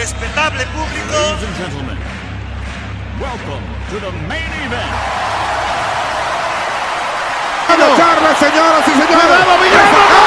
[0.00, 1.12] Respetable público.
[1.12, 1.98] Ladies and gentlemen,
[3.20, 4.96] welcome to the main event.
[7.98, 9.46] Charles, señoras y señores.
[9.46, 10.19] Amigos,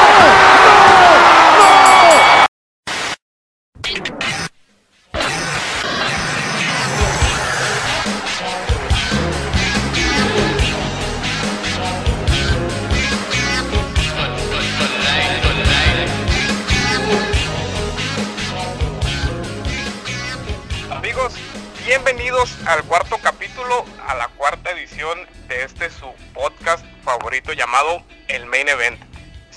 [28.64, 29.00] Main Event.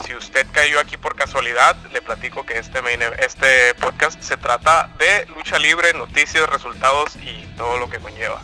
[0.04, 4.36] Si usted cayó aquí por casualidad, le platico que este, main, ev- este podcast se
[4.36, 8.42] trata de lucha libre, noticias, resultados y todo lo que conlleva.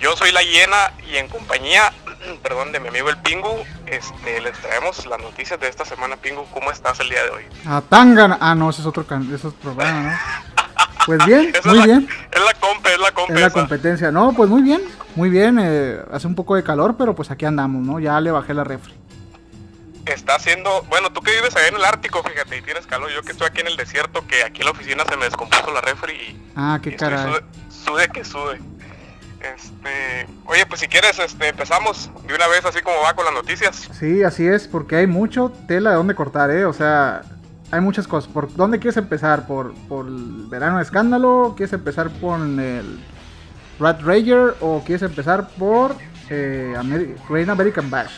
[0.00, 1.92] Yo soy la hiena y en compañía,
[2.42, 6.16] perdón, de mi amigo el Pingu, este, les traemos las noticias de esta semana.
[6.16, 7.44] Pingu, ¿cómo estás el día de hoy?
[7.66, 8.36] A Tangana.
[8.40, 10.18] Ah, no, ese es otro, can- ese es otro programa, ¿no?
[11.06, 12.08] Pues bien, Esa muy es la, bien.
[12.32, 13.34] Es la compa, es la compa.
[13.34, 13.54] Es la esa.
[13.54, 14.10] competencia.
[14.10, 14.80] No, pues muy bien,
[15.16, 15.58] muy bien.
[15.60, 18.00] eh, hace un poco de calor, pero pues aquí andamos, ¿no?
[18.00, 18.94] Ya le bajé la refri.
[20.12, 23.22] Está haciendo, bueno, tú que vives allá en el Ártico, fíjate, y tienes calor, yo
[23.22, 25.80] que estoy aquí en el desierto, que aquí en la oficina se me descompuso la
[25.80, 27.32] refri y, Ah, y qué estoy caray.
[27.32, 28.60] sude, sude que sude.
[29.40, 33.34] Este, oye, pues si quieres, este, empezamos de una vez así como va con las
[33.34, 33.88] noticias.
[33.98, 36.64] Sí, así es, porque hay mucho tela de dónde cortar, ¿eh?
[36.64, 37.22] O sea,
[37.70, 38.30] hay muchas cosas.
[38.32, 39.46] ¿Por dónde quieres empezar?
[39.46, 41.52] ¿Por, por el verano de escándalo?
[41.58, 43.00] ¿Quieres empezar por el
[43.78, 44.54] Rat Rager?
[44.60, 45.94] ¿O quieres empezar por
[46.30, 48.12] eh, Ameri- American Bash?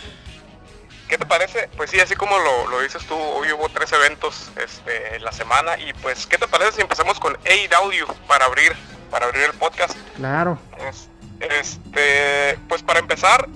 [1.08, 1.68] ¿Qué te parece?
[1.76, 5.32] Pues sí, así como lo, lo dices tú, hoy hubo tres eventos este, en la
[5.32, 8.74] semana y pues, ¿qué te parece si empezamos con AEW para abrir,
[9.10, 9.94] para abrir el podcast?
[10.16, 10.58] Claro.
[10.88, 13.46] Es- Este, pues para empezar,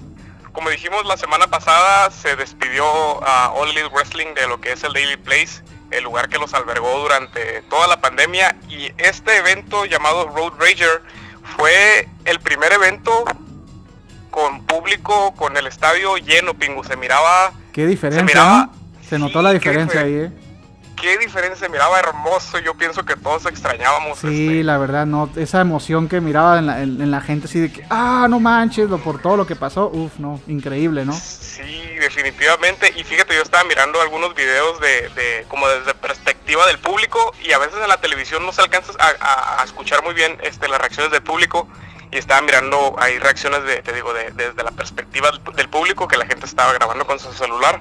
[0.53, 2.85] como dijimos la semana pasada, se despidió
[3.27, 6.53] a All Elite Wrestling de lo que es el Daily Place, el lugar que los
[6.55, 8.55] albergó durante toda la pandemia.
[8.69, 11.03] Y este evento llamado Road Rager
[11.57, 13.25] fue el primer evento
[14.31, 16.85] con público, con el estadio lleno, Pingu.
[16.85, 18.73] Se miraba, Qué diferencia, miraba- ¿no?
[19.09, 20.31] Se notó la sí, diferencia ahí, ¿eh?
[21.01, 22.59] qué diferencia, se miraba hermoso.
[22.59, 24.19] Yo pienso que todos extrañábamos.
[24.19, 27.47] Sí, este, la verdad, no, esa emoción que miraba en la, en- en la gente
[27.47, 31.05] así de que, ah, no manches, lo, por todo lo que pasó, uff, no, increíble,
[31.07, 31.15] ¿no?
[31.15, 31.63] Sí,
[32.01, 32.93] definitivamente.
[32.97, 37.53] Y fíjate, yo estaba mirando algunos videos de, de como desde perspectiva del público y
[37.53, 40.69] a veces en la televisión no se alcanza a, a- a escuchar muy bien este,
[40.69, 41.67] las reacciones del público.
[42.13, 46.17] Y estaba mirando ahí reacciones de, te digo, de- desde la perspectiva del, público que
[46.17, 47.81] la gente estaba grabando con su celular.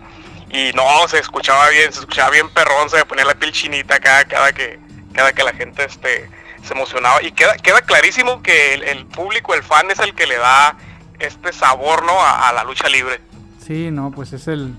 [0.51, 4.25] Y no, se escuchaba bien, se escuchaba bien perrón, se ponía la piel chinita cada,
[4.25, 4.79] cada que
[5.13, 6.29] cada que la gente este,
[6.63, 7.21] se emocionaba.
[7.23, 10.77] Y queda, queda clarísimo que el, el público, el fan, es el que le da
[11.19, 12.13] este sabor ¿no?
[12.21, 13.19] a- a la lucha libre.
[13.65, 14.73] Sí, no, pues es el,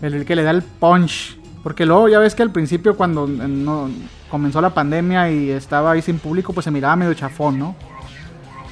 [0.00, 1.38] el, el que le da el punch.
[1.62, 3.90] Porque luego ya ves que al principio cuando eh, no,
[4.30, 7.76] comenzó la pandemia y estaba ahí sin público, pues se miraba medio chafón, ¿no?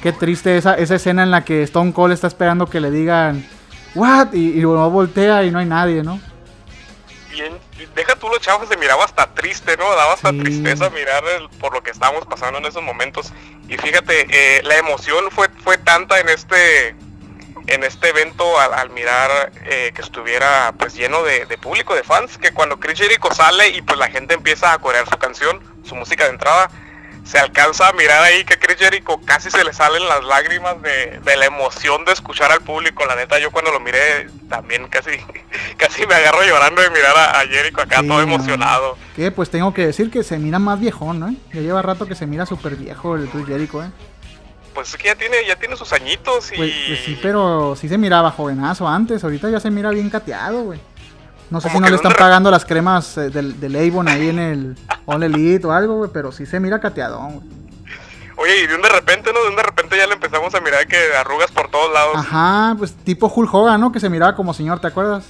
[0.03, 3.47] Qué triste esa, esa escena en la que Stone Cold está esperando que le digan,
[3.95, 4.33] ¿what?
[4.33, 6.21] Y, y luego voltea y no hay nadie, ¿no?
[7.31, 7.57] bien,
[7.95, 9.89] deja tú los chavos, se miraba hasta triste, ¿no?
[9.95, 10.39] Daba hasta Sí.
[10.41, 13.33] tristeza mirar el- por lo que estábamos pasando en esos momentos.
[13.69, 14.27] Y fíjate,
[14.59, 16.97] eh, la emoción fue, fue tanta en este
[17.67, 22.03] en este evento al, al mirar eh, que estuviera pues lleno de, de público, de
[22.03, 25.61] fans, que cuando Chris Jericho sale y pues la gente empieza a corear su canción,
[25.85, 26.69] su música de entrada,
[27.31, 31.21] se alcanza a mirar ahí que Chris Jericho casi se le salen las lágrimas de,
[31.25, 33.07] de la emoción de escuchar al público.
[33.07, 35.11] La neta, yo cuando lo miré también casi,
[35.77, 38.99] casi me agarro llorando de mirar a, a Jericho acá Sí, todo emocionado.
[39.15, 41.29] Que pues tengo que decir que se mira más viejón, ¿no?
[41.29, 41.37] ¿eh?
[41.53, 43.91] Ya lleva rato que se mira súper viejo el Chris Jericho, ¿eh?
[44.75, 46.57] Pues es que ya tiene, ya tiene sus añitos y...
[46.57, 49.23] Pues, pues sí, pero sí se miraba jovenazo antes.
[49.23, 50.81] Ahorita ya se mira bien cateado, güey.
[51.51, 54.39] No sé si no le están pagando las cremas eh, del, del Avon ahí en
[54.39, 56.11] el All Elite o algo, güey.
[56.13, 57.49] Pero sí se mira cateadón, güey.
[58.37, 59.43] Oye, y de un de repente, ¿no?
[59.43, 62.17] De un de repente ya le empezamos a mirar que arrugas por todos lados.
[62.17, 63.93] Ajá, pues tipo Hulk Hogan, ¿no?
[63.93, 65.27] Que se miraba como señor, ¿te acuerdas?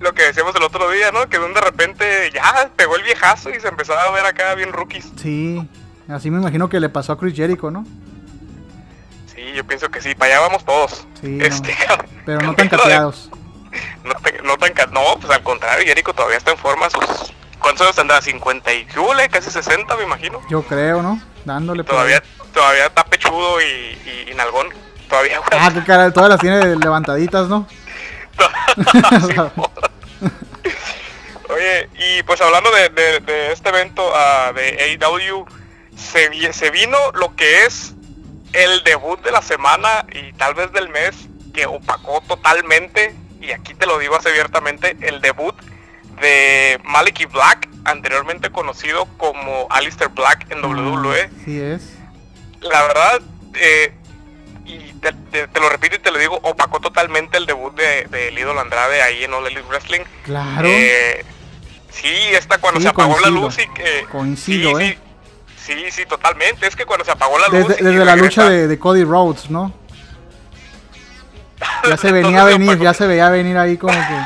[0.00, 1.28] Lo que decíamos el otro día, ¿no?
[1.28, 4.54] Que de un de repente ya pegó el viejazo y se empezaba a ver acá
[4.56, 5.12] bien rookies.
[5.16, 5.66] Sí.
[6.08, 7.86] Así me imagino que le pasó a Chris Jericho, ¿no?
[9.34, 11.06] Sí, yo pienso que sí, para allá vamos todos.
[11.20, 11.44] Sí, no.
[11.44, 11.74] este,
[12.26, 13.30] Pero no tan de- cateados.
[14.04, 14.56] No, tan- no
[14.92, 16.88] No, pues al contrario, Jericho todavía está en forma.
[16.90, 18.20] Sus, ¿Cuántos años tendrá?
[18.20, 19.28] 50 y ¿qué hule?
[19.28, 20.40] Casi 60, me imagino.
[20.50, 21.20] Yo creo, ¿no?
[21.44, 22.22] Dándole Todavía,
[22.52, 24.68] todavía está pechudo y, y, y nalgón.
[25.08, 25.40] Todavía.
[25.52, 27.66] Ah, qué cara, todas las tiene levantaditas, ¿no?
[29.26, 29.34] Sí.
[31.50, 35.44] Oye, y pues hablando de, de- de este evento ah, de AEW,
[35.96, 37.92] se, se vino lo que es
[38.52, 41.14] el debut de la semana y tal vez del mes
[41.52, 45.54] que opacó totalmente, y aquí te lo digo así abiertamente, el debut
[46.20, 51.30] de Maliki Black, anteriormente conocido como Alistair Black en WWE.
[51.44, 51.94] Sí es.
[52.60, 53.20] La verdad,
[53.54, 53.92] eh,
[54.64, 58.04] y te, te- te lo repito y te lo digo, opacó totalmente el debut de,
[58.10, 60.02] de el ídolo Andrade ahí en All Elite Wrestling.
[60.24, 60.68] Claro.
[60.68, 61.24] Eh,
[61.90, 64.06] sí, esta cuando Sí, se apagó la luz y que...
[64.12, 64.98] Coincido, sí, ¿eh?
[65.56, 66.66] Sí, sí, sí, totalmente.
[66.68, 67.66] Es que cuando se apagó la luz...
[67.68, 69.72] Desde, la lucha de, de Cody Rhodes, ¿no?
[71.88, 74.24] Ya se venía a venir, ya se veía venir ahí como que...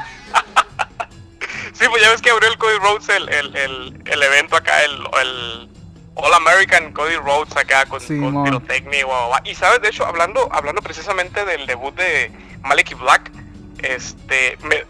[1.73, 4.83] Sí, pues ya ves que abrió el Cody Rhodes el, el, el, el evento acá,
[4.83, 5.69] el, el
[6.15, 9.07] All American Cody Rhodes acá con, Sí, con pirotecnia
[9.45, 12.33] y sabes, de hecho, hablando, hablando precisamente del debut de
[12.63, 13.31] Maliki Black,
[13.79, 14.87] este, me-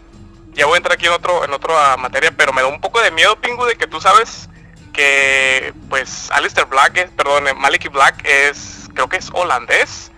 [0.53, 3.01] ya voy a entrar aquí en otro, en otra materia, pero me da un poco
[3.01, 4.49] de miedo, Pingu, de que tú sabes
[4.93, 10.11] que, pues, Alistair Black, es, perdón, Maliki Black es, creo que es holandés.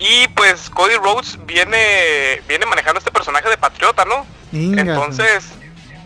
[0.00, 4.26] Y pues Cody Rhodes viene, viene manejando este personaje de patriota, ¿no?
[4.50, 5.44] Inga, Entonces,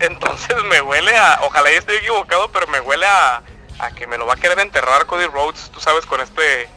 [0.01, 3.41] entonces me huele a, ojalá ya esté equivocado, pero me huele a,
[3.79, 6.67] a que me lo va a querer enterrar Cody Rhodes, tú sabes, con este,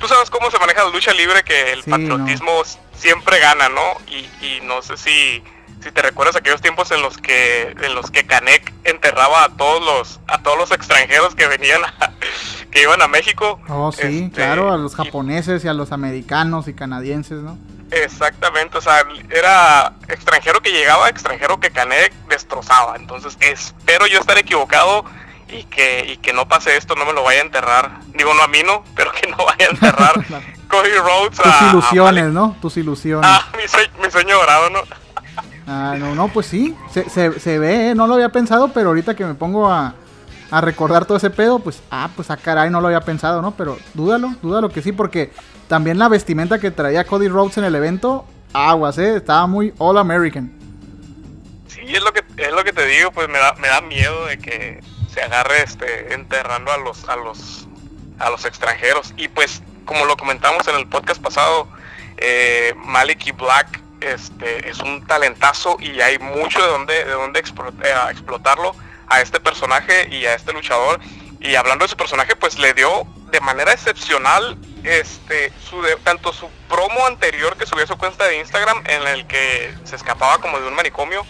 [0.00, 2.62] tú sabes cómo se maneja la lucha libre, que el Sí, patriotismo
[2.94, 3.96] siempre gana, ¿no?
[4.08, 5.44] Y, y no sé si,
[5.82, 9.84] si te recuerdas aquellos tiempos en los que, en los que Canek enterraba a todos
[9.84, 12.12] los, a todos los extranjeros que venían, a-
[12.76, 13.58] que iban a México.
[13.70, 17.56] Oh, sí, Este, claro, a los japoneses y a los americanos y canadienses, ¿no?
[17.90, 22.96] Exactamente, o sea, era extranjero que llegaba, extranjero que Canek destrozaba.
[22.96, 25.06] Entonces, espero yo estar equivocado
[25.48, 28.00] y que, y que no pase esto, no me lo vaya a enterrar.
[28.14, 30.14] Digo, no a mí no, pero que no vaya a enterrar
[30.68, 32.56] Cody Rhodes Tus a, ilusiones, ¿no?
[32.60, 33.30] Tus ilusiones.
[33.32, 33.46] Ah,
[34.02, 34.80] mi sueño dorado, ¿no?
[35.66, 37.94] Ah, no, no, pues sí, se, se, se ve, ¿eh?
[37.94, 39.94] no lo había pensado, pero ahorita que me pongo a,
[40.50, 43.56] a recordar todo ese pedo, pues, ah, pues a caray, no lo había pensado, ¿no?
[43.56, 45.32] Pero dúdalo, dúdalo que sí, porque
[45.68, 49.16] también la vestimenta que traía Cody Rhodes en el evento, aguas, ¿eh?
[49.16, 50.52] Estaba muy All American.
[51.68, 54.26] Sí, es lo que es lo que te digo, pues me da, me da miedo
[54.26, 54.80] de que
[55.12, 57.66] se agarre este enterrando a los a los
[58.18, 61.68] a los extranjeros y pues como lo comentamos en el podcast pasado,
[62.16, 67.94] eh, Maliki Black este es un talentazo y hay mucho de donde de donde eh,
[68.10, 68.74] explotarlo
[69.08, 71.00] a este personaje y a este luchador
[71.40, 76.32] y hablando de su personaje pues le dio de manera excepcional este su de- tanto
[76.32, 80.38] su promo anterior que subió a su cuenta de Instagram en el que se escapaba
[80.38, 81.24] como de un manicomio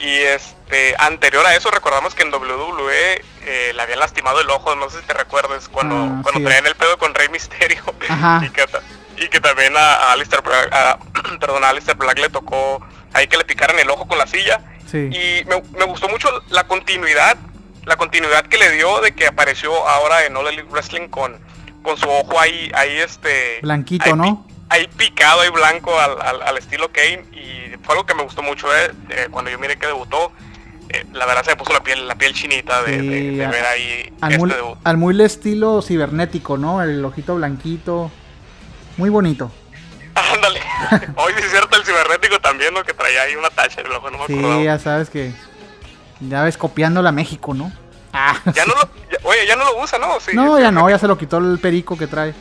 [0.00, 4.74] y este anterior a eso recordamos que en WWE eh, le habían lastimado el ojo,
[4.74, 6.44] no sé si te recuerdas, cuando, Ah, cuando sí.
[6.44, 7.82] traían el pedo con Rey Misterio.
[8.08, 8.42] Ajá.
[8.46, 8.82] y, que, ta-
[9.16, 10.98] y que también a, a Alistair Black, a-
[11.40, 14.60] perdón, a Alistair Black le tocó ahí que le picaran el ojo con la silla.
[15.10, 15.18] Sí.
[15.18, 17.36] Y me, me gustó mucho la continuidad,
[17.84, 21.38] la continuidad que le dio de que apareció ahora en All Elite Wrestling con,
[21.82, 23.58] con su ojo ahí, ahí este...
[23.62, 24.46] Blanquito, ahí ¿no?
[24.68, 28.42] Ahí picado, ahí blanco al, al- al estilo Kane y fue algo que me gustó
[28.42, 30.32] mucho eh, eh, cuando yo miré que debutó.
[30.88, 33.00] eh, la verdad se me puso la piel, la piel chinita de, de-
[33.30, 34.78] Sí, de a- ver ahí Al este muy, debut.
[34.82, 36.82] al muy estilo cibernético, ¿no?
[36.82, 38.10] El ojito blanquito.
[38.96, 39.52] Muy bonito.
[40.34, 40.60] Ándale.
[41.16, 41.54] Hoy sí es
[41.86, 42.82] cibernético también, ¿no?
[42.82, 44.62] Que traía ahí una tacha el ojo, no me Sí, acordaba.
[44.62, 45.32] ya sabes que.
[46.20, 47.70] Ya ves, copiándola a México, ¿no?
[48.12, 50.18] Ah, Ya no lo, ya- oye, ya no lo usa, ¿no?
[50.20, 52.34] Sí, no, ya no, ya se lo quitó el perico que trae.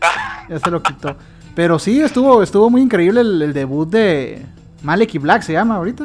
[0.00, 1.16] Ah, Ya se lo quitó.
[1.54, 4.44] Pero sí, estuvo, estuvo muy increíble el, el debut de
[4.82, 6.04] Malek y Black, se llama ahorita.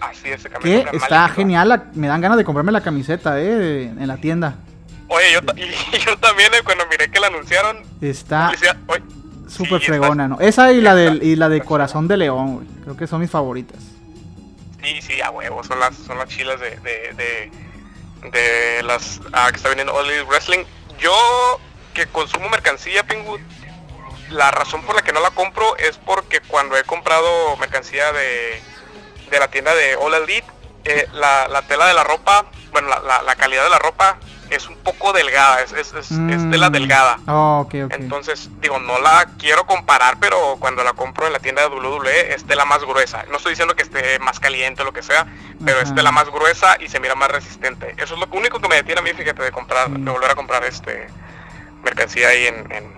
[0.00, 4.06] así es, Que está genial, la- me dan ganas de comprarme la camiseta, eh, en
[4.08, 4.56] la tienda.
[5.08, 9.02] Oye, yo, ta- y yo también eh, cuando miré que la anunciaron, Está oye,
[9.48, 10.40] súper sí, fregona, ¿no?
[10.40, 12.66] Esa y la, del, y la de Corazón de León, güey.
[12.82, 13.78] Creo que son mis favoritas.
[14.82, 17.50] Sí, sí, a huevo, son las, son las chilas de, de, de,
[18.30, 20.64] de las ah, que está viniendo All Elite Wrestling.
[20.98, 21.12] Yo
[21.92, 23.38] que consumo mercancía, Pingu,
[24.30, 28.60] la razón por la que no la compro es porque cuando he comprado mercancía de,
[29.30, 30.46] de la tienda de All Elite,
[30.84, 34.18] eh, la, la tela de la ropa, bueno, la, la, la calidad de la ropa
[34.50, 36.72] es un poco delgada, es, es, es, es tela Mm.
[36.72, 37.18] delgada.
[37.26, 37.66] Oh.
[37.72, 42.34] Entonces, digo, no la quiero comparar, pero cuando la compro en la tienda de WWE
[42.34, 43.24] es tela más gruesa.
[43.30, 45.26] No estoy diciendo que esté más caliente o lo que sea,
[45.64, 45.94] pero es Ajá.
[45.96, 47.94] tela más gruesa y se mira más resistente.
[47.98, 50.34] Eso es lo único que me detiene a mí, fíjate, de comprar, de volver a
[50.34, 51.06] comprar este
[51.84, 52.92] mercancía ahí en, en,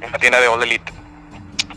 [0.00, 0.92] en la tienda de All Elite.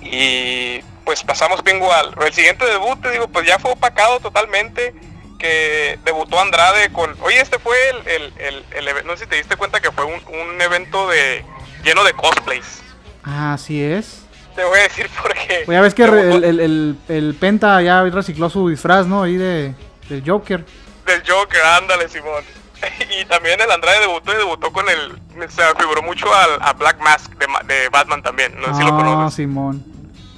[0.02, 4.94] Y pues pasamos bingo al el siguiente debut, te digo, pues ya fue opacado totalmente
[5.42, 9.30] que debutó Andrade con, oye, este fue el, el, el, el eve- no sé si
[9.30, 11.44] te diste cuenta que fue un, un evento de
[11.84, 12.82] lleno de cosplays.
[13.24, 14.22] Ah, así es.
[14.56, 15.64] Te voy a decir por qué.
[15.66, 19.24] Pues ya ves que el, el, el- el Penta ya recicló su disfraz, ¿no?
[19.24, 19.74] Ahí de,
[20.10, 20.64] del Joker.
[21.06, 22.44] Del Joker, ándale, Simón.
[23.22, 27.00] Y también el Andrade debutó y debutó con el, se figuró mucho al, a Black
[27.00, 29.36] Mask de, de Batman también, no sé si lo Ah, conoces.
[29.36, 29.84] Simón.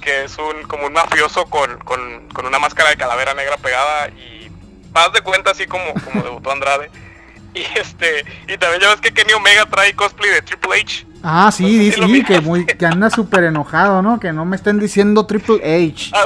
[0.02, 4.08] que es un como un mafioso con, con, con una máscara de calavera negra pegada
[4.08, 4.43] y
[4.94, 6.90] haz de cuenta así como, como debutó Andrade.
[7.54, 11.06] Y este, y también ya ves que Kenny Omega trae cosplay de Triple H.
[11.22, 14.18] Ah, sí, No sé sí, sí, que, muy, que anda súper enojado, ¿no?
[14.18, 16.10] Que no me estén diciendo Triple H.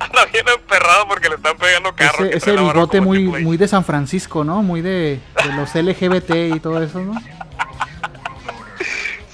[0.00, 2.24] Anda bien emperrado porque le están pegando carro.
[2.24, 4.62] Ese, bigote muy, muy de San Francisco, ¿no?
[4.62, 7.12] Muy de, de los LGBT y todo eso, ¿no?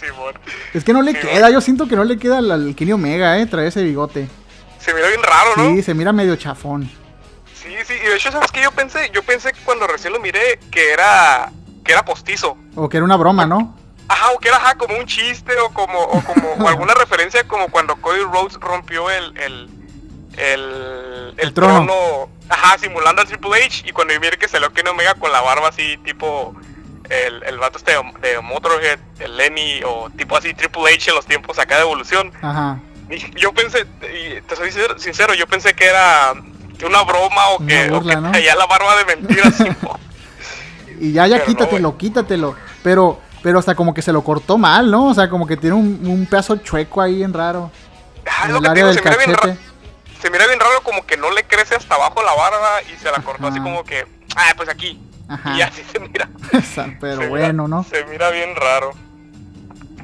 [0.00, 0.34] Simón.
[0.74, 2.92] Es que no le Sí, queda, yo siento que no le queda al, al Kenny
[2.92, 3.46] Omega, ¿eh?
[3.46, 4.28] Trae ese bigote.
[4.80, 5.76] Se mira bien raro, ¿no?
[5.76, 6.90] Sí, se mira medio chafón.
[7.76, 8.62] Sí, sí, y de hecho, ¿sabes qué?
[8.62, 11.50] Yo pensé, yo pensé que cuando recién lo miré que era,
[11.84, 12.56] que era postizo.
[12.74, 13.76] O que era una broma, ¿no?
[14.08, 17.46] Ajá, o que era ajá, como un chiste o como, o como o alguna referencia
[17.46, 19.68] como cuando Cody Rhodes rompió el, el,
[20.36, 22.28] el, El trono.
[22.48, 25.68] ajá, simulando al Triple H y cuando vi que salió Kenny Omega con la barba
[25.68, 26.54] así tipo
[27.10, 31.16] el, el vato este de, de Motorhead, el Lenny o tipo así Triple H en
[31.16, 32.32] los tiempos acá de evolución.
[32.42, 32.78] Ajá.
[33.10, 36.34] Y yo pensé, y te soy sincero, yo pensé que era
[36.84, 38.32] una broma o que, o burla, que ¿no?
[38.56, 39.64] la barba de mentira así.
[39.82, 39.98] ¿no?
[40.98, 42.56] Y ya, ya Pero no, quítatelo, quítatelo.
[42.82, 45.08] Pero, pero hasta como que se lo cortó mal, ¿no?
[45.08, 47.70] O sea, como que tiene un, un pedazo chueco ahí en raro.
[48.24, 49.56] Es En lo el que área digo, del se mira bien raro.
[50.22, 53.10] Se mira bien raro como que no le crece hasta abajo la barba y se
[53.10, 54.06] la cortó así como que,
[54.36, 54.98] ah, pues aquí.
[55.28, 55.54] Ajá.
[55.54, 56.28] Y así se mira.
[57.00, 57.84] pero se bueno, mira- ¿no?
[57.84, 58.92] Se mira bien raro.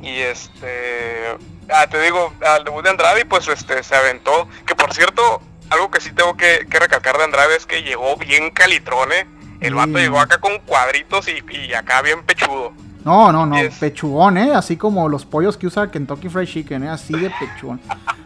[0.03, 1.39] Y este,
[1.73, 4.47] ah, te digo, al debut de Andrade, pues este, se aventó.
[4.67, 5.41] Que por cierto,
[5.73, 9.27] algo que sí tengo que, que recalcar de Andrade es que llegó bien calitrone.
[9.61, 12.73] El vato llegó acá con cuadritos y, y acá bien pechudo.
[13.05, 13.75] No, no, no, Yes.
[13.79, 14.53] pechugón, ¿eh?
[14.55, 16.89] Así como los pollos que usa Kentucky Fried Chicken, ¿eh?
[16.89, 17.81] Así de pechugón.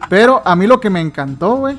[0.09, 1.77] Pero a mí lo que me encantó, güey,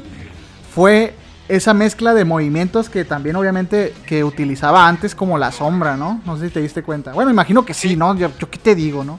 [0.75, 1.15] fue
[1.49, 6.21] esa mezcla de movimientos que también obviamente que utilizaba antes como la sombra, ¿no?
[6.25, 7.13] No sé si te diste cuenta.
[7.13, 8.17] Bueno, imagino que sí, ¿no?
[8.17, 9.19] Yo, yo qué te digo, ¿no?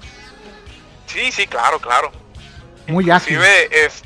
[1.05, 2.11] Sí, sí, claro, claro.
[2.87, 3.33] Muy ágil.
[3.37, 4.03] Inclusive es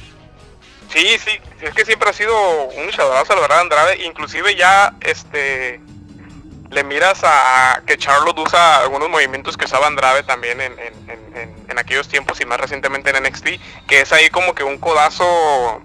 [0.93, 1.31] sí, sí,
[1.61, 2.35] es que siempre ha sido
[2.67, 5.81] un luchadorazo la verdad Andrade, inclusive ya este
[6.69, 10.93] le miras a que Charlotte usa algunos movimientos que usaba Andrade también en, en-
[11.69, 13.47] en- aquellos tiempos y más recientemente en NXT,
[13.87, 15.81] que es ahí como que un codazo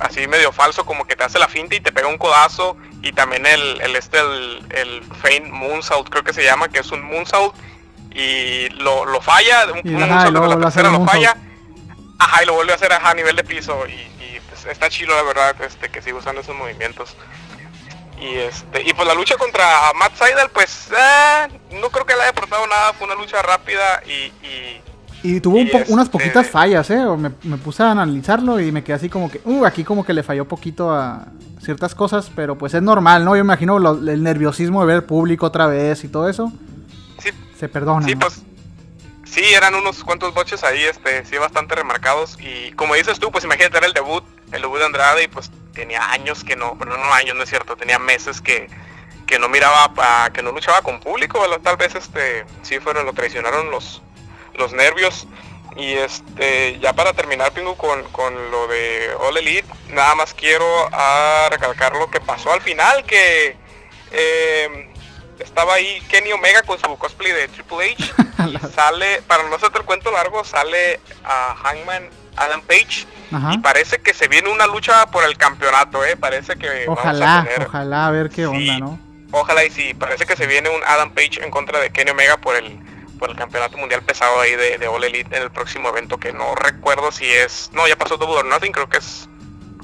[0.00, 3.12] así medio falso, como que te hace la finta y te pega un codazo y
[3.12, 7.02] también el, el este el, el feint moonsault creo que se llama, que es un
[7.02, 7.54] moonsault
[8.14, 10.98] y lo, lo falla, un, Y, un ajá, moonsault luego la vuelve a hacer tercera
[10.98, 11.36] lo falla
[12.18, 13.92] Ajá, y lo vuelve a hacer ajá, a nivel de piso y,
[14.70, 17.16] está chido la verdad este, que siga usando esos movimientos.
[18.20, 19.64] Y este y pues la lucha contra
[19.96, 21.48] Matt Seidel, pues eh,
[21.80, 24.82] no creo que le haya aportado nada, fue una lucha rápida y, y
[25.22, 26.98] Y tuvo un Y po- unas este- poquitas fallas, ¿eh?
[27.16, 30.12] Me, me puse a analizarlo y me quedé así como que, uh, aquí como que
[30.12, 31.26] le falló poquito a
[31.62, 33.36] ciertas cosas, pero pues es normal, ¿no?
[33.36, 36.52] Yo me imagino lo- el nerviosismo de ver público otra vez y todo eso,
[37.22, 38.04] sí, se perdona.
[38.06, 38.20] sí ¿no?
[38.20, 38.42] pues
[39.30, 43.44] sí eran unos cuantos boches ahí, este, sí bastante remarcados y como dices tú, pues
[43.44, 46.96] imagínate era el debut, el debut de Andrade y pues tenía años que no, bueno
[46.96, 48.68] no años no es cierto, tenía meses que
[49.26, 53.12] que no miraba, a- que no luchaba con público, tal vez este sí fueron, lo
[53.12, 54.00] traicionaron los
[54.54, 55.26] los nervios.
[55.76, 60.64] Y este, ya para terminar, Pingu, con, con lo de All Elite, nada más quiero
[60.92, 63.54] ah, recalcar lo que pasó al final, que
[64.10, 64.90] eh,
[65.44, 68.12] estaba ahí Kenny Omega con su cosplay de Triple H.
[68.48, 73.06] y sale, para no hacerte el cuento largo, sale a Hangman Adam Page.
[73.32, 73.52] Ajá.
[73.54, 76.16] Y parece que se viene una lucha por el campeonato, ¿eh?
[76.16, 78.70] Parece que vamos a Ojalá, tener- ojalá, a ver qué Sí.
[78.70, 78.98] onda, ¿no?
[79.32, 82.36] Ojalá y sí, parece que se viene un Adam Page en contra de Kenny Omega
[82.38, 82.78] por el
[83.18, 86.32] por el campeonato mundial pesado ahí de, de All Elite en el próximo evento que
[86.32, 89.28] no recuerdo si es no ya pasó Double or Nothing creo que es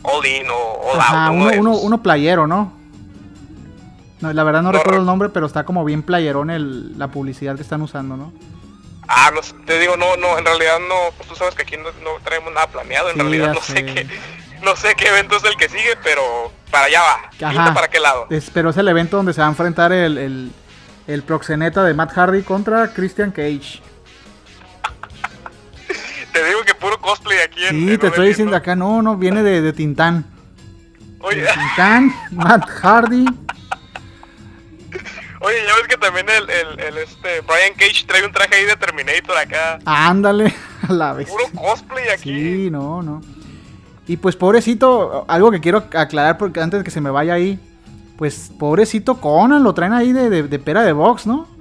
[0.04, 2.73] All In o All Ajá, Out uno, uno playero, ¿no?
[4.21, 7.09] No, la verdad no, No, recuerdo el nombre, pero está como bien playerón el, la
[7.09, 8.33] publicidad que están usando, ¿no?
[9.06, 11.90] ah no te digo no no en realidad no pues tú sabes que aquí no,
[12.02, 13.85] no traemos nada planeado en Sí, realidad no sé sé.
[13.85, 14.06] qué
[14.62, 16.23] no sé qué evento es el que sigue pero
[16.71, 17.75] para allá va Ajá.
[17.75, 20.50] para qué lado Es- pero es el evento donde se va a enfrentar el, el,
[21.06, 23.83] el proxeneta de Matt Hardy contra Christian Cage.
[26.33, 29.02] te digo que puro cosplay aquí en Sí, en te All estoy diciendo acá, no,
[29.02, 30.25] no, viene de, de Tintán.
[31.21, 33.26] oye Tintán, Matt Hardy.
[35.44, 38.64] Oye ya ves que también el, el, el este Brian Cage trae un traje ahí
[38.64, 40.54] de Terminator acá Ándale,
[40.88, 41.28] a la vez.
[41.28, 43.20] puro cosplay aquí Sí, no, no.
[44.06, 47.58] Y pues pobrecito, algo que quiero aclarar porque antes de que se me vaya ahí,
[48.18, 51.48] pues pobrecito Conan, lo traen ahí de, de- de pera de box, ¿no?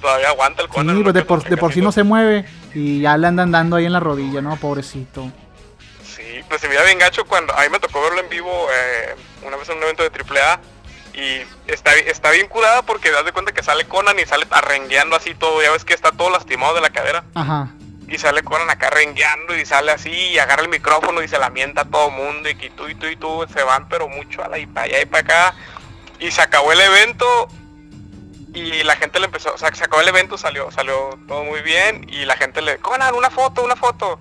[0.00, 0.96] Todavía aguanta el Conan.
[0.96, 2.44] Sí, pues de por, de por sí no se mueve
[2.74, 4.56] y ya le andan dando ahí en la rodilla, ¿no?
[4.56, 5.30] Pobrecito.
[6.04, 7.52] Sí, pues se mira bien gacho cuando...
[7.54, 10.60] A mí me tocó verlo en vivo eh, una vez en un evento de AAA.
[11.14, 15.16] Y está, está bien curada porque das de cuenta que sale Conan y sale arrengueando
[15.16, 15.60] así todo.
[15.62, 17.24] Ya ves que está todo lastimado de la cadera.
[17.34, 17.70] Ajá.
[18.06, 21.82] y sale Conan acá rengueando y sale así y agarra el micrófono y se lamenta
[21.82, 24.48] a todo mundo y que tú y tú y tú se van pero mucho a
[24.48, 25.54] la y para allá y para acá
[26.18, 27.48] y se acabó el evento
[28.54, 31.60] y la gente le empezó, o sea, se acabó el evento, salió, salió todo muy
[31.60, 34.18] bien y la gente le, Conan, una foto, una foto.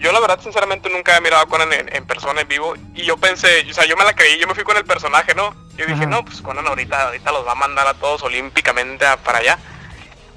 [0.00, 3.04] Yo la verdad sinceramente nunca he mirado a Conan en, en persona en vivo y
[3.04, 5.54] yo pensé, o sea, yo me la creí, yo me fui con el personaje, ¿no?
[5.76, 6.06] Yo dije, Ajá.
[6.06, 9.58] no, pues Conan ahorita, ahorita los va a mandar a todos olímpicamente a- para allá.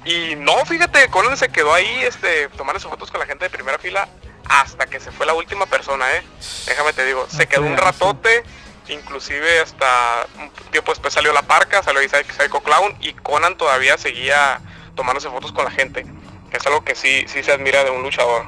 [0.04, 3.78] Y no, fíjate, Conan se quedó ahí, este, tomándose fotos con la gente de primera
[3.78, 4.06] fila
[4.46, 6.22] hasta que se fue la última persona, ¿eh?
[6.66, 8.44] Déjame te digo, se quedó un ratote,
[8.88, 14.60] inclusive hasta un tiempo después salió la parca, salió Psycho Clown y Conan todavía seguía
[14.94, 16.04] tomándose fotos con la gente.
[16.52, 18.44] Es algo que sí, sí se admira de un luchador,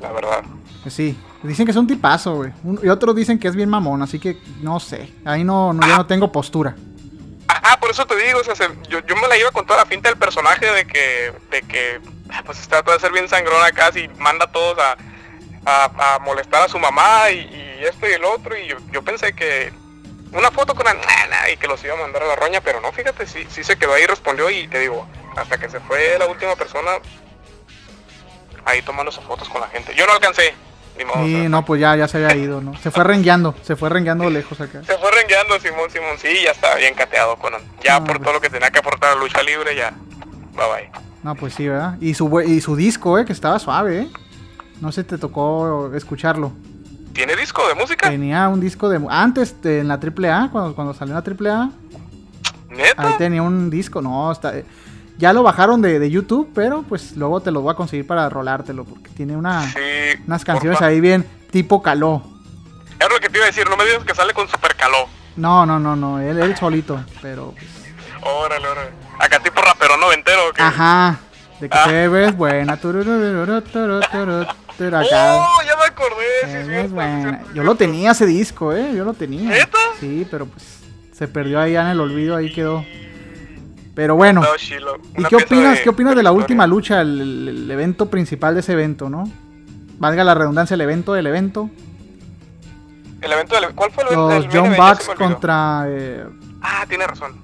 [0.00, 0.42] la verdad.
[0.88, 1.18] Sí.
[1.42, 2.52] Dicen que es un tipazo, güey.
[2.82, 5.12] Y otros dicen que es bien mamón, así que no sé.
[5.24, 6.74] Ahí no, no yo no tengo postura.
[7.46, 9.80] Ajá, por eso te digo, o sea, se- yo, yo me la iba con toda
[9.80, 12.00] la finta del personaje de que, de que
[12.30, 14.96] ah, pues está todo de ser bien sangrón acá, y manda a todos a,
[15.64, 19.02] a, a molestar a su mamá y, y esto y el otro, y yo, yo
[19.02, 19.72] pensé que
[20.32, 22.80] una foto con la nana y que los iba a mandar a la roña, pero
[22.82, 26.16] no, fíjate, sí, sí se quedó ahí, respondió y te digo, hasta que se fue
[26.18, 26.90] la última persona,
[28.68, 29.94] ahí tomando sus fotos con la gente.
[29.94, 30.54] Yo no alcancé,
[30.96, 31.24] ni modo.
[31.24, 32.76] o sea, no, pues ya, ya se había ido, ¿no?
[32.78, 34.82] Se fue rengueando, se fue rengueando lejos acá.
[34.84, 37.62] Se fue rengueando Simón Simón, sí, ya está bien cateado Conan.
[37.82, 38.22] Ya por pues.
[38.22, 39.92] todo lo que tenía que aportar a la lucha libre, ya.
[40.54, 41.08] Bye bye.
[41.22, 41.96] No, pues sí, ¿verdad?
[42.00, 44.08] Y su, y su disco, eh, que estaba suave, eh.
[44.80, 46.52] No sé, te tocó escucharlo.
[47.12, 48.08] ¿Tiene disco de música?
[48.08, 49.04] Tenía un disco de...
[49.10, 51.70] Antes, en la AAA, cuando, cuando salió en la AAA,
[52.70, 53.02] ¿Neta?
[53.02, 54.00] ahí tenía un disco.
[54.00, 54.52] No, está...
[55.18, 58.28] Ya lo bajaron de, de YouTube, pero pues luego te lo voy a conseguir para
[58.28, 59.80] rolártelo, porque tiene una, Sí.
[60.26, 60.86] unas canciones porfa.
[60.90, 62.22] ahí bien tipo caló.
[63.00, 65.08] Es lo que te iba a decir, no me digas que sale con super caló.
[65.36, 67.52] No, no, no, no, él, él solito, pero...
[67.52, 67.66] pues,
[68.22, 68.90] Órale, órale.
[69.20, 70.62] Acá tipo rapero noventero, ¿o qué?
[70.62, 71.18] Ajá,
[71.60, 71.84] de que Ah.
[71.86, 72.76] te ves buena.
[75.00, 75.36] acá.
[75.36, 75.62] ¡Oh!
[75.66, 77.42] Ya me acordé, sí, buena.
[77.54, 79.50] Yo lo tenía ese disco, eh, yo lo tenía.
[79.50, 79.78] ¿Neta?
[80.00, 80.80] Sí, pero pues
[81.12, 82.84] se perdió ahí en el olvido, ahí quedó.
[83.98, 84.44] Pero bueno.
[85.16, 89.10] ¿y qué opinas, qué opinas de la última lucha, el, evento principal de ese evento,
[89.10, 89.28] no?
[89.98, 91.68] Valga la redundancia, el evento del evento.
[93.20, 93.74] El evento del...
[93.74, 94.34] ¿Cuál fue el evento?
[94.36, 95.86] Los John Bucks contra...
[95.88, 96.24] eh,
[96.62, 97.42] Ah, tiene razón.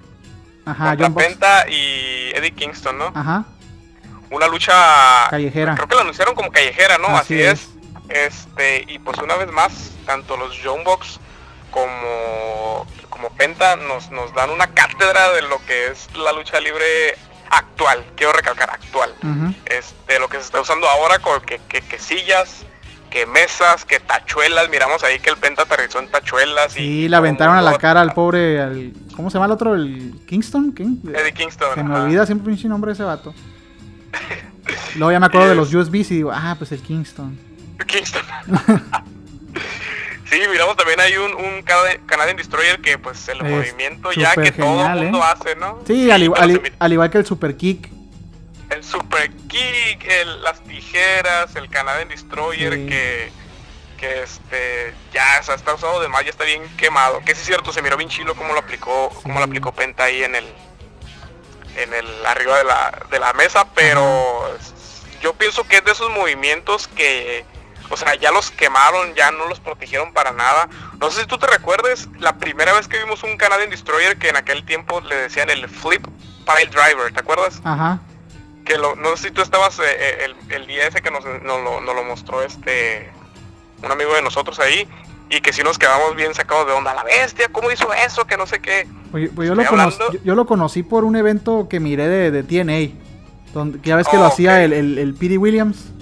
[0.64, 1.14] ajá, contra John.
[1.16, 3.10] Penta y Eddie Kingston, ¿no?
[3.12, 3.46] Ajá,
[4.30, 4.74] Una lucha...
[5.30, 5.74] Callejera.
[5.74, 7.08] Creo que la anunciaron como callejera, ¿no?
[7.08, 7.68] Así Así, es.
[8.08, 11.18] Este, y pues una vez más, tanto los John Box
[11.74, 16.84] como, como Penta nos, nos dan una cátedra de lo que es la lucha libre
[17.50, 18.04] actual.
[18.16, 19.12] Quiero recalcar, actual.
[19.22, 19.52] ujú.
[19.66, 22.64] Este, lo que se está usando ahora con que, que, que sillas,
[23.10, 24.68] que mesas, que tachuelas.
[24.70, 26.72] Miramos ahí que el Penta aterrizó en tachuelas.
[26.74, 28.60] Sí, y le aventaron a la cara al pobre...
[28.60, 29.74] al- ¿Cómo se llama el otro?
[29.74, 30.70] ¿El Kingston?
[30.72, 31.00] ¿Quién?
[31.12, 31.74] Eddie Kingston.
[31.74, 32.04] Se me ajá.
[32.04, 33.34] olvida siempre pinche nombre de ese vato.
[34.94, 37.36] Luego ya me acuerdo de los USBs y digo, ah, pues el Kingston.
[37.86, 38.22] Kingston.
[40.30, 44.34] sí, miramos también hay un, un Cana- Canadian Destroyer que pues el Es movimiento ya
[44.34, 45.22] que todo el mundo ¿eh?
[45.24, 45.80] hace, ¿no?
[45.86, 47.88] Sí, al, igual, al, igual que el Super Kick.
[48.70, 52.86] el Super Kick, el- las tijeras, el Canadian Destroyer Sí.
[52.86, 53.44] que
[53.98, 57.20] que este ya o sea, está usado de más, ya está bien quemado.
[57.20, 59.50] Que sí es cierto, se miró bien chilo cómo lo aplicó, cómo lo Sí.
[59.50, 60.44] aplicó Penta ahí en el
[61.76, 64.56] en el arriba de la, de la mesa, pero
[65.22, 67.44] yo pienso que es de esos movimientos que
[67.90, 70.68] o sea, ya los quemaron, ya no los protegieron para nada.
[71.00, 74.28] No sé si tú te recuerdes la primera vez que vimos un Canadian Destroyer que
[74.28, 76.04] en aquel tiempo le decían el Flip
[76.46, 77.60] Pile Driver, ¿te acuerdas?
[77.64, 78.00] Ajá.
[78.64, 81.24] que lo, no sé si tú estabas eh, eh, el, el día ese que nos,
[81.24, 83.10] nos lo, nos lo mostró este
[83.82, 84.88] un amigo de nosotros ahí
[85.28, 88.36] y que sí nos quedamos bien sacados de onda la bestia cómo hizo eso que
[88.38, 91.04] no sé qué Pues, pues yo, lo Estoy conoc- hablando- yo, yo lo conocí por
[91.04, 92.98] un evento que miré de, de TNA.
[93.52, 95.38] Donde, ya ves que lo Oh, hacía el, el, el P.D.
[95.38, 95.92] Williams.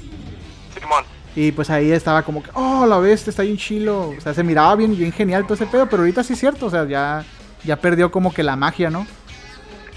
[1.35, 4.11] Y pues ahí estaba como que, oh, la bestia está bien chilo.
[4.16, 5.87] O sea, se miraba bien, bien genial todo ese pedo.
[5.88, 6.66] Pero ahorita sí es cierto.
[6.66, 7.25] O sea, ya,
[7.64, 9.07] ya perdió como que la magia, ¿no?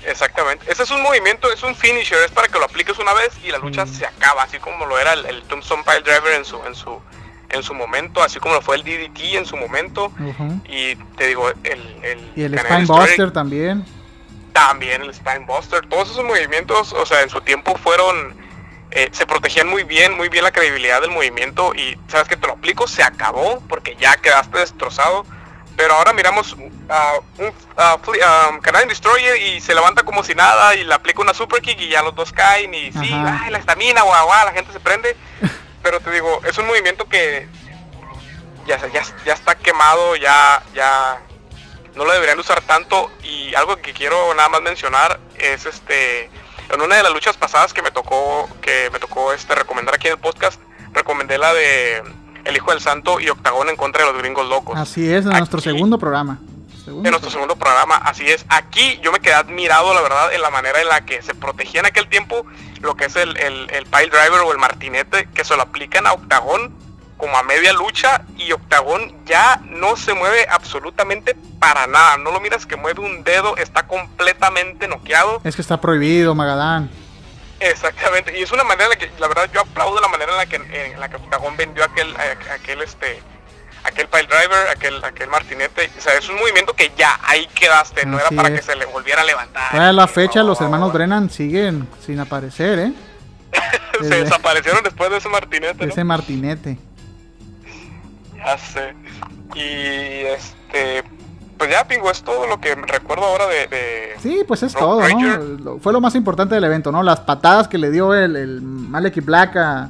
[0.07, 3.29] exactamente ese es un movimiento es un finisher es para que lo apliques una vez
[3.43, 3.87] y la lucha Mm.
[3.87, 7.01] se acaba así como lo era el, el Tombstone Pile Driver en su en su
[7.49, 10.61] en su momento así como lo fue el DDT en su momento Ujú.
[10.69, 13.83] y te digo el el, Y el Spinebuster también.
[14.53, 18.35] También el Spinebuster, todos esos movimientos, o sea, en su tiempo fueron,
[18.95, 22.47] eh, se protegían muy bien, muy bien la credibilidad del movimiento y sabes que te
[22.47, 25.25] lo aplico, se acabó porque ya quedaste destrozado.
[25.77, 26.55] Pero ahora miramos
[26.89, 27.51] a un
[28.01, 31.61] Fle- a Canadian Destroyer y se levanta como si nada y le aplica una super
[31.61, 33.11] kick y ya los dos caen y sí,
[33.43, 35.17] ay, la estamina, guau, guau, la gente se prende.
[35.83, 37.47] Pero te digo, es un movimiento que
[38.65, 41.19] ya, ya, ya está quemado, ya, ya
[41.95, 46.29] no lo deberían usar tanto y algo que quiero nada más mencionar es este
[46.73, 50.07] En una de las luchas pasadas que me tocó, que me tocó este recomendar aquí
[50.07, 50.59] en el podcast,
[50.93, 52.03] recomendé la de
[52.43, 54.77] El Hijo del Santo y Octagón en contra de los gringos locos.
[54.77, 56.39] Así es, en nuestro segundo programa.
[56.87, 58.45] en nuestro segundo programa, así es.
[58.49, 61.81] Aquí yo me quedé admirado, la verdad, en la manera en la que se protegía
[61.81, 62.45] en aquel tiempo
[62.81, 66.05] lo que es el, el, el pile driver o el martinete, que se lo aplican
[66.07, 66.84] a Octagón
[67.17, 72.17] como a media lucha y Octagón ya no se mueve absolutamente para nada.
[72.17, 75.39] No lo miras que mueve un dedo, está completamente noqueado.
[75.43, 76.89] Es que está prohibido, Magadán.
[77.59, 80.37] Exactamente, y es una manera en la que, la verdad, yo aplaudo la manera en
[80.37, 83.21] la que, en la que Octagón vendió aquel, a- aquel, este,
[83.85, 85.89] aquel pile driver, aquel, aquel martinete.
[85.97, 88.55] O sea, es un movimiento que ya ahí quedaste, no era para es.
[88.59, 89.71] que se le volviera a levantar.
[89.71, 92.93] Todavía a la fecha los No, hermanos Brennan siguen sin aparecer, ¿eh?
[94.01, 95.91] se desde- desaparecieron después de ese martinete, ¿no?
[95.93, 96.77] Ese martinete.
[98.57, 98.93] Sé.
[99.55, 101.03] Y este,
[101.57, 103.67] pues ya, Pingo, es todo lo que recuerdo ahora de...
[103.67, 105.07] de- Sí, pues es todo, ¿no?
[105.07, 105.41] Ranger.
[105.81, 107.03] Fue lo más importante del evento, ¿no?
[107.03, 109.89] Las patadas que le dio el, el Malek Black a-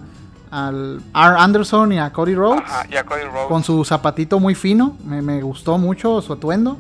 [0.51, 1.35] al R.
[1.37, 2.61] Anderson y a Cody Rhodes.
[2.65, 3.47] Ajá, y a Cody Rhodes.
[3.47, 4.95] Con su zapatito muy fino.
[5.05, 6.77] Me, me gustó mucho su atuendo.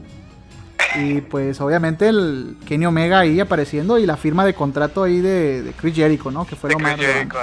[0.97, 5.61] Y pues obviamente el Kenny Omega ahí apareciendo y la firma de contrato ahí de,
[5.63, 6.45] de Chris Jericho, ¿no?
[6.45, 6.95] Que fue de lo más.
[6.95, 7.35] Jericho.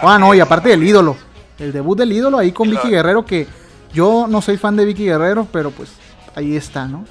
[0.00, 1.16] Ah, no, y aparte del ídolo.
[1.58, 3.46] El debut del ídolo ahí con Y Vicky Guerrero, que
[3.92, 5.92] yo no soy fan de Vicky Guerrero, pero pues
[6.34, 7.04] ahí está, ¿no?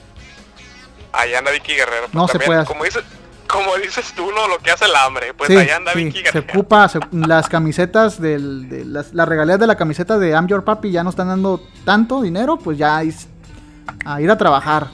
[1.14, 2.04] Allá anda Vicky Guerrero.
[2.04, 2.68] pues No se puede hacer.
[2.74, 3.04] Como dices,
[3.48, 4.48] como dices tú, ¿no?
[4.48, 5.34] Lo que hace el hambre.
[5.34, 6.48] Pues sí, allá anda sí, Vicky se Guerrero.
[6.54, 10.64] ocupa se- las camisetas del, de las, las regalías de la camiseta de I'm Your
[10.64, 13.28] Papi ya no están dando tanto dinero, pues ya es
[14.06, 14.88] a ir a trabajar.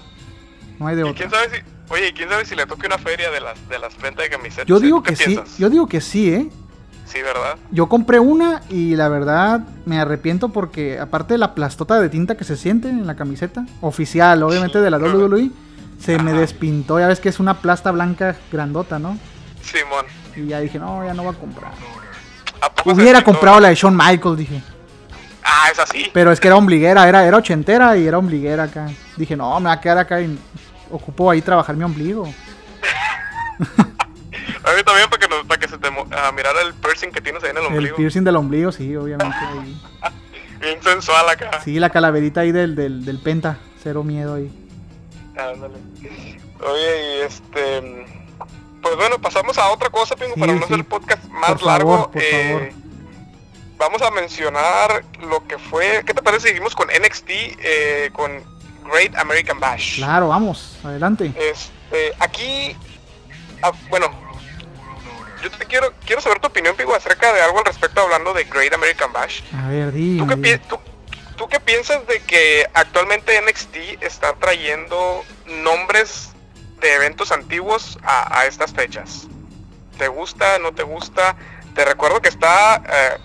[0.80, 1.16] No hay de Y otra.
[1.18, 3.78] quién sabe si, oye, ¿y quién sabe si le toque una feria de las de
[3.80, 4.66] las ventas de camisetas?
[4.66, 4.82] Yo ¿eh?
[4.82, 6.50] digo ¿Tú qué que sí, yo digo que sí, ¿eh?
[7.08, 7.58] Sí, ¿verdad?
[7.72, 12.36] Yo compré una y la verdad me arrepiento porque aparte de la plastota de tinta
[12.36, 15.50] que se siente en la camiseta, oficial obviamente de la WWE,
[16.00, 19.18] se me despintó, ya ves que es una plasta blanca grandota, ¿no?
[19.62, 20.06] Simón.
[20.36, 21.72] Y ya dije, no, ya no voy a comprar.
[22.62, 24.62] ¿A poco Hubiera comprado la de Shawn Michaels, dije.
[25.44, 26.10] Ah, es así.
[26.14, 28.90] Pero es que era ombliguera, era, era ochentera y era ombliguera acá.
[29.16, 30.38] Dije, no, me va a quedar acá y
[30.92, 32.28] ocupo ahí trabajar mi ombligo.
[34.68, 37.22] A mí también para que, nos, para que se te ah, mirara el piercing que
[37.22, 37.96] tienes ahí en el El ombligo.
[37.96, 39.36] piercing del ombligo, sí, obviamente.
[39.42, 39.82] ahí.
[40.60, 41.62] Bien sensual acá.
[41.64, 44.52] Sí, la calaverita ahí del, del, del penta, cero miedo ahí.
[45.38, 45.76] Ándale.
[46.60, 48.06] Oye, y este.
[48.82, 50.64] Pues bueno, pasamos a otra cosa, Pingo, Sí, para no sí.
[50.66, 52.12] hacer el podcast más Por favor, largo.
[52.12, 52.70] por eh, favor.
[53.78, 56.04] Vamos a mencionar lo que fue.
[56.06, 56.44] ¿Qué te parece?
[56.44, 58.32] si Seguimos con NXT, eh, con
[58.92, 59.98] Great American Bash.
[59.98, 61.32] Claro, vamos, adelante.
[61.38, 62.76] Este, aquí,
[63.62, 64.08] ah, bueno,
[65.42, 68.44] yo te quiero, quiero saber tu opinión, Pigo, acerca de algo al respecto hablando de
[68.46, 69.42] Great American Bash.
[69.54, 70.28] A ver, ¿Tú dime.
[70.28, 70.58] qué, dime.
[70.58, 70.80] pi- tú,
[71.36, 76.30] tú qué piensas de que actualmente NXT está trayendo nombres
[76.80, 79.28] de eventos antiguos a, a estas fechas?
[79.98, 80.60] ¿Te gusta?
[80.60, 81.36] ¿No te gusta?
[81.74, 83.18] Te recuerdo que está eh,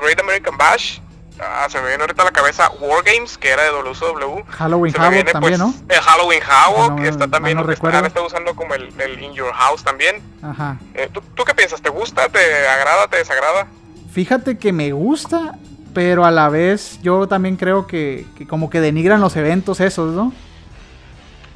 [0.00, 0.98] Great American Bash.
[1.40, 4.44] Ah, se me viene ahorita a la cabeza War Games, que era de WCW.
[4.48, 5.74] Halloween Se me Havoc viene, también, pues, ¿no?
[5.88, 9.52] El Halloween Havoc, No, está también, no está, está usando como el, el In Your
[9.52, 10.22] House también.
[10.42, 10.78] Ajá.
[10.94, 11.80] Eh, ¿tú, tú qué piensas?
[11.80, 12.28] ¿Te gusta?
[12.28, 13.08] ¿Te agrada?
[13.08, 13.66] ¿Te desagrada?
[14.12, 15.58] Fíjate que me gusta,
[15.94, 20.12] pero a la vez yo también creo que, que como que denigran los eventos esos,
[20.14, 20.32] ¿no?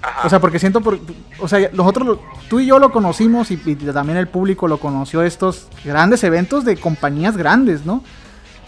[0.02, 0.26] Ajá.
[0.26, 0.98] O sea, porque siento, por,
[1.38, 2.18] o sea, nosotros,
[2.48, 6.64] tú y yo lo conocimos y, y también el público lo conoció estos grandes eventos
[6.64, 8.04] de compañías grandes, ¿no?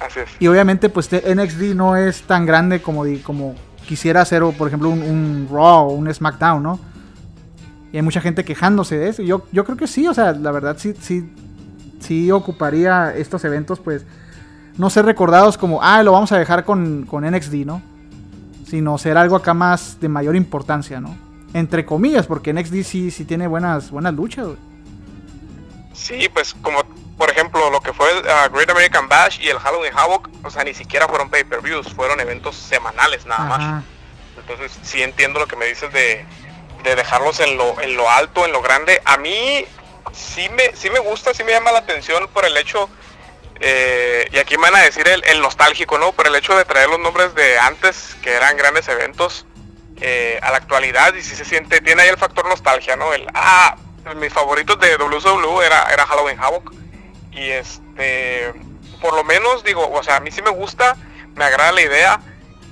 [0.01, 0.29] Así es.
[0.39, 3.55] Y obviamente pues NXT no es tan grande como, como
[3.87, 6.79] quisiera hacer, o, por ejemplo, un, un Raw o un SmackDown, ¿no?
[7.93, 9.23] Y hay mucha gente quejándose de eso.
[9.23, 11.33] Yo, yo creo que sí, o sea, la verdad sí, sí,
[12.01, 14.05] sí ocuparía estos eventos, pues,
[14.77, 17.81] no ser recordados como, ah, lo vamos a dejar con, con NXT, ¿no?
[18.67, 21.17] Sino ser algo acá más de mayor importancia, ¿no?
[21.55, 24.59] Entre comillas, porque NXT sí, sí tiene buenas, buenas luchas, güey.
[25.95, 26.81] Sí, pues como
[27.17, 30.51] por ejemplo lo que fue el ah, Great American Bash y el Halloween Havoc, o
[30.51, 33.61] sea, ni siquiera fueron pay-per-views, fueron eventos semanales nada más.
[33.61, 33.83] Ajá.
[34.39, 36.25] Entonces sí entiendo lo que me dices de,
[36.85, 39.03] de dejarlos en lo, en lo alto, en lo grande.
[39.05, 39.65] A mí
[40.13, 42.89] sí me, sí me gusta, sí me llama la atención por el hecho,
[43.61, 46.13] eh, y aquí me van a decir el, el nostálgico, ¿no?
[46.13, 49.47] Por el hecho de traer los nombres de antes, que eran grandes eventos,
[50.01, 53.15] eh, a la actualidad, y si se siente, tiene ahí el factor nostalgia, ¿no?
[53.15, 53.77] El, ah,
[54.17, 56.73] mis favoritos de WCW era, era Halloween Havoc.
[57.37, 58.53] Y este,
[59.01, 60.97] por lo menos digo, o sea, a mí sí me gusta,
[61.35, 62.21] me agrada la idea.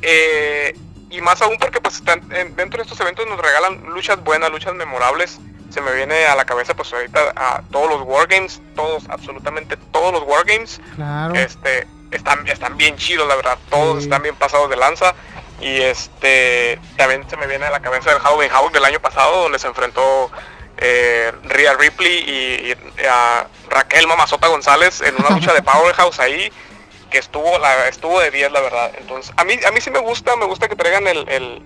[0.02, 0.76] eh,
[1.10, 4.50] y más aún porque pues están, en- dentro de estos eventos nos regalan luchas buenas,
[4.50, 5.38] luchas memorables.
[5.70, 10.12] Se me viene a la cabeza pues ahorita a todos los Wargames, todos, absolutamente todos
[10.12, 10.80] los Wargames.
[10.96, 11.34] Claro.
[11.36, 14.04] Este, están, están bien chidos, la verdad, todos Sí.
[14.04, 15.14] están bien pasados de lanza.
[15.60, 19.42] Y este, también se me viene a la cabeza el Halloween Havoc del año pasado,
[19.44, 20.30] donde se enfrentó
[20.78, 26.50] eh, Rhea Ripley y, y a Raquel Mamazota González en una lucha de Powerhouse ahí
[27.10, 30.00] que estuvo la estuvo de 10 la verdad entonces a mí a mí sí me
[30.00, 31.62] gusta me gusta que traigan el, el-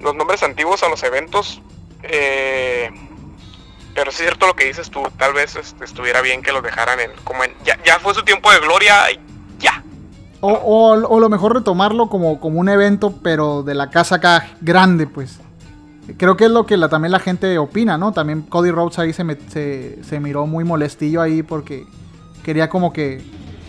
[0.00, 1.60] los nombres antiguos a los eventos
[2.02, 2.90] eh,
[3.94, 7.00] pero es cierto lo que dices tú tal vez este, estuviera bien que los dejaran
[7.00, 9.18] en como en ya, ya fue su tiempo de gloria y
[9.58, 9.82] ya
[10.40, 14.46] O, o, o lo mejor retomarlo como, como un evento, pero de la casa acá
[14.60, 15.38] grande, pues.
[16.18, 18.12] Creo que es lo que la, también la gente opina, ¿no?
[18.12, 21.86] También Cody Rhodes ahí se, me- se, se miró muy molestillo ahí porque
[22.44, 23.22] quería como que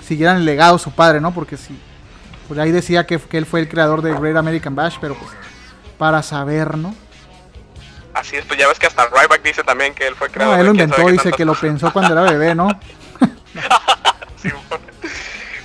[0.06, 1.34] siguieran el legado de su padre, ¿no?
[1.34, 1.80] Porque sí,
[2.48, 5.32] pues ahí decía que, que él fue el creador de Great American Bash, pero pues
[5.98, 6.94] para saber, ¿no?
[8.14, 10.60] así es pues ya ves que hasta Ryback dice también que él fue No, creador
[10.60, 12.68] él lo inventó, dice que lo pensó cuando era bebé, ¿no?
[14.42, 14.50] Sí,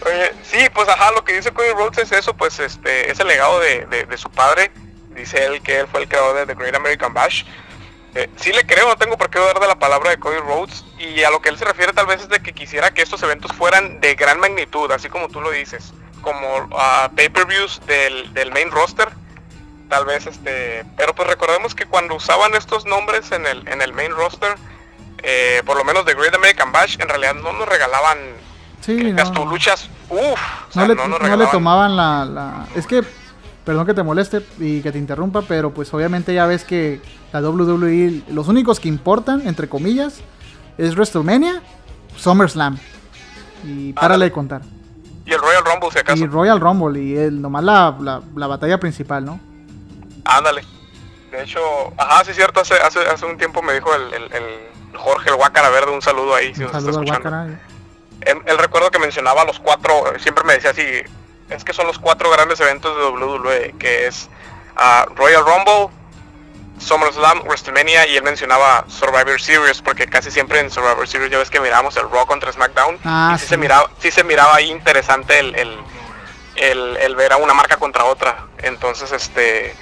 [0.06, 3.28] Oye, sí, pues ajá, lo que dice Cody Rhodes es eso, pues este, es el
[3.28, 4.70] legado de, de- de su padre.
[5.20, 7.44] Dice él que él fue el creador de The Great American Bash.
[8.14, 10.84] Eh, sí le creo, no tengo por qué dudar de la palabra de Cody Rhodes.
[10.98, 13.22] Y a lo que él se refiere tal vez es de que quisiera que estos
[13.22, 15.92] eventos fueran de gran magnitud, así como tú lo dices.
[16.22, 19.08] Como ah, pay-per-views del, del main roster.
[19.88, 20.84] Tal vez este...
[20.96, 24.54] Pero pues recordemos que cuando usaban estos nombres en el, en el main roster,
[25.22, 28.18] eh, por lo menos The Great American Bash, en realidad no nos regalaban
[28.80, 29.44] Sí, las no.
[29.44, 30.40] luchas, uff,
[30.74, 33.02] no, le, no le tomaban la, la- Es que,
[33.70, 37.00] perdón que te moleste y que te interrumpa, pero pues obviamente ya ves que
[37.32, 40.22] la WWE, los únicos que importan, entre comillas,
[40.76, 41.62] es WrestleMania,
[42.16, 42.78] SummerSlam.
[43.62, 44.62] Y párale de contar.
[45.24, 46.24] Y el Royal Rumble, si acaso.
[46.24, 49.38] Y Royal Rumble, y el, nomás la, la, la batalla principal, ¿no?
[50.24, 50.64] Ándale.
[51.30, 51.60] De hecho,
[51.96, 55.30] ajá, sí es cierto, hace, hace, hace un tiempo me dijo el, el, el Jorge,
[55.30, 57.30] el Guacara Verde, un saludo ahí, si Un nos está saludo al escuchando.
[57.30, 57.60] Guácara.
[58.22, 60.82] Él, él recuerdo que mencionaba los cuatro, siempre me decía así,
[61.50, 64.28] es que son los cuatro grandes eventos de WWE, que es
[64.76, 65.94] ah, Royal Rumble,
[66.78, 71.50] SummerSlam, WrestleMania y él mencionaba Survivor Series porque casi siempre en Survivor Series ya ves
[71.50, 73.48] que miramos el Raw contra SmackDown Ah, y sí, sí.
[73.50, 75.78] se miraba, sí se miraba ahí interesante el, el,
[76.56, 78.46] el- el ver a una marca contra otra.
[78.58, 79.74] Entonces este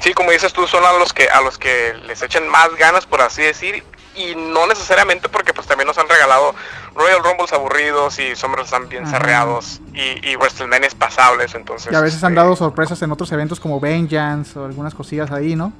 [0.00, 3.04] sí como dices tú son a los que a los que les echen más ganas
[3.04, 3.84] por así decir
[4.18, 6.54] y no necesariamente porque pues también nos han regalado
[6.94, 9.12] Royal Rumbles aburridos y SummerSlam bien Ajá.
[9.18, 13.30] cerrados y, y WrestleMania pasables entonces Y a veces han este, dado sorpresas en otros
[13.32, 15.72] eventos como Vengeance o algunas cosillas ahí, ¿no?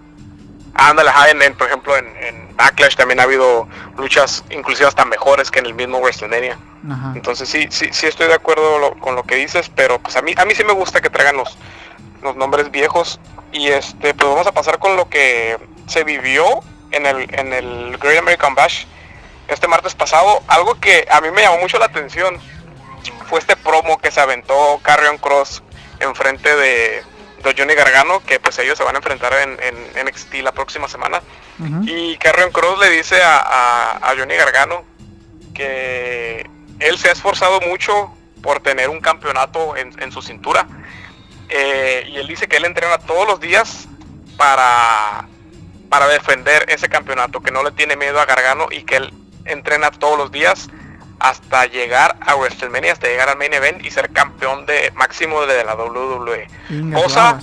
[0.75, 5.51] Ándale, en, en, por ejemplo en, en Backlash también ha habido luchas inclusive hasta mejores
[5.51, 6.57] que en el mismo WrestleMania.
[6.89, 7.13] Ajá.
[7.17, 10.23] Entonces sí, sí, sí estoy de acuerdo lo- con lo que dices, pero pues a
[10.23, 11.59] mí, a mí sí me gusta que traigan los,
[12.23, 13.19] los nombres viejos.
[13.51, 16.45] Y este, pues vamos a pasar con lo que se vivió
[16.91, 18.85] en el, en el Great American Bash
[19.49, 20.43] este martes pasado.
[20.49, 22.39] Algo que a mí me llamó mucho la atención
[23.29, 25.63] fue este promo que se aventó Carrion Cross
[26.01, 27.03] enfrente de,
[27.43, 30.89] de Johnny Gargano, que pues ellos se van a enfrentar en, en NXT la próxima
[30.89, 31.23] semana.
[31.89, 34.85] Y Carrion Cross le dice a, a- a Johnny Gargano
[35.55, 36.49] que
[36.81, 40.67] él se ha esforzado mucho por tener un campeonato en, en su cintura.
[41.49, 43.87] Eh, y él dice que él entrena todos los días
[44.37, 45.27] para,
[45.89, 49.13] para defender ese campeonato, que no le tiene miedo a Gargano y que él
[49.45, 50.69] entrena todos los días
[51.19, 55.65] hasta llegar a WrestleMania, hasta llegar al main event y ser campeón de máximo de
[55.65, 56.49] la WWE.
[56.95, 57.41] Cosa-.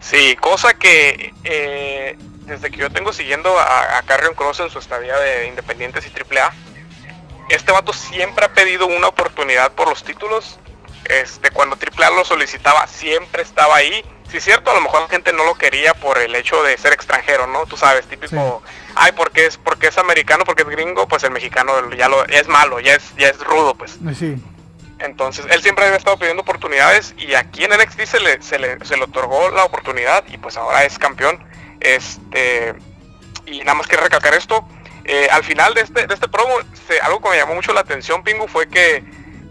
[0.00, 2.16] Sí, cosa que eh,
[2.46, 6.36] desde que yo tengo siguiendo a, a Carrion Cross en su estadía de Independientes y
[6.38, 6.52] AAA,
[7.50, 10.58] este vato siempre ha pedido una oportunidad por los títulos.
[11.04, 14.04] Este, cuando AAA lo solicitaba, siempre estaba ahí.
[14.30, 16.76] Sí, es cierto, a lo mejor la gente no lo quería por el hecho de
[16.78, 17.66] ser extranjero, ¿no?
[17.66, 18.62] Tú sabes, típico,
[18.94, 22.46] ay, porque es porque es americano, porque es gringo, pues el mexicano ya lo es
[22.48, 23.96] malo, ya es ya es rudo, pues.
[24.08, 24.36] Eh, Sí.
[25.00, 28.84] Entonces, él siempre había estado pidiendo oportunidades y aquí en NXT se le, se le,
[28.84, 31.42] se le otorgó la oportunidad y pues ahora es campeón.
[31.80, 32.74] Este,
[33.46, 34.66] y nada más quiero recalcar esto.
[35.04, 36.54] eh, al final de este, de este promo,
[36.86, 39.02] se- algo que me llamó mucho la atención, Pingu, fue que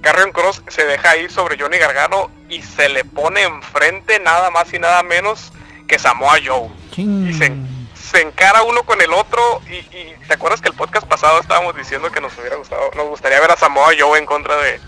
[0.02, 4.74] Carrion Cross se deja ir sobre Johnny Gargano y se le pone enfrente nada más
[4.74, 5.52] y nada menos
[5.88, 6.70] que Samoa Joe.
[6.92, 7.30] Ching.
[7.30, 7.54] Y se,
[7.96, 11.76] se encara uno con el otro y, y te acuerdas que el podcast pasado estábamos
[11.76, 14.80] diciendo que nos hubiera gustado, nos gustaría ver a Samoa Joe en contra de,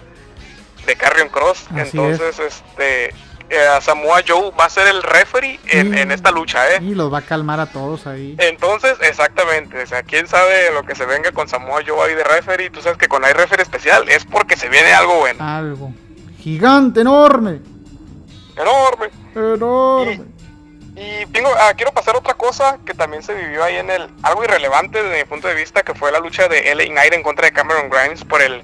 [0.85, 1.67] de Carrion Cross.
[1.71, 3.13] Así Entonces, este
[3.51, 6.79] eh, Samoa Joe va a ser el referee en, en esta lucha, ¿eh?
[6.81, 8.35] Y los va a calmar a todos ahí.
[8.39, 12.23] Entonces, exactamente, o sea, quién sabe lo que se venga con Samoa Joe ahí de
[12.23, 15.93] referee, tú sabes que con hay referee especial es porque se viene algo bueno, Algo.
[16.39, 17.59] Gigante, enorme.
[18.57, 19.09] enorme.
[19.35, 20.21] Enorme.
[20.95, 24.43] Y tengo, ah, quiero pasar otra cosa que también se vivió ahí en el, algo
[24.43, 27.45] irrelevante desde mi punto de vista, que fue la lucha de LA Knight en contra
[27.45, 28.61] de Cameron Grimes por el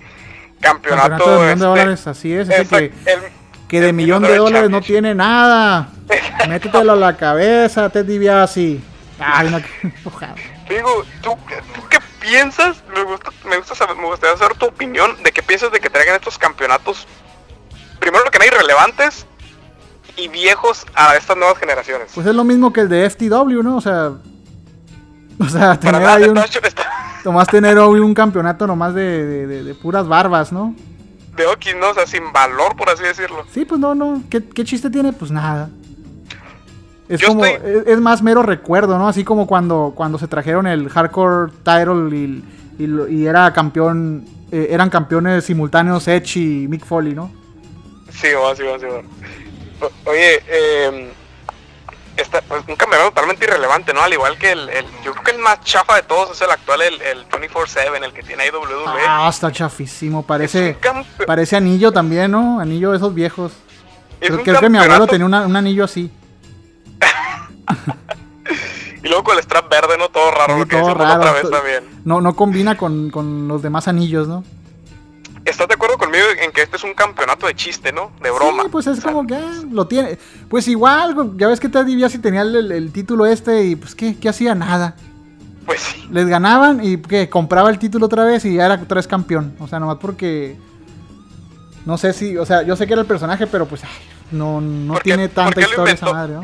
[0.59, 2.49] campeonato, Campeonato de este, dólares, así es.
[2.49, 3.21] Ese que, el-
[3.67, 5.89] que de millón de dólares no tiene nada.
[6.47, 8.79] Métetelo a la cabeza, Ted DiBiase.
[9.19, 9.47] Ay,
[10.03, 10.35] enojado.
[10.69, 11.35] Digo, ¿tú,
[11.73, 12.83] tú qué piensas?
[12.93, 15.89] Me gusta, me gusta saber, me gustaría saber tu opinión de qué piensas de que
[15.89, 17.07] traigan estos campeonatos,
[17.99, 19.25] primero que nada irrelevantes
[20.17, 22.11] y viejos a estas nuevas generaciones.
[22.13, 23.77] Pues es lo mismo que el de FTW, ¿no?
[23.77, 24.11] O sea,
[25.39, 26.39] o sea, tener ahí un,
[27.23, 30.75] nomás tener hoy un campeonato nomás de, de- de- de puras barbas, ¿no?
[31.37, 31.91] De Oki, ¿no?
[31.91, 33.45] O sea, sin valor, por así decirlo.
[33.53, 34.21] Sí, pues no, no.
[34.29, 35.13] ¿Qué, qué chiste tiene?
[35.13, 35.69] Pues nada.
[37.07, 39.07] Es Yo como, estoy- es, es más mero recuerdo, ¿no?
[39.07, 42.43] Así como cuando, cuando se trajeron el hardcore title y,
[42.79, 47.31] y, lo- y era campeón, eh, eran campeones simultáneos Edge y Mick Foley, ¿no?
[48.11, 49.01] Sí, va, sí, va, sí, va.
[50.05, 51.11] Oye, eh,
[52.17, 54.01] esta- pues, un campeonato totalmente irrelevante, ¿no?
[54.01, 56.51] Al igual que el, el- yo creo que el más chafa de todos es el
[56.51, 59.01] actual, el, el 24-7, el que tiene ahí WWE.
[59.07, 60.25] Ah, está chafísimo.
[60.25, 60.77] Parece,
[61.25, 62.59] parece anillo también, ¿no?
[62.59, 63.51] Anillo de esos viejos.
[64.19, 66.11] es Creo, que mi abuelo tenía una- un anillo así.
[69.03, 70.09] Y luego con el strap verde, ¿no?
[70.09, 71.19] Todo raro, Sí, lo que todo raro.
[71.19, 71.83] otra vez también.
[72.03, 74.43] No, no combina con, con los demás anillos, ¿no?
[75.47, 78.11] ¿Estás de acuerdo conmigo en que este es un campeonato de chiste, ¿no?
[78.21, 78.63] De broma.
[78.63, 80.19] Sí, pues es O sea, como que ah, lo tiene.
[80.49, 84.27] Pues igual, ya ves que Ted DiBiase tenía el, título este y pues ¿qué, qué
[84.27, 84.55] hacía?
[84.55, 84.97] Nada.
[85.65, 86.05] Pues sí.
[86.11, 89.55] Les ganaban y que compraba el título otra vez y ya era otra vez campeón.
[89.59, 90.57] O sea, nomás porque...
[91.85, 93.89] No sé si, o sea, yo sé que era el personaje, pero pues ay,
[94.31, 96.43] no, no ¿Por qué- tiene tanta historia esa madre, ¿no?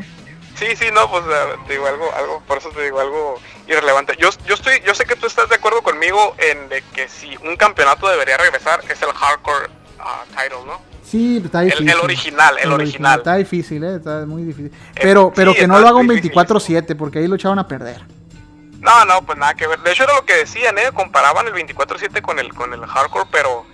[0.54, 4.16] Sí, sí, no, pues eh, te digo algo, algo, por eso te digo algo irrelevante.
[4.18, 7.36] Yo, yo estoy, yo sé que tú estás de acuerdo conmigo en de que si
[7.38, 10.80] un campeonato debería regresar es el hardcore ah, title, ¿no?
[11.04, 11.88] Sí, está difícil.
[11.88, 13.18] el original, el original.
[13.18, 14.72] Está difícil, eh, está muy difícil.
[15.00, 16.42] Pero, pero sí, que no lo haga un dificilísimo.
[16.44, 18.02] 24-7, porque ahí lo echaban a perder.
[18.80, 19.80] No, no, pues nada que ver.
[19.80, 20.90] De hecho era lo que decían, ¿eh?
[20.92, 23.64] Comparaban el 24-7 con el, con el hardcore, pero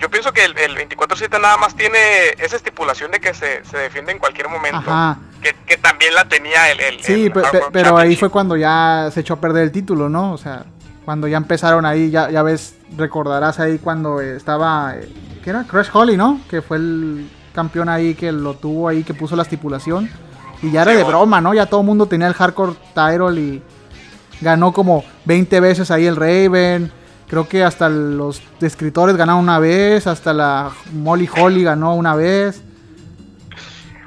[0.00, 1.98] yo pienso que el, el 24-7 nada más tiene
[2.38, 4.78] esa estipulación de que se, se defiende en cualquier momento.
[4.78, 5.18] Ajá.
[5.42, 8.28] Que, que también la tenía el, el Sí, el pe- pe- Hardcore pero ahí fue
[8.30, 10.32] cuando ya se echó a perder el título, ¿no?
[10.32, 10.64] O sea,
[11.04, 15.08] cuando ya empezaron ahí, ya, ya ves, recordarás ahí cuando estaba, eh,
[15.44, 15.64] ¿qué era?
[15.64, 16.40] Crash Holly, ¿no?
[16.50, 20.10] Que fue el campeón ahí que lo tuvo ahí, que puso la estipulación.
[20.60, 21.54] Y ya era Sí, de broma, ¿no?
[21.54, 23.62] Ya todo el mundo tenía el hardcore title y
[24.40, 26.92] ganó como 20 veces ahí el Raven.
[27.28, 32.62] Creo que hasta los escritores ganaron una vez, hasta la Molly Holly ganó una vez.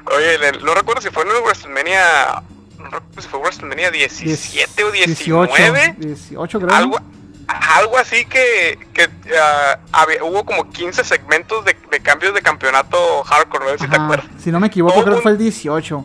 [0.06, 2.42] Oye, no recuerdo si fue en WrestleMania.
[2.78, 5.94] No recuerdo si fue WrestleMania 17 o 19.
[5.98, 6.74] 18 creo.
[6.74, 6.98] Algo,
[7.46, 9.08] algo así que, que
[9.40, 13.88] ah, había- hubo como 15 segmentos de, de cambios de campeonato hardcore, no sé si
[13.88, 14.26] te acuerdas.
[14.38, 16.04] Si no me equivoco, Todo creo que fue el 18.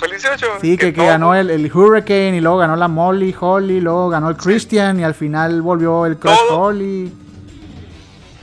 [0.00, 0.46] Fue el 18.
[0.60, 4.08] Sí, que, que todo- ganó el, el Hurricane y luego ganó la Molly Holly, luego
[4.08, 6.58] ganó el Christian y al final volvió el Crush Todo.
[6.60, 7.12] Holly.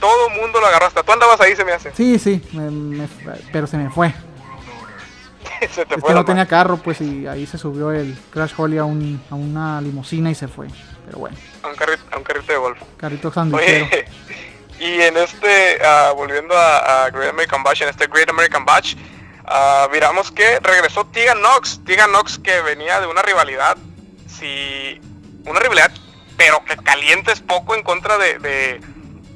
[0.00, 0.86] Todo el mundo lo agarró.
[0.86, 1.92] Hasta tú andabas ahí, se me hace.
[1.94, 3.08] Sí, sí, me- me-
[3.52, 4.14] pero se me fue.
[5.72, 8.52] se te Es fue que no tenía carro, pues, y ahí se subió el Crash
[8.56, 10.68] Holly a, un, a una limusina y se fue.
[11.06, 12.78] Pero bueno, A un, carrito, a un carrito de golf.
[12.96, 13.86] carrito sandwichero.
[14.80, 18.94] Y en este, ah, volviendo a, a Great American Bash, en este Great American Bash,
[19.50, 21.80] ah, miramos que regresó Tegan Knox.
[21.84, 23.76] Tegan Knox que venía de una rivalidad,
[24.26, 25.00] si
[25.44, 25.90] una rivalidad,
[26.36, 28.80] pero que caliente es poco en contra de, de,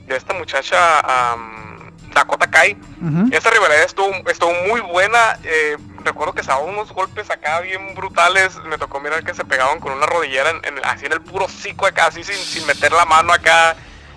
[0.07, 1.01] de esta muchacha
[1.33, 2.77] am, Dakota Kai.
[3.33, 5.38] Esta rivalidad estuvo, estuvo muy buena.
[5.44, 8.55] eh, recuerdo que se daban unos golpes acá bien brutales.
[8.64, 11.48] Me tocó mirar que se pegaban con una rodillera en, en- así en el puro
[11.48, 13.75] cico acá, así sin, sin meter la mano acá.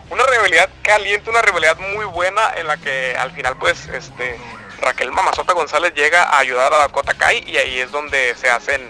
[0.09, 4.37] Una rivalidad caliente, una rivalidad muy buena en la que al final pues este
[4.81, 8.81] Raquel Mamazota González llega a ayudar a Dakota Kai y ahí es donde se hacen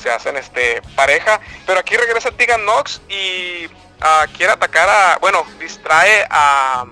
[0.00, 1.40] se hacen este pareja.
[1.66, 3.68] Pero aquí regresa Tegan Knox y
[4.00, 6.84] ah, quiere atacar a, bueno, distrae a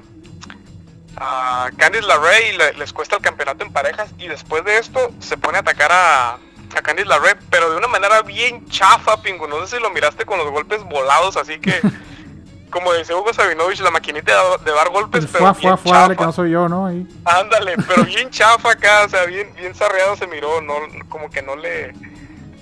[1.19, 5.11] a Candice LaRae y le- les cuesta el campeonato en parejas y después de esto
[5.21, 9.47] se pone a atacar a, a Candice LaRae, pero de una manera bien chafa, Pingo.
[9.49, 11.81] No sé si lo miraste con los golpes volados, así que
[12.77, 16.15] como dice Hugo Sabinovich, la maquinita de, dar golpes, El pero fuá, bien fuá, dale,
[16.15, 16.27] que chafa.
[16.27, 16.87] no soy yo, ¿no?
[16.87, 17.07] Ahí.
[17.25, 20.75] Ándale, pero bien chafa acá, o sea, bien, bien sarreado se miró, no,
[21.09, 21.95] como que no le,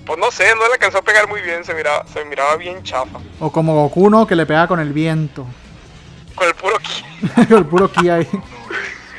[0.07, 2.81] pues no sé, no le alcanzó a pegar muy bien, se miraba, se miraba bien
[2.85, 4.25] chafa, O como Goku, ¿no?
[4.25, 5.45] Que le pega con el viento.
[6.37, 7.05] con el puro ki.
[7.53, 8.29] el puro ki ahí.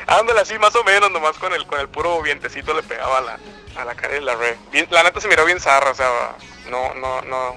[0.06, 3.20] Ándale así más o menos, nomás con el con el puro vientecito le pegaba a
[3.20, 3.38] la,
[3.78, 4.56] a la cara de la red.
[4.72, 6.08] Bien, la neta se miró bien zarra, o sea,
[6.70, 7.56] no, no, no,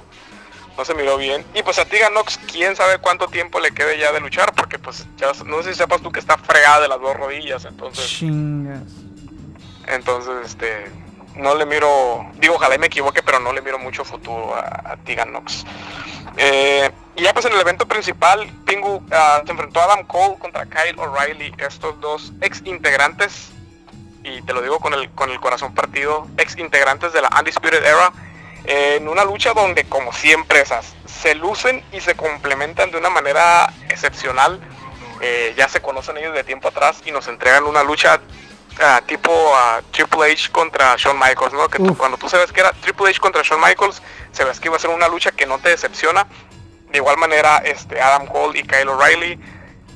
[0.80, 1.46] no se miró bien.
[1.54, 4.80] Y pues a Tegan Knox, quién sabe cuánto tiempo le quede ya de luchar, porque
[4.80, 8.08] pues ya no sé si sepas tú que está fregada de las dos rodillas, entonces,
[8.08, 8.84] Chingas.
[9.88, 10.90] entonces este
[11.36, 14.94] no le miro, digo ojalá y me equivoque, pero no le miro mucho futuro a,
[14.94, 15.66] a Knox.
[16.38, 20.38] Eh, y ya pues en el evento principal, Pingu ah, se enfrentó a Adam Cole
[20.40, 23.50] contra Kyle O'Reilly, estos dos ex integrantes,
[24.24, 27.84] y te lo digo con el, con el corazón partido, ex integrantes de la Undisputed
[27.84, 28.14] Era.
[28.66, 33.72] En una lucha donde como siempre esas se lucen y se complementan de una manera
[33.89, 34.60] excepcional.
[35.22, 38.22] Eh, ya se conocen ellos de tiempo atrás y nos entregan una lucha
[38.82, 39.53] ah, tipo
[39.91, 41.68] Triple H contra Shawn Michaels, ¿no?
[41.68, 44.01] Que tú- cuando tú sabes que era Triple H contra Shawn Michaels,
[44.32, 46.26] sabes que iba a ser una lucha que no te decepciona.
[46.89, 49.38] De igual manera, este Adam Cole y Kyle O'Reilly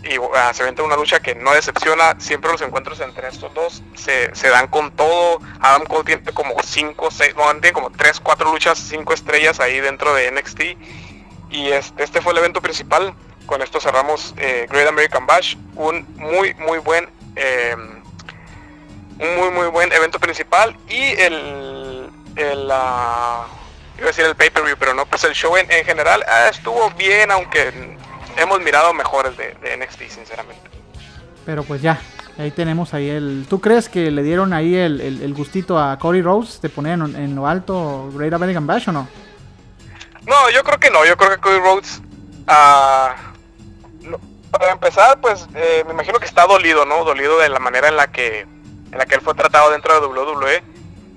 [0.04, 0.20] y
[0.54, 2.20] se venta una lucha que no decepciona.
[2.20, 5.40] Siempre los encuentros entre estos dos se, se dan con todo.
[5.60, 9.80] Adam Cole tiene como 5, 6, no, tiene como 3, 4 luchas, 5 estrellas ahí
[9.80, 10.62] dentro de NXT.
[11.52, 13.14] Y este, este fue el evento principal.
[13.46, 15.56] Con esto cerramos eh, Great American Bash.
[15.76, 17.76] Un muy, muy buen, eh,
[19.20, 20.76] un muy, muy buen evento principal.
[20.90, 23.46] Y el, el ah,
[23.98, 26.90] iba a decir el pay-per-view, pero no, pues el show en, en general ah, estuvo
[26.92, 27.93] bien, aunque
[28.38, 30.70] hemos mirado mejores de, de NXT, sinceramente.
[31.46, 32.00] Pero pues ya,
[32.38, 33.46] ahí tenemos ahí el...
[33.50, 36.94] ¿Tú crees que le dieron ahí el, el- el gustito a Cody Rhodes de poner
[37.00, 39.08] en, en lo alto Great American Bash o no?
[40.26, 41.06] No, yo creo que no.
[41.06, 42.02] Yo creo que Cody Rhodes,
[44.02, 44.18] no,
[44.52, 47.04] para empezar, pues eh, me imagino que está dolido, ¿no?
[47.04, 50.06] Dolido de la manera en la que en la que él fue tratado dentro de
[50.06, 50.64] WWE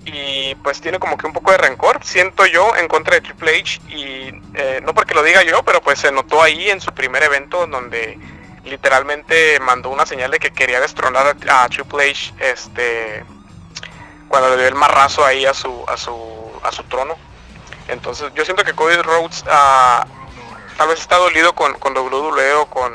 [0.07, 3.59] y pues tiene como que un poco de rencor, siento yo, en contra de Triple
[3.59, 6.93] H y eh, no porque lo diga yo, pero pues se notó ahí en su
[6.93, 8.19] primer evento en donde
[8.65, 13.25] literalmente mandó una señal de que quería destronar a, Triple H, este,
[14.29, 16.15] cuando le dio el marrazo ahí a su a su
[16.63, 17.17] a su trono.
[17.89, 20.07] Entonces yo siento que Cody Rhodes ah,
[20.77, 22.93] tal vez está dolido con, con WWE o con,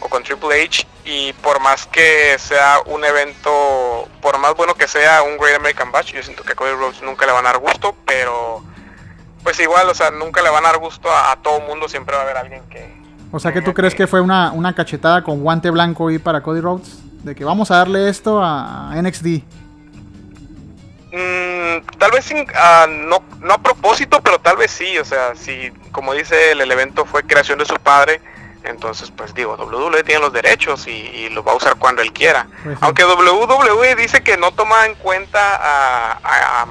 [0.00, 4.86] o con Triple H y por más que sea un evento, por más bueno que
[4.88, 7.50] sea un Great American Bash, yo siento que a Cody Rhodes nunca le van a
[7.52, 8.62] dar gusto, pero
[9.42, 12.14] pues igual, o sea, nunca le van a dar gusto a, a todo mundo, siempre
[12.14, 13.00] va a haber alguien que...
[13.32, 16.42] O sea que tú crees que fue una, una cachetada con guante blanco ahí para
[16.42, 16.98] Cody Rhodes.
[17.22, 19.26] De que vamos a darle esto a NXT.
[21.12, 25.34] Mm, tal vez sin- ah, no, no a propósito, pero tal vez sí, o sea,
[25.34, 28.20] si como dice él, el evento fue creación de su padre,
[28.64, 32.12] entonces pues digo, WWE tiene los derechos y, y los va a usar cuando él
[32.12, 32.46] quiera.
[32.62, 32.84] Pues sí.
[32.84, 36.66] Aunque WWE dice que no toma en cuenta a, a, a,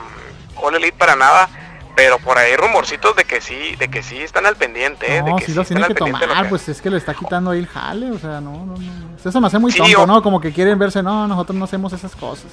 [0.58, 1.50] All Elite para nada,
[1.96, 5.30] pero por ahí rumorcitos de que sí, de que sí están al pendiente, eh, de
[5.30, 6.90] No, que sí los están tiene al que de lo tomar, que- pues es que
[6.90, 9.18] le está quitando ahí el jale, o sea, no, no, no.
[9.24, 10.22] Eso me hace muy Sí, tonto, ¿no?
[10.24, 12.48] Como que quieren verse, no, nosotros no hacemos esas cosas.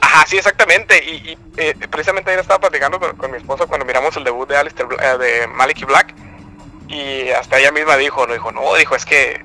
[0.00, 1.02] Ajá, sí, exactamente.
[1.02, 4.56] Y, y, eh, precisamente ayer estaba platicando con, mi esposa cuando miramos el debut de
[4.56, 6.14] Alistair eh, de Maliki Black.
[6.88, 9.42] Y hasta ella misma dijo, no dijo, no, dijo, es que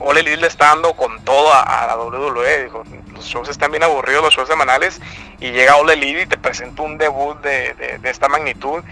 [0.00, 2.64] Ole Elite le está dando con todo a, la WWE.
[2.64, 5.00] Dijo, los shows están bien aburridos, los shows semanales.
[5.40, 8.82] Y llega Ole Elite y te presenta un debut de, de- de esta magnitud.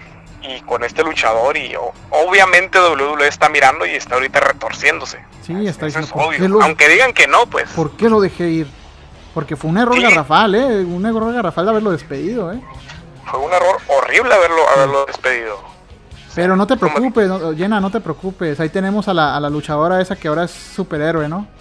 [0.43, 1.57] Y con este luchador.
[1.57, 1.75] Y
[2.11, 5.19] obviamente WWE está mirando y está ahorita retorciéndose.
[5.45, 6.39] Sí, está Eso es ¿por obvio.
[6.39, 7.69] qué, lo, Aunque digan que no, pues.
[7.71, 8.67] por qué lo dejé ir?
[9.33, 10.01] Porque fue un error Sí.
[10.03, 10.83] garrafal, ¿eh?
[10.85, 12.59] Un error garrafal de haberlo despedido, ¿eh?
[13.25, 15.59] Fue un error horrible haberlo, haberlo despedido.
[16.37, 18.59] Pero no te preocupes, no, Jenna, no te preocupes.
[18.59, 21.47] Ahí tenemos a la, a la luchadora esa que ahora es superhéroe, ¿no?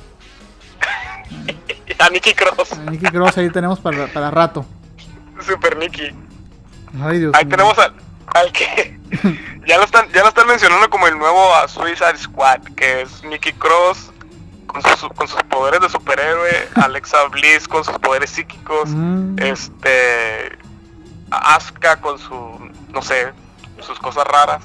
[1.99, 2.75] A Nikki Cross.
[2.75, 4.67] A Nikki Cross ahí tenemos para, para rato.
[5.41, 6.11] Super Nikki.
[7.03, 7.95] Ay, Dios Ahí tenemos al,
[8.35, 9.01] al que
[9.67, 13.25] ya lo están ya lo están mencionando como el nuevo ah, Suicide Squad, que es
[13.25, 14.11] Nikki Cross
[14.67, 19.39] con sus, con sus poderes de superhéroe, Alexa Bliss con sus poderes psíquicos, Mm.
[19.39, 20.59] este
[21.31, 22.35] Asuka con su
[22.91, 23.33] no sé,
[23.83, 24.63] sus cosas raras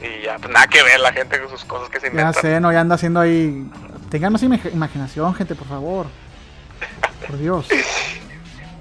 [0.00, 2.34] y ya pues, nada que ver la gente con sus cosas que se Ya inventan.
[2.42, 3.66] sé, no, ya anda haciendo ahí.
[4.10, 6.06] Tengan más ima- imaginación, gente, por favor.
[7.26, 7.66] Por Dios.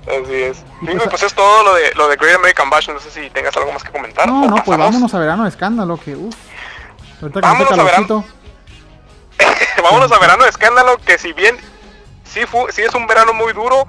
[0.05, 0.63] Así es.
[0.81, 3.29] Y pues, pues, es todo lo de lo de Great American Bash, no sé si
[3.29, 4.27] tengas algo más que comentar.
[4.27, 6.35] No, no, pues vámonos a verano de escándalo, que uff.
[7.21, 8.25] Ahorita Vámonos este a verano.
[9.83, 11.55] Vámonos a verano de escándalo, que si bien
[12.25, 13.87] sí, fue, sí es un verano muy duro,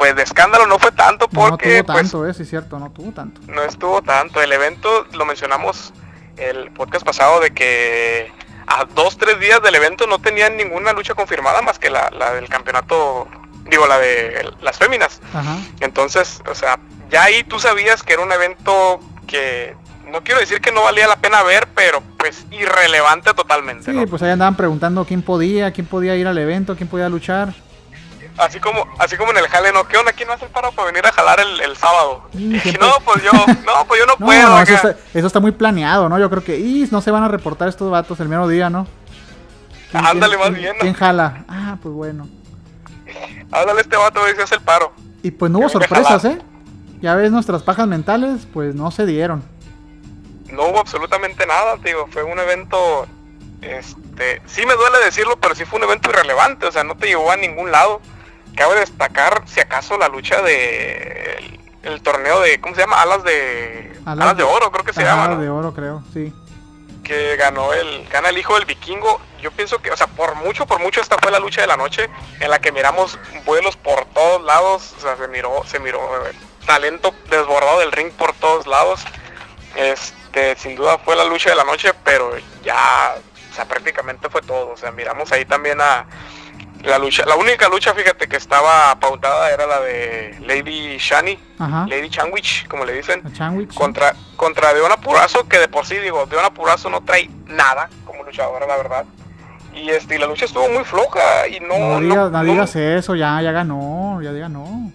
[0.00, 2.48] pues de escándalo no fue tanto No, no porque tuvo pues, tanto, eh, sí es
[2.48, 3.42] cierto, no tuvo tanto.
[3.48, 4.40] no estuvo tanto.
[4.40, 5.92] El evento lo mencionamos
[6.38, 8.32] el podcast pasado de que
[8.66, 12.32] a dos, tres días del evento no tenían ninguna lucha confirmada más que la, la
[12.32, 13.28] del campeonato,
[13.66, 15.20] digo, la de las féminas.
[15.34, 15.58] Ajá.
[15.80, 16.78] Entonces, o sea,
[17.10, 19.76] ya ahí tú sabías que era un evento que
[20.10, 23.92] no quiero decir que no valía la pena ver, pero pues irrelevante totalmente.
[23.92, 24.06] Sí, ¿no?
[24.06, 27.52] pues ahí andaban preguntando quién podía, quién podía ir al evento, quién podía luchar.
[28.40, 29.86] Así como, así como en el jale, ¿no?
[29.86, 30.12] ¿Qué onda?
[30.12, 32.28] ¿Quién no hace el paro para venir a jalar el, el sábado?
[32.34, 32.48] Y
[32.80, 34.48] no, pues yo, no, pues yo no, No, puedo.
[34.48, 36.18] no, eso está, eso está muy planeado, ¿no?
[36.18, 38.86] Yo creo que, y no se van a reportar estos vatos el mismo día, ¿no?
[39.90, 40.74] ¿Quién- Ándale, más bien.
[40.80, 41.44] ¿Quién jala?
[41.48, 42.28] Ah, pues bueno.
[43.50, 44.92] Háblale a este vato y se hace el paro.
[45.22, 46.24] Y pues no hubo a sorpresas.
[46.24, 46.38] ¿eh?
[47.02, 49.42] Ya ves, nuestras pajas mentales, pues no se dieron.
[50.52, 53.06] No hubo absolutamente nada, digo, fue un evento,
[53.62, 57.06] este, sí me duele decirlo, pero sí fue un evento irrelevante, o sea, no te
[57.08, 58.00] llevó a ningún lado.
[58.56, 63.00] Cabe destacar, si acaso, la lucha de el torneo de, ¿cómo se llama?
[63.00, 65.40] Alas de, Alas alas, de de- oro, creo que se llama, ¿no?
[65.40, 66.32] de oro, creo, sí.
[67.02, 69.18] que ganó el gana el hijo del vikingo.
[69.40, 71.78] Yo pienso que, o sea, por mucho, por mucho esta fue la lucha de la
[71.78, 75.98] noche en la que miramos vuelos por todos lados, o sea, se miró, se miró
[76.26, 76.32] eh,
[76.66, 79.00] talento desbordado del ring por todos lados.
[79.74, 82.32] Este, sin duda fue la lucha de la noche, pero
[82.62, 83.14] ya,
[83.50, 84.70] o sea, prácticamente fue todo.
[84.72, 86.04] O sea, miramos ahí también a
[86.84, 91.86] la lucha, la única lucha, fíjate, que estaba pautada era la de Lady Shani, Ajá.
[91.88, 93.22] Lady Chanwich, como le dicen
[93.74, 98.22] contra contra Deona Purazo que de por sí digo Deona Purazo no trae nada como
[98.24, 99.04] luchadora la verdad
[99.74, 103.40] y este y la lucha estuvo muy floja y no No, no- digas eso, ya,
[103.42, 104.89] ya ganó, ya ganó.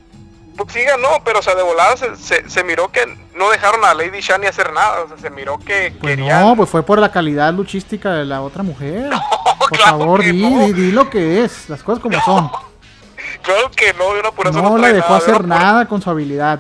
[0.58, 3.84] Pues sí ganó pero o sea de volada se, se, se miró que no dejaron
[3.84, 6.84] a Lady Shani hacer nada o sea se miró que Pues querían no, pues fue
[6.84, 9.10] por la calidad luchística de la otra mujer.
[9.60, 10.60] por claro favor, di, no.
[10.68, 12.49] di, di lo que es, las cosas como son.
[13.41, 16.10] claro que no Deona Purazo No trae le dejó nada, hacer Pura- nada con su
[16.10, 16.60] habilidad.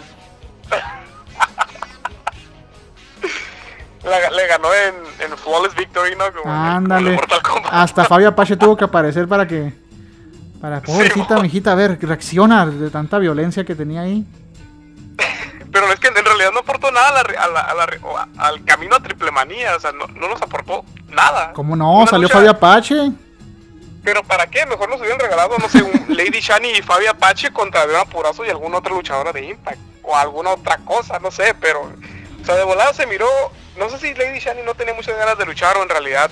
[4.03, 4.95] la- le ganó en,
[5.31, 7.11] en Flawless Victory no como en Ándale.
[7.15, 7.73] Mortal Kombat.
[7.73, 9.73] Hasta Fabio Apache tuvo que aparecer para que.
[10.65, 14.25] Para pobrecita, mijita, a ver, reacciona de tanta violencia que tenía ahí.
[15.71, 18.95] pero es que en realidad no aportó nada a la a la- la al camino
[18.95, 21.97] a triple manía o sea no, no nos aportó nada ¿Cómo no?
[21.99, 23.11] Una Salió lucha- Fabio Apache.
[24.03, 24.65] Pero ¿para qué?
[24.65, 28.43] Mejor nos hubieran regalado, no sé, un Lady Shani y Fabi Apache contra Deona Purazo
[28.43, 29.77] y alguna otra luchadora de Impact.
[30.01, 31.81] O alguna otra cosa, no sé, pero...
[32.41, 33.27] O sea, de volada se miró...
[33.77, 36.29] No sé si Lady Shani no tenía muchas ganas de luchar o en realidad...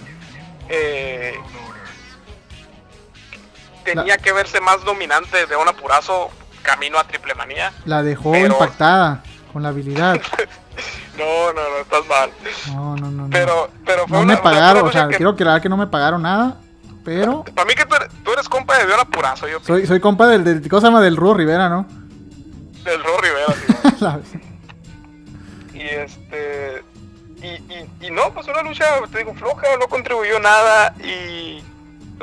[0.70, 1.34] eh,
[3.84, 6.30] tenía que verse más dominante de Deona Purazo
[6.62, 7.72] camino a Triple Manía.
[7.86, 10.20] La dejó Pero- impactada con la habilidad.
[11.16, 12.32] No, no, no, estás mal.
[12.74, 13.30] No, no, no.
[13.30, 15.86] Pero, pero fue no una, me pagaron, o sea, que- quiero aclarar que no me
[15.86, 16.58] pagaron nada.
[17.06, 20.00] Pero Para mí que tú eres, tú eres compa de Deona Purazo, yo soy, soy
[20.00, 21.02] compa del, del, ¿cómo se llama?
[21.02, 21.86] Del Rudo Rivera, ¿no?
[22.84, 23.46] del Ro Rivera,
[23.94, 23.98] sí.
[24.00, 24.20] La-
[25.74, 26.84] Y este.
[27.44, 31.64] Y, y, y no, pues una lucha, te digo, floja, no contribuyó nada y.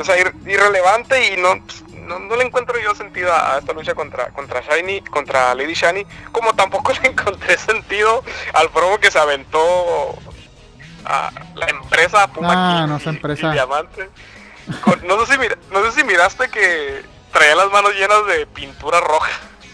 [0.00, 1.56] O sea, ir- irrelevante y no,
[2.06, 6.06] no, no le encuentro yo sentido a, esta lucha contra, contra Shiny, contra Lady Shiny,
[6.32, 8.24] como tampoco le encontré sentido
[8.54, 9.60] al promo que se aventó
[11.04, 13.52] a la empresa Puma Ah, King no, y-.
[13.52, 14.08] Diamante.
[14.82, 18.46] Con- no, sé si mira- no sé si miraste que traía las manos llenas de
[18.46, 19.30] pintura roja.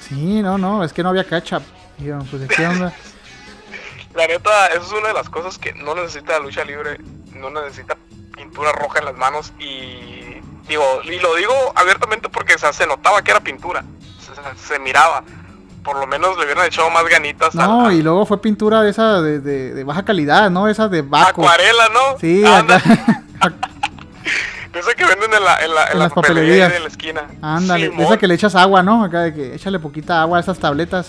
[0.09, 1.62] Sí, no, no, es que no había ketchup.
[1.99, 2.93] Yo, pues, ¿de qué onda?
[4.14, 6.99] La neta, eso es una de las cosas que no necesita la lucha libre,
[7.35, 7.97] no necesita
[8.37, 10.37] pintura roja en las manos y
[10.68, 13.82] digo, y lo digo abiertamente porque o sea, se notaba que era pintura,
[14.20, 15.22] se, se miraba,
[15.82, 18.91] por lo menos le hubieran echado más ganitas No, a- y luego fue pintura de
[18.91, 20.68] esa de, de, de baja calidad, ¿no?
[20.68, 21.43] Esa de Baco.
[21.43, 22.18] acuarela, ¿no?
[22.20, 22.76] Sí, Anda,
[23.41, 23.70] acá.
[24.74, 26.72] esa que venden en la, en la, en En la las papelería papelerías.
[26.72, 27.22] de la esquina.
[27.41, 28.05] Ándale, Simón.
[28.07, 29.03] esa que le echas agua, ¿no?
[29.05, 31.09] Acá de que échale poquita agua a esas tabletas.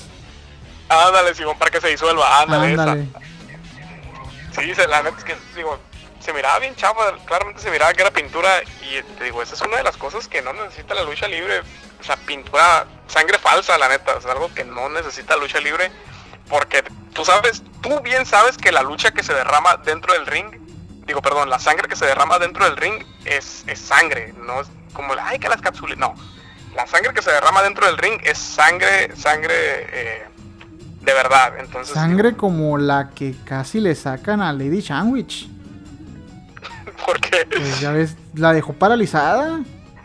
[0.87, 3.01] Ándale, Simón, para que se disuelva, ándale, Ándale.
[3.03, 4.61] esa.
[4.61, 5.77] Sí, se, la neta es que, digo,
[6.27, 9.61] se miraba bien chava, claramente se miraba que era pintura y te digo, esa es
[9.61, 11.61] una de las cosas que no necesita la lucha libre.
[12.01, 15.89] O sea, pintura, sangre falsa, la neta, es algo que no necesita lucha libre
[16.49, 20.47] porque tú sabes, tú bien sabes que la lucha que se derrama dentro del ring,
[21.05, 24.67] digo, perdón, la sangre que se derrama dentro del ring es, es sangre, no es
[24.91, 26.13] como, ay, que las cápsulas, no.
[26.75, 30.25] La sangre que se derrama dentro del ring es sangre, sangre eh,
[30.99, 31.53] de verdad.
[31.57, 35.47] Entonces, Sangre como la que casi le sacan a Lady Sandwich.
[37.05, 39.59] porque Pues ya ves, la dejó paralizada.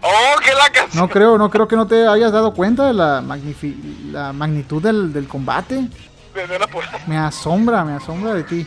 [0.05, 1.03] Oh, que la canción.
[1.05, 4.82] No creo, no creo que no te hayas dado cuenta de la, magnifi- la magnitud
[4.82, 5.88] del, del combate.
[6.34, 6.59] De, de
[7.07, 8.66] Me asombra, me asombra de ti.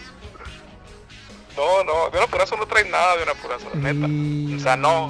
[1.58, 4.08] No, no, de una purazo no trae nada de una purazo, neta.
[4.08, 5.08] Y- O sea, no,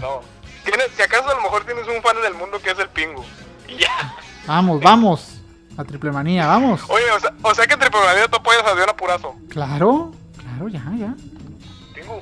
[0.00, 0.20] no.
[0.64, 2.88] Tienes, si acaso a lo mejor tienes un fan en el mundo que es el
[2.88, 3.22] Pingu.
[3.68, 4.14] Y ya.
[4.46, 5.40] Vamos, vamos.
[5.78, 6.82] A triple manía, vamos.
[6.88, 9.34] Oye, o sea, o sea que entre Triple tú apoyas a Diana Purazo.
[9.48, 11.14] Claro, claro, ya, ya.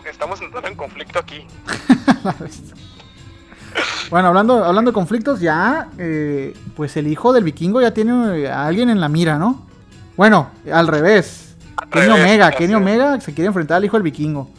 [0.05, 1.47] Estamos entrando en conflicto aquí.
[4.11, 8.51] Bueno, hablando, hablando de conflictos, ya, eh, pues el hijo del vikingo ya tiene eh,
[8.51, 9.66] a alguien en la mira, ¿no?
[10.16, 11.57] Bueno, al revés.
[11.91, 12.74] Kenny revés, Omega, Kenny.
[12.74, 14.51] Omega se quiere enfrentar al hijo del vikingo.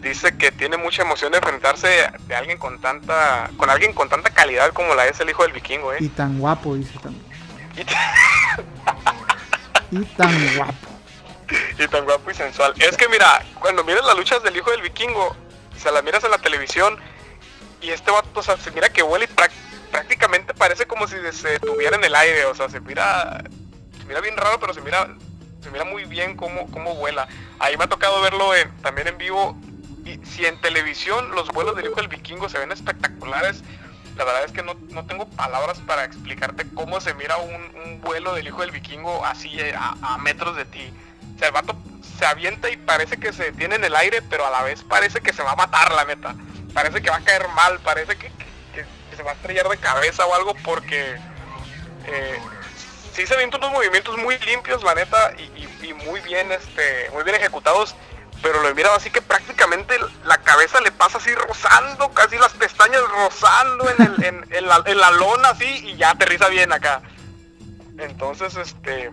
[0.00, 1.88] Dice que tiene mucha emoción de enfrentarse
[2.28, 5.52] de alguien con tanta, con alguien con tanta calidad como la es el hijo del
[5.52, 6.10] vikingo, Y eh.
[6.14, 7.24] tan guapo, dice también.
[9.90, 10.87] Y, Y tan guapo.
[11.78, 12.74] Y tan guapo y sensual.
[12.78, 15.36] Es que mira, cuando miras las luchas del hijo del vikingo,
[15.76, 16.98] se las miras en la televisión
[17.80, 19.28] y este vato, o sea, se mira que vuela y
[19.90, 23.42] prácticamente parece como si se detuviera en el aire, o sea, se mira,
[23.98, 25.08] se mira bien raro, pero se mira,
[25.62, 27.28] se mira muy bien cómo, cómo vuela.
[27.58, 28.50] Ahí me ha tocado verlo
[28.82, 29.56] también en vivo
[30.04, 33.62] y si en televisión los vuelos del hijo del vikingo se ven espectaculares,
[34.16, 38.34] la verdad es que no, no tengo palabras para explicarte cómo se mira un, vuelo
[38.34, 40.92] del hijo del vikingo así eh, a metros de ti.
[41.40, 41.76] El vato
[42.18, 45.20] se avienta y parece que se detiene en el aire, pero a la vez parece
[45.20, 46.34] que se va a matar, la neta.
[46.74, 48.30] Parece que va a caer mal, parece que,
[49.16, 51.16] se va a estrellar de cabeza o algo porque
[52.06, 52.38] eh,
[53.12, 57.36] sí se ven unos movimientos muy limpios, la neta, y, muy bien, este, muy bien
[57.36, 57.94] ejecutados.
[58.40, 62.52] Pero lo he mirado así que prácticamente la cabeza le pasa así rozando, casi las
[62.52, 67.02] pestañas rozando en, el, en, en en la lona así y ya aterriza bien acá.
[67.98, 69.10] Entonces, este,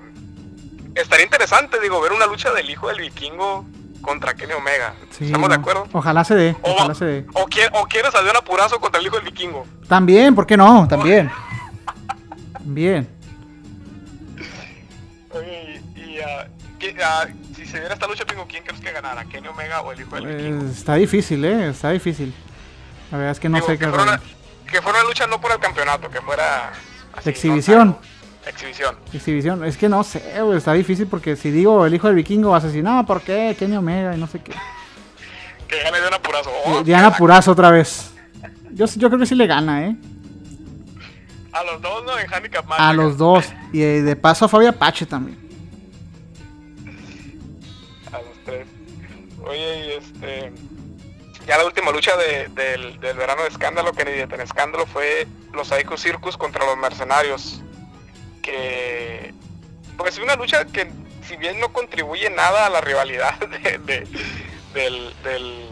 [0.96, 3.66] estaría interesante, digo, ver una lucha del hijo del vikingo
[4.02, 4.94] contra Kenny Omega.
[5.12, 5.88] Sí, ¿Estamos de acuerdo?
[5.94, 7.26] Ojalá se dé, O, ojalá se dé.
[7.34, 7.42] o,
[7.80, 9.66] o quieres a Dion Apurazo contra el hijo del vikingo.
[9.88, 10.88] También, ¿por qué no?
[10.88, 11.30] También.
[12.62, 13.08] Bien.
[15.32, 16.48] Oye, y, y, ah,
[16.80, 19.26] ¿qué- ah, si se diera esta lucha, Pingo, ¿quién crees que ganara?
[19.26, 20.60] ¿Kenny Omega o el hijo del vikingo?
[20.64, 21.70] Pues, está difícil, ¿eh?
[21.70, 22.34] Está difícil.
[23.12, 24.22] La verdad es que no Digo, sé que, qué fuera una,
[24.72, 26.72] que fuera una lucha no por el campeonato, que fuera...
[27.14, 27.90] así, Exhibición.
[27.90, 28.00] ¿no?
[28.48, 28.96] Exhibición.
[29.14, 29.64] Exhibición.
[29.66, 32.64] Es que no sé, güey, está difícil porque si digo el hijo del vikingo vas
[32.64, 33.56] a decir, no, ¿por qué?
[33.58, 34.54] Kenny Omega y no sé qué.
[35.68, 36.50] Que gane Dion Apurazo.
[36.50, 38.12] Y Oh, Diana Purazo otra vez.
[38.72, 39.96] Yo, yo creo que sí le gana, ¿eh?
[41.52, 42.20] A los dos, ¿no?
[42.20, 42.80] En Handicap Match.
[42.80, 43.46] A los dos.
[43.74, 45.38] Y eh, de paso a Fabio Apache también.
[48.12, 48.68] A los tres.
[49.44, 50.52] Oye, y este.
[51.48, 55.28] Ya la última lucha de- del, del verano de escándalo, que ni de escándalo, fue
[55.54, 57.62] los Psycho Circus contra los mercenarios.
[58.46, 59.34] Que.
[59.98, 60.90] Pues una lucha que,
[61.28, 63.34] si bien no contribuye nada a la rivalidad
[63.64, 64.08] de, de-
[64.74, 65.14] del.
[65.24, 65.70] del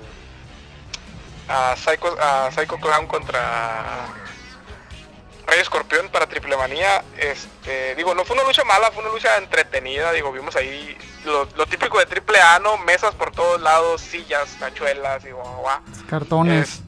[1.48, 4.08] a Psycho, a Psycho Clown contra
[5.46, 9.38] Rey Escorpión para Triple Manía, este, digo, no fue una lucha mala, fue una lucha
[9.38, 12.78] entretenida, digo, vimos ahí lo, lo típico de Triple A, ¿no?
[12.78, 16.70] Mesas por todos lados, sillas, tachuelas, digo, guau, Cartones.
[16.70, 16.82] Es-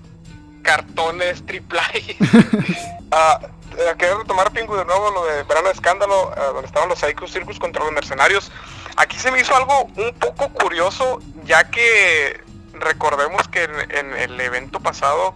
[0.63, 1.91] cartones, triple A.
[3.11, 3.39] Ah,
[3.77, 7.27] eh, quería retomar Pingu de nuevo lo de Verano de Escándalo, donde estaban los Psycho
[7.27, 8.51] Circus contra los mercenarios.
[8.97, 12.41] Aquí se me hizo algo un poco curioso, ya que
[12.73, 15.35] recordemos que en, en el evento pasado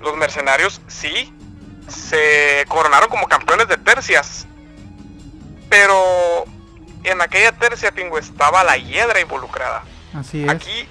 [0.00, 1.32] los mercenarios sí
[1.88, 4.46] se coronaron como campeones de tercias.
[5.68, 6.44] Pero
[7.04, 9.84] en aquella tercia, Pingu, estaba la hiedra involucrada.
[10.14, 10.50] Así es.
[10.50, 10.88] Aquí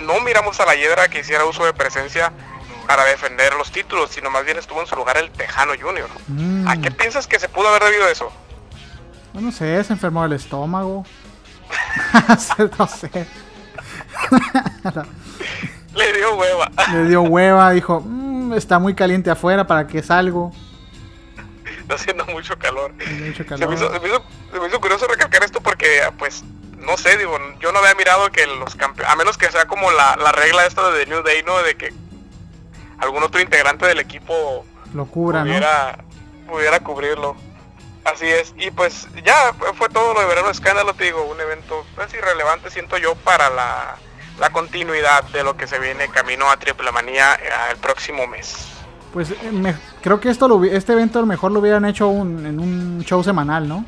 [0.00, 2.32] no miramos a la Hiedra que hiciera uso de presencia
[2.86, 6.08] para defender los títulos, sino más bien estuvo en su lugar el Tejano Junior.
[6.28, 8.32] Mm, ¿A qué piensas que se pudo haber debido eso?
[9.34, 11.04] no sé, se enfermó del estómago.
[12.78, 13.10] no sé.
[15.94, 16.70] Le dio hueva.
[16.92, 20.52] Le dio hueva, dijo, "Mm, está muy caliente afuera, ¿para que salgo?
[21.80, 22.92] Está haciendo mucho calor.
[22.94, 23.68] Mucho Se calor.
[23.68, 26.42] me, hizo, se me hizo- se me hizo curioso recalcar esto porque, pues,
[26.78, 29.90] no sé, digo, yo no había mirado que los campeones, a menos que sea como
[29.92, 31.58] la, la regla esta de The New Day, ¿no?
[31.62, 31.92] De que
[33.04, 35.46] algún otro integrante del equipo Lo cubra, ¿no?
[35.46, 35.98] pudiera,
[36.48, 37.36] pudiera cubrirlo.
[38.04, 41.86] Así es, y pues ya fue- todo lo de Verano Escándalo, te digo, un evento
[41.94, 43.96] pues, irrelevante, siento yo, para la,
[44.38, 48.68] la continuidad de lo que se viene camino a Triple Manía eh, el próximo mes.
[49.14, 52.08] Pues eh, me- creo que esto lo, este evento a lo mejor lo hubieran hecho
[52.08, 53.86] un- en un show semanal, ¿no?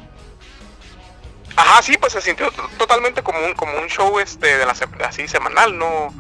[1.57, 4.75] Ajá, sí, pues se sintió to- totalmente como un, como un show este de la
[5.07, 6.13] así semanal, no,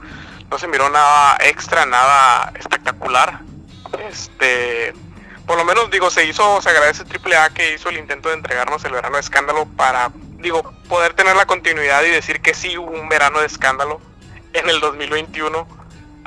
[0.51, 3.40] no se miró nada extra, nada espectacular.
[4.09, 4.94] Este,
[5.47, 8.34] por lo menos digo, se hizo, se agradece Triple A que hizo el intento de
[8.34, 12.76] entregarnos el verano de escándalo para, digo, poder tener la continuidad y decir que sí
[12.78, 14.01] hubo un verano de escándalo
[14.53, 15.68] en el 2021,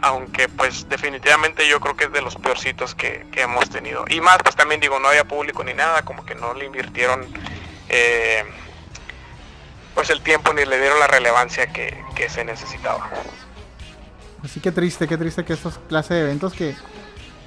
[0.02, 4.06] aunque pues definitivamente yo creo que es de los peorcitos que, hemos tenido.
[4.10, 7.26] Y más, pues también digo, no había público ni nada, como que no le invirtieron
[7.88, 8.46] eh,
[9.96, 13.10] pues el tiempo ni le dieron la relevancia que se necesitaba.
[14.44, 16.76] Así que triste, qué triste que estos clases de eventos que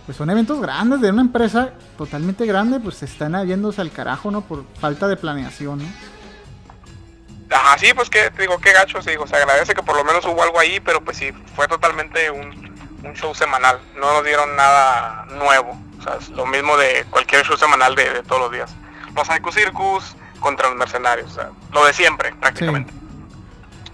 [0.05, 4.31] pues son eventos grandes de una empresa totalmente grande, pues se están yéndose al carajo,
[4.31, 4.41] ¿no?
[4.41, 5.85] Por falta de planeación, ¿no?
[7.51, 10.25] Ajá, sí, pues que digo, qué gacho, sí, digo, se agradece que por lo menos
[10.25, 12.75] hubo algo ahí, pero pues sí, fue totalmente un,
[13.05, 17.45] un show semanal, no nos dieron nada nuevo, o sea, es lo mismo de cualquier
[17.45, 18.75] show semanal de, de todos los días.
[19.15, 22.93] Los Psycho Circus contra los mercenarios, o sea, lo de siempre, prácticamente.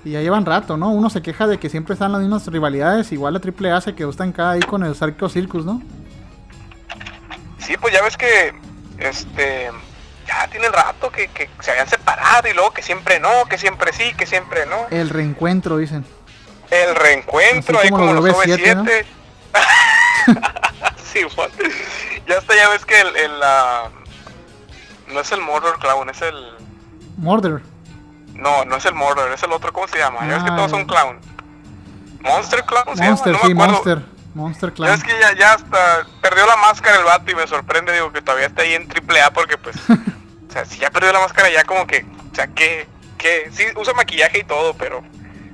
[0.08, 0.88] Y ya llevan rato, ¿no?
[0.88, 4.08] Uno se queja de que siempre están las mismas rivalidades, igual la AAA se quedó
[4.08, 5.82] estancada ahí con el Sarco Circus, ¿no?
[7.58, 8.54] Sí, pues ya ves que,
[8.96, 9.70] este,
[10.26, 13.92] ya tiene rato que, que se habían separado y luego que siempre no, que siempre
[13.92, 14.86] sí, que siempre no.
[14.88, 16.06] El reencuentro, dicen.
[16.70, 19.04] El reencuentro, Así ahí como como los los OV7, OV7.
[21.12, 21.50] sí, Juan.
[22.26, 23.90] Ya hasta ya ves que el, el, ah,
[25.12, 26.34] no es el Mordor Clown, es el
[27.18, 27.60] Murder.
[28.38, 30.20] No, no es el Mordor, es el otro, ¿cómo se llama?
[30.20, 31.18] Ya ves que Ah, todos son clown.
[32.20, 33.72] Monster Clown se Monster, llama, no sí, me acuerdo.
[33.84, 34.18] Monster.
[34.34, 34.92] Monster Clown.
[34.94, 38.22] es que ya, ya hasta perdió la máscara el vato y me sorprende, digo, que
[38.22, 41.50] todavía está ahí en triple A porque pues, o sea, si ya perdió la máscara
[41.50, 42.86] ya como que, o sea, que,
[43.16, 45.02] que, sí, usa maquillaje y todo, pero,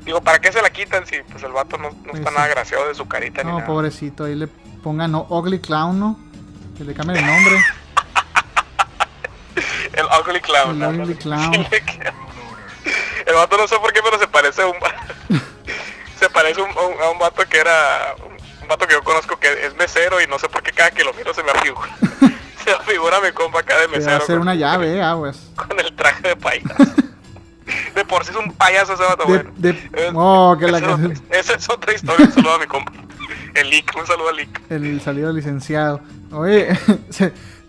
[0.04, 2.36] digo, ¿para qué se la quitan si pues el vato no, no Pues está sí.
[2.36, 3.66] nada graciado de su carita ni No, nada?
[3.66, 4.46] pobrecito, ahí le
[4.82, 6.18] pongan no, Ugly Clown, ¿no?
[6.76, 7.62] Que le cambien el nombre.
[9.92, 10.82] El Ugly Clown.
[10.82, 11.00] El.
[11.02, 11.52] Ugly Clown.
[13.26, 14.74] El vato no sé por qué, pero se parece a un
[16.18, 18.14] se parece a un, a un- a un vato que era
[18.62, 21.04] un vato que yo conozco que es mesero y no sé por qué cada que
[21.04, 21.88] lo miro se me afigura.
[22.64, 24.94] se me afigura mi compa acá de Le va a mesero hacer con, una llave,
[24.96, 25.38] eh, aguas.
[25.56, 26.74] con el traje de payaso.
[27.94, 29.50] De por sí es un payaso ese vato, De- bueno.
[29.56, 32.26] de- Es- oh, que la esa, es que- esa es otra historia.
[32.26, 32.92] Un saludo a mi compa.
[33.54, 34.60] El Lick, un saludo al Lick.
[34.70, 36.00] El salido licenciado.
[36.32, 36.76] Oye,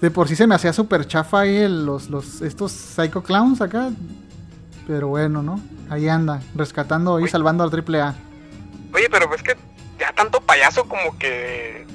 [0.01, 3.61] de por sí se me hacía súper chafa ahí el- los, los, estos Psycho Clowns
[3.61, 3.89] acá.
[4.88, 5.60] Pero bueno, ¿no?
[5.90, 8.16] Ahí anda, rescatando y salvando al triple A.
[8.94, 9.56] Oye, pero es que
[10.00, 11.86] ya tanto payaso como que.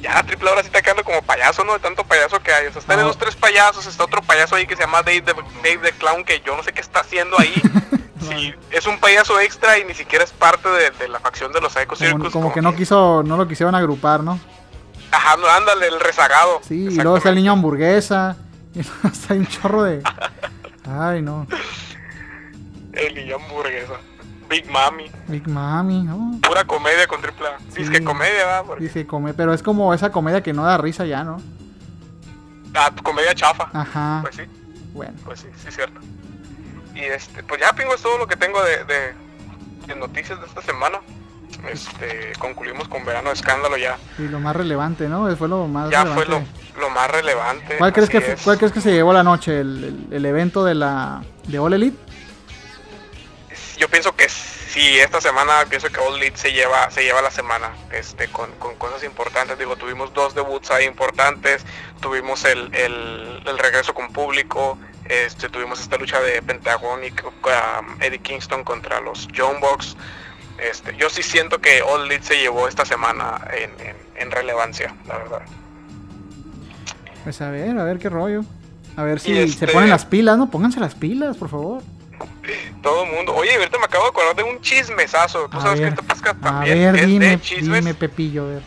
[0.00, 1.72] Ya la triple ahora sí está quedando como payaso, ¿no?
[1.72, 2.66] De tanto payaso que hay.
[2.68, 5.32] O sea, están esos tres payasos, está otro payaso ahí que se llama Dave the,
[5.62, 7.54] Dave the Clown, que yo no sé qué está haciendo ahí.
[8.20, 11.60] Sí, es un payaso extra y ni siquiera es parte de, de la facción de
[11.60, 12.32] los Psycho Como, Circus.
[12.32, 14.38] como que no quiso, no lo quisieron agrupar, ¿no?
[15.12, 16.60] Ajá, no, ándale, el rezagado.
[16.66, 18.36] Sí, y luego está el niño hamburguesa.
[18.74, 20.02] Y luego está un chorro de.
[20.90, 21.46] Ay, no.
[22.92, 23.94] El niño hamburguesa.
[24.48, 25.10] Big Mami.
[25.26, 26.38] Big Mami, ¿no?
[26.42, 27.58] Pura comedia con triple A.
[27.70, 27.80] Sí.
[27.80, 28.64] Dice que comedia, ¿verdad?
[28.66, 31.36] Porque- Dice come, pero es como esa comedia que no da risa ya, ¿no?
[32.74, 33.68] Ah, comedia chafa.
[33.72, 34.20] Ajá.
[34.22, 34.42] Pues sí.
[34.94, 35.12] Bueno.
[35.24, 36.00] Pues sí, sí, cierto.
[36.94, 39.14] Y este, pues ya, Pingo, es todo lo que tengo de, de,
[39.86, 40.98] de noticias de esta semana.
[41.70, 43.98] Este, concluimos con Verano de Escándalo ya.
[44.18, 45.34] Y lo más relevante, ¿no?
[45.36, 46.40] Fue lo más Ya fue lo,
[46.78, 47.76] lo más relevante.
[47.78, 48.42] ¿Cuál crees, que, es.
[48.42, 49.60] ¿Cuál crees que se llevó la noche?
[49.60, 51.96] ¿El, el- el evento de la de All Elite?
[53.78, 57.30] Yo pienso que sí, esta semana pienso que All Elite se lleva, se lleva la
[57.30, 59.56] semana, este, con, con cosas importantes.
[59.58, 61.64] Digo, tuvimos dos debuts ahí importantes,
[62.00, 68.02] tuvimos el, el, el regreso con público, este, tuvimos esta lucha de Pentagon y um,
[68.02, 69.96] Eddie Kingston contra los John Box.
[70.58, 74.96] Este, yo sí siento que All Elite se llevó esta semana en, en- en relevancia,
[75.06, 75.42] la verdad.
[77.22, 78.42] Pues a ver, a ver qué rollo.
[78.96, 80.50] A ver si se este- ponen las pilas, ¿no?
[80.50, 81.82] Pónganse las pilas, por favor.
[82.82, 83.34] Todo el mundo.
[83.34, 85.48] Oye, ahorita me acabo de acordar de un chismesazo.
[85.48, 86.78] Tú A sabes ver, que te pesca a también.
[86.92, 87.80] ver, es dime, de chismes.
[87.84, 88.62] dime, Pepillo, a ver.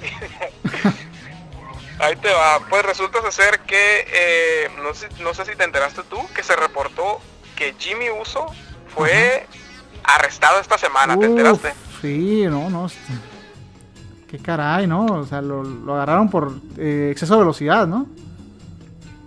[1.98, 2.60] Ahí te va.
[2.68, 6.56] Pues resulta ser que, eh, no, sé, no sé si te enteraste tú, que se
[6.56, 7.20] reportó
[7.56, 8.46] que Jimmy Uso
[8.88, 9.46] fue
[10.04, 11.14] arrestado esta semana.
[11.18, 11.74] ¿Te Uf, enteraste?
[12.00, 12.90] Sí, no, no.
[14.30, 15.04] Qué caray, ¿no?
[15.06, 18.06] O sea, lo, lo agarraron por eh, exceso de velocidad, ¿no?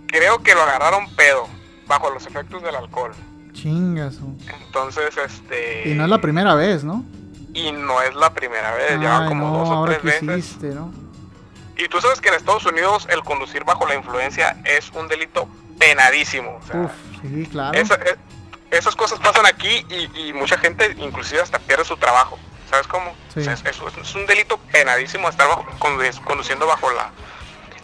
[0.08, 1.46] Creo que lo agarraron pedo,
[1.86, 3.12] bajo los efectos del alcohol.
[3.52, 4.16] Chingas.
[4.64, 5.88] Entonces, este...
[5.88, 7.04] Y no es la primera vez, ¿no?
[7.56, 10.44] y no es la primera vez, ya como no, dos o ahora tres que veces.
[10.44, 10.92] hiciste, ¿no?
[11.76, 15.46] Y tú sabes que en Estados Unidos el conducir bajo la influencia es un delito
[15.78, 16.58] penadísimo.
[16.60, 16.90] o sea, Uf,
[17.22, 17.78] sí, claro.
[17.78, 18.16] esa- eh,
[18.72, 22.36] esas cosas pasan aquí y, y mucha gente inclusive hasta pierde su trabajo.
[22.68, 23.14] ¿Sabes cómo?
[23.32, 23.38] Sí.
[23.38, 27.10] O sea, es, es- es un delito penadísimo estar bajo- condu- conduciendo bajo la,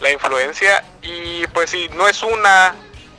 [0.00, 0.82] la influencia.
[1.02, 2.74] Y pues si no es una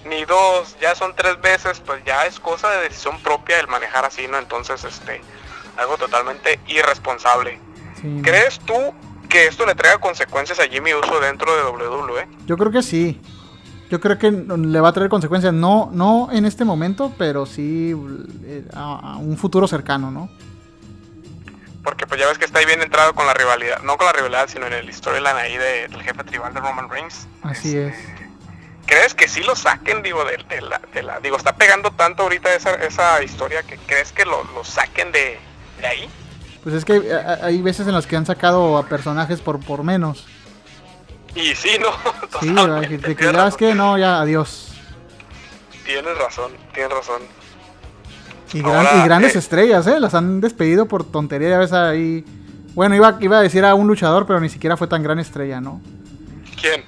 [0.05, 4.05] ni dos, ya son tres veces, pues ya es cosa de decisión propia el manejar
[4.05, 4.37] así, ¿no?
[4.37, 5.21] Entonces, este,
[5.77, 7.59] algo totalmente irresponsable.
[8.01, 8.21] Sí.
[8.23, 8.73] ¿Crees tú
[9.29, 12.27] que esto le traiga consecuencias a Jimmy Uso dentro de WWE?
[12.45, 13.21] Yo creo que sí.
[13.89, 15.53] Yo creo que le va a traer consecuencias.
[15.53, 17.93] No, no en este momento, pero sí
[18.45, 20.29] eh, a, a un futuro cercano, ¿no?
[21.83, 24.13] Porque pues ya ves que está ahí bien entrado con la rivalidad, no con la
[24.13, 27.27] rivalidad, sino en el storyline ahí de- del jefe tribal de Roman Reigns.
[27.41, 27.95] Así es.
[28.85, 32.23] ¿Crees que sí lo saquen, digo, de, de la, de la- Digo, está pegando tanto
[32.23, 35.39] ahorita esa, esa historia que crees que lo, lo saquen de,
[35.79, 36.09] de ahí?
[36.63, 37.01] Pues es que hay,
[37.41, 40.25] hay veces en las que han sacado a personajes por, por menos.
[41.35, 41.87] Y sí, ¿no?
[42.41, 44.73] Sí, de que tienes ya es que no, ya adiós.
[45.85, 47.21] Tienes razón, tienes razón.
[48.53, 49.99] Y, gran- y grandes eh, estrellas, ¿eh?
[49.99, 52.25] Las han despedido por tontería, ya ves ahí.
[52.73, 55.61] Bueno, iba, iba a decir a un luchador, pero ni siquiera fue tan gran estrella,
[55.61, 55.81] ¿no?
[56.59, 56.83] ¿Quién?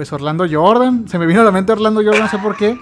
[0.00, 2.80] Pues Orlando Jordan, se me vino a la mente Orlando Jordan, no sé por qué.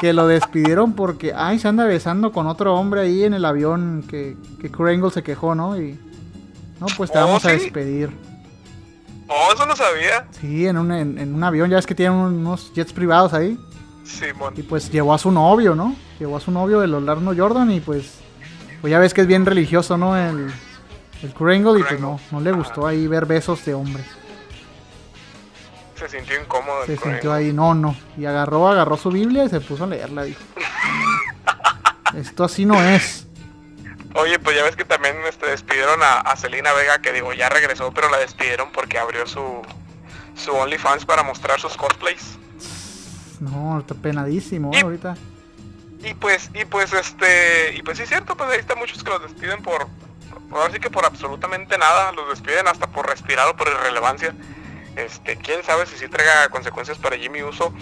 [0.00, 4.04] Que lo despidieron porque, ay, se anda besando con otro hombre ahí en el avión
[4.08, 5.76] que, que Kurt Angle se quejó, ¿no?
[5.76, 5.98] Y,
[6.78, 7.56] no, pues te Oh, vamos a ¿sí?
[7.56, 8.10] despedir.
[9.26, 10.28] Oh, eso no sabía.
[10.30, 13.58] Sí, en un, en, en un avión, ya ves que tienen unos jets privados ahí.
[14.04, 14.54] Simón.
[14.56, 15.96] Y pues llevó a su novio, ¿no?
[16.20, 18.14] Llevó a su novio, el Orlando Jordan, y pues,
[18.80, 20.16] pues ya ves que es bien religioso, ¿no?
[20.16, 20.52] El,
[21.20, 24.04] el Kurt Angle, y pues no, no le gustó ahí ver besos de hombre.
[25.98, 26.84] Se sintió incómodo.
[26.86, 27.96] Se sintió ahí, no, no.
[28.16, 30.40] Y agarró, agarró su Biblia y se puso a leerla, dijo.
[32.16, 33.26] Esto así no es.
[34.14, 37.48] Oye, pues ya ves que también este, despidieron a, a Selena Vega, que digo, ya
[37.48, 39.62] regresó, pero la despidieron porque abrió su,
[40.34, 42.38] su OnlyFans para mostrar sus cosplays.
[43.40, 45.16] No, está penadísimo Y- ahorita.
[46.02, 49.10] Y pues, y pues este, y pues sí es cierto, pues ahí están muchos que
[49.10, 49.88] los despiden por,
[50.52, 54.32] ahora sí que por absolutamente nada, los despiden hasta por respirar o por irrelevancia.
[54.96, 57.72] Este, quién sabe si sí traiga consecuencias para Jimmy Uso.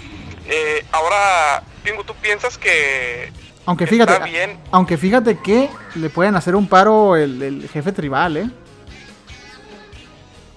[0.47, 3.33] Eh, ahora, Pingo, ¿tú piensas que
[3.65, 4.59] Aunque está fíjate, bien?
[4.71, 8.51] aunque fíjate que le pueden hacer un paro el, el jefe tribal, ¿eh?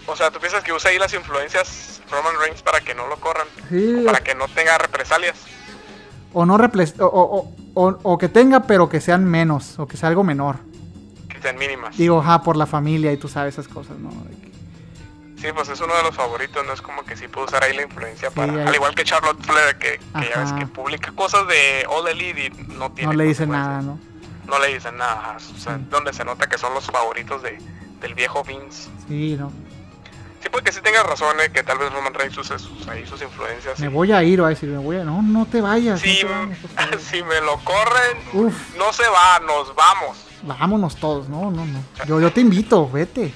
[0.06, 3.18] O sea, ¿tú piensas que usa ahí las influencias Roman Reigns para que no lo
[3.20, 3.48] corran?
[3.70, 5.36] Sí, Para que no tenga represalias.
[6.34, 9.98] o no reples- o, o- o- o- que tenga, pero que sean menos, o que
[9.98, 10.58] sea algo menor.
[11.28, 11.96] Que sean mínimas.
[11.98, 14.10] Digo, ajá, por la familia y tú sabes esas cosas, ¿no?
[14.10, 14.49] De que-
[15.42, 17.74] Sí, pues es uno de los favoritos, no es como que sí puede usar ahí
[17.76, 18.52] la influencia para...
[18.54, 22.08] ahí- Al igual que Charlotte Flair, que, que ya ves que publica cosas de All
[22.10, 23.98] Elite y no tiene no le dicen nada, ¿no?
[24.48, 25.86] No le dicen nada, ajá, o sea, Sí.
[25.90, 27.58] donde se nota que son los favoritos de,
[28.02, 28.90] del viejo Vince.
[29.08, 29.52] Sí, no.
[30.42, 33.22] Sí, porque sí tengas razón, eh, que tal vez Roman Reigns use sus, ahí sus
[33.22, 33.80] influencias.
[33.80, 35.04] Me voy a ir, va a decir, me voy a...
[35.04, 36.00] No, no te vayas.
[36.02, 38.76] Si, no te vayas, si me lo corren, Uf.
[38.78, 40.18] no se va, nos vamos.
[40.44, 41.84] Vámonos todos, no, no, no.
[42.06, 43.34] Yo, yo te invito, vete.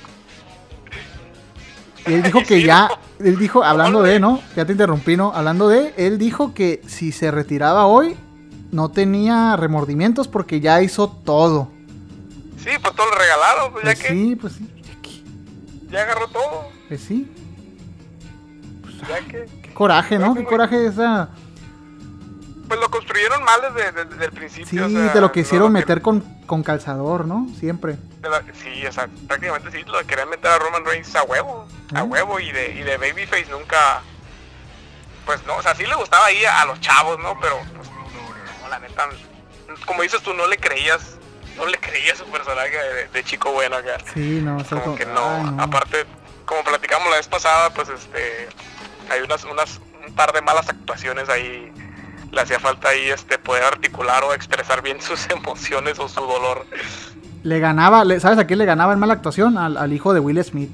[2.06, 2.90] Y él dijo que Sí, ya,
[3.20, 4.42] él dijo, hablando de, ¿no?
[4.56, 5.32] Ya te interrumpí, ¿no?
[5.34, 8.18] Hablando de, él dijo que si se retiraba hoy,
[8.72, 11.70] no tenía remordimientos porque ya hizo todo.
[12.58, 14.70] Sí, pues todo lo regalaron, pues, Pues ya que sí, pues sí.
[15.92, 16.68] ya agarró todo.
[16.88, 17.30] Pues sí.
[19.08, 20.34] Ya que Qué coraje, ¿no?
[20.34, 21.30] Pues, Qué coraje esa...
[22.68, 24.68] pues lo construyeron mal desde, desde- desde el principio.
[24.68, 27.48] Sí, o sea, te lo no quisieron que- meter con, con calzador, ¿no?
[27.60, 27.98] Siempre.
[28.22, 32.04] la- sí, o sea, prácticamente sí, lo querían meter a Roman Reigns a huevo, a
[32.04, 34.02] huevo y de, y de Babyface nunca,
[35.26, 37.38] pues no, o sea, sí le gustaba ahí a, los chavos, ¿no?
[37.40, 37.90] Pero, pues,
[38.62, 39.08] no, la neta,
[39.86, 41.18] como dices tú, no le creías,
[41.58, 43.98] no le creías su personaje de, de chico bueno acá.
[44.14, 45.64] Sí, no, o sea, como como- que no, ay, no.
[45.64, 46.06] aparte,
[46.46, 48.48] como platicamos la vez pasada, pues este,
[49.10, 51.72] hay unas, unas, un par de malas actuaciones ahí,
[52.34, 56.66] le hacía falta ahí este poder articular o expresar bien sus emociones o su dolor.
[57.44, 59.58] Le ganaba, le- ¿sabes a quién le ganaba en mala actuación?
[59.58, 60.72] Al, al hijo de Will Smith.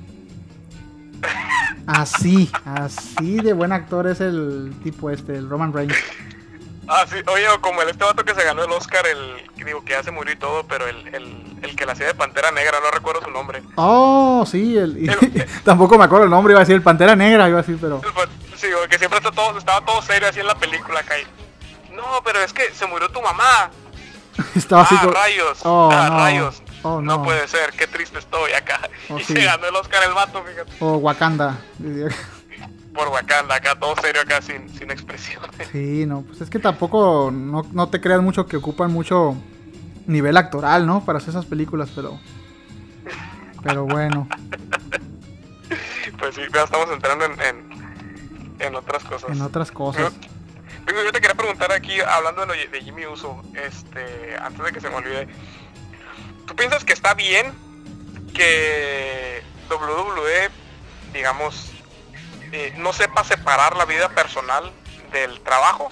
[1.87, 5.95] Así, así de buen actor es el tipo este, el Roman Reigns.
[6.87, 9.83] Ah, sí, oye, como el este vato que se ganó el Oscar, el, que digo
[9.83, 12.51] que ya se murió y todo, pero el, el, el que la hacía de Pantera
[12.51, 13.61] Negra, no recuerdo su nombre.
[13.75, 15.09] Oh, sí, el,
[15.63, 18.01] tampoco me acuerdo el nombre, iba a decir el Pantera Negra, iba a decir, pero
[18.55, 21.15] Sí, que siempre está todo, estaba todo serio así en la película acá.
[21.99, 23.71] No, pero es que se murió tu mamá.
[24.55, 25.59] estaba así ah, como- rayos.
[25.63, 26.17] Oh, ah, no.
[26.17, 26.63] rayos.
[26.81, 27.17] Oh, no.
[27.17, 27.23] no.
[27.23, 28.89] puede ser, qué triste estoy acá.
[29.09, 29.33] Oh, y sí.
[29.33, 30.71] se ganó el Oscar el vato, fíjate.
[30.79, 31.57] O Wakanda.
[32.93, 35.43] Por Wakanda, acá todo serio, acá sin, sin expresión.
[35.71, 39.35] Sí, no, pues es que tampoco, no, no te creas mucho que ocupan mucho
[40.07, 41.05] nivel actoral, ¿no?
[41.05, 42.19] Para hacer esas películas, pero...
[43.61, 44.27] Pero bueno.
[46.17, 49.29] pues sí, ya estamos entrando en, en, en otras cosas.
[49.29, 50.13] En otras cosas.
[50.93, 54.81] Yo te quería preguntar aquí, hablando de, lo de Jimmy Uso, este, antes de que
[54.81, 55.27] se me olvide,
[56.45, 57.53] ¿tú piensas que está bien
[58.33, 60.49] que WWE,
[61.13, 61.71] digamos,
[62.51, 64.71] eh, no sepa separar la vida personal
[65.11, 65.89] del trabajo?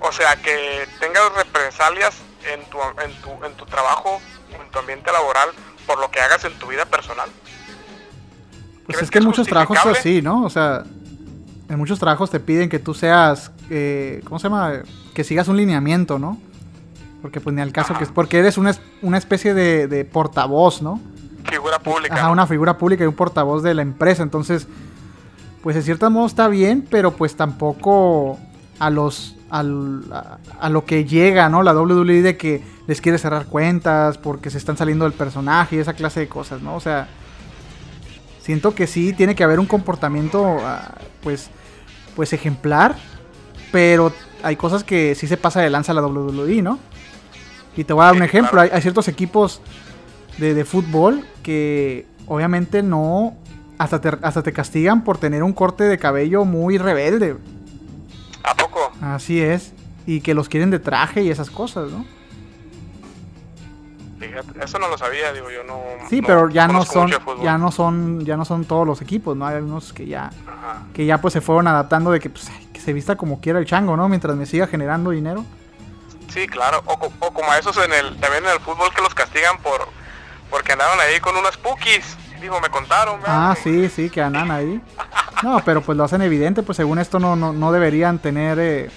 [0.00, 2.16] O sea, que tengas represalias
[2.52, 4.20] en tu, en tu, en tu trabajo,
[4.60, 5.50] en tu ambiente laboral,
[5.86, 7.30] por lo que hagas en tu vida personal.
[8.84, 10.44] Pues ¿Crees es que que en muchos trabajos es así, ¿no?
[10.44, 10.82] O sea,
[11.68, 14.72] en muchos trabajos te piden que tú seas, eh, ¿cómo se llama?
[15.14, 16.38] Que sigas un lineamiento, ¿no?
[17.22, 20.82] Porque pues ni al caso que es, porque eres una, una especie de, de portavoz,
[20.82, 21.00] ¿no?
[21.48, 22.14] Figura pública.
[22.14, 24.22] Ajá, una figura pública y un portavoz de la empresa.
[24.22, 24.66] Entonces,
[25.62, 28.38] pues de cierto modo está bien, pero pues tampoco
[28.78, 31.62] a los al- a, a lo que llega, ¿no?
[31.62, 35.78] La WWE de que les quiere cerrar cuentas porque se están saliendo del personaje y
[35.78, 36.74] esa clase de cosas, ¿no?
[36.74, 37.06] O sea,
[38.40, 41.50] siento que sí tiene que haber un comportamiento, ah, pues,
[42.16, 42.96] pues ejemplar,
[43.72, 44.12] pero
[44.44, 46.78] hay cosas que sí se pasa de lanza la WWE, ¿no?
[47.76, 48.62] Y te voy a dar Sí, un ejemplo, claro.
[48.62, 49.60] hay, hay ciertos equipos
[50.38, 53.34] de, de fútbol que obviamente no,
[53.78, 57.36] hasta te, hasta te castigan por tener un corte de cabello muy rebelde,
[58.44, 58.92] ¿A poco?
[59.00, 59.72] así es,
[60.06, 62.04] y que los quieren de traje y esas cosas, ¿no?
[64.26, 65.82] Fíjate, eso no lo sabía, digo yo no.
[66.08, 67.10] Sí, pero ya no son,
[67.42, 69.46] ya no son, ya no son todos los equipos, ¿no?
[69.46, 70.84] Hay unos que ya, Ajá.
[70.94, 73.66] que ya pues se fueron adaptando de que, pues, que se vista como quiera el
[73.66, 74.08] chango, ¿no?
[74.08, 75.44] Mientras me siga generando dinero.
[76.28, 76.82] Sí, claro.
[76.86, 79.86] O, o como a esos en el, también en el fútbol que los castigan por
[80.50, 82.16] porque andaban ahí con unas pookies.
[82.40, 83.20] Digo, me contaron.
[83.20, 83.50] ¿verdad?
[83.52, 84.80] Ah, sí, sí, que andan ahí.
[85.42, 88.58] No, pero pues lo hacen evidente, pues según esto no, no, no deberían tener...
[88.60, 88.90] eh,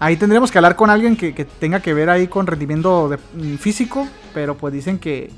[0.00, 3.16] Ahí tendríamos que hablar con alguien que, que tenga que ver ahí con rendimiento de-
[3.16, 5.30] mm, físico, pero pues dicen que,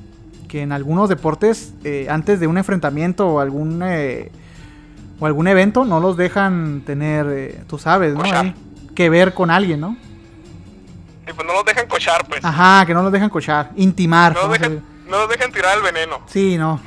[0.49, 4.31] que en algunos deportes, eh, antes de un enfrentamiento o algún, eh,
[5.19, 8.23] o algún evento, no los dejan tener, eh, tú sabes, ¿no?
[8.95, 9.97] Que ver con alguien, ¿no?
[11.29, 12.45] Y pues no los dejan cochar, pues.
[12.45, 14.33] Ajá, que no los dejan cochar, intimar.
[14.35, 15.11] No los ¿cómo se dejan, dice?
[15.11, 16.21] no los dejan tirar el veneno.
[16.27, 16.81] Sí, no.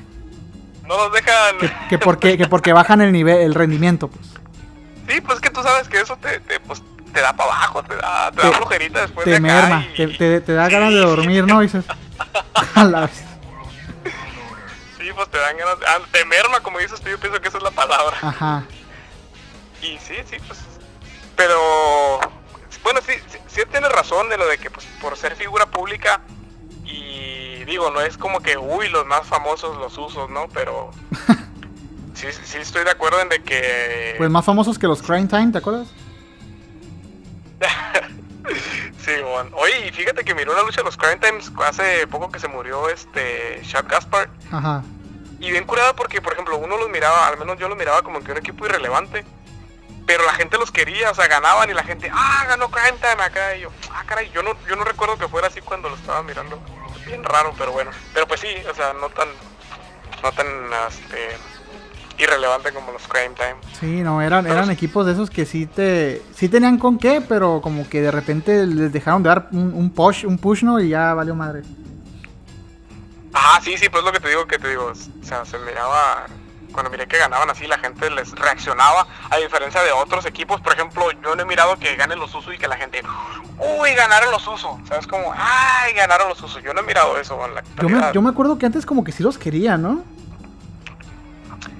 [0.87, 1.57] No los dejan...
[1.59, 4.27] Que, que porque, que porque bajan el nivel, el rendimiento, pues.
[5.07, 6.83] Sí, pues es que tú sabes que eso te, te, pues,
[7.13, 9.45] te da para abajo, te da, te da flojerita después Te de acá.
[9.45, 11.61] merma, y- te, te- te da ganas de dormir, ¿no?
[11.61, 11.85] Y dices,
[12.75, 13.23] a la vez.
[14.97, 15.75] Sí, pues te dan ganas...
[15.87, 18.17] ah, te merma, como dices tú, yo pienso que esa es la palabra.
[18.21, 18.63] Ajá.
[19.81, 20.59] Y sí, sí, pues.
[21.35, 22.19] Pero.
[22.83, 26.21] Bueno, sí, sí, sí tienes razón de lo de que, pues, por ser figura pública.
[26.85, 30.47] Y digo, no es como que, uy, los más famosos los usos, ¿no?
[30.53, 30.91] Pero.
[32.13, 34.15] sí, sí estoy de acuerdo en de que.
[34.17, 35.87] Pues más famosos que los Crime Time, ¿te acuerdas?
[38.97, 39.55] Sí, bueno.
[39.55, 42.47] Oye, y fíjate que miré una lucha de los Crime Times hace poco que se
[42.47, 43.61] murió este.
[43.63, 44.29] Shad Gaspar.
[44.51, 44.83] Ajá.
[45.39, 48.21] Y bien curada porque, por ejemplo, uno los miraba, al menos yo los miraba como
[48.23, 49.25] que un equipo irrelevante.
[50.05, 53.23] Pero la gente los quería, o sea, ganaban y la gente, ah, ganó Crime Time
[53.23, 53.55] acá.
[53.55, 56.23] Y yo, ah, caray, yo no, yo no recuerdo que fuera así cuando lo estaba
[56.23, 56.59] mirando.
[57.05, 57.91] Bien raro, pero bueno.
[58.13, 59.29] Pero pues sí, o sea, no tan,
[60.21, 60.47] no tan,
[60.89, 61.37] este,
[62.17, 63.55] irrelevante como los Crime Time.
[63.79, 67.61] Sí, no, eran, eran equipos de esos que sí te sí tenían con qué, pero
[67.61, 70.79] como que de repente les dejaron de dar un, un push, un push, ¿no?
[70.79, 71.63] Y ya valió madre.
[73.33, 76.27] Ah, sí, sí, pues lo que te digo, que te digo, o sea, se miraba,
[76.71, 80.73] cuando miré que ganaban así, la gente les reaccionaba, a diferencia de otros equipos, por
[80.73, 83.01] ejemplo, yo no he mirado que ganen los usos y que la gente,
[83.57, 85.07] uy, ganaron los usos, ¿sabes?
[85.07, 88.21] Como, ay, ganaron los usos, yo no he mirado eso en la Yo me, yo
[88.21, 90.03] me acuerdo que antes como que sí los querían, ¿no?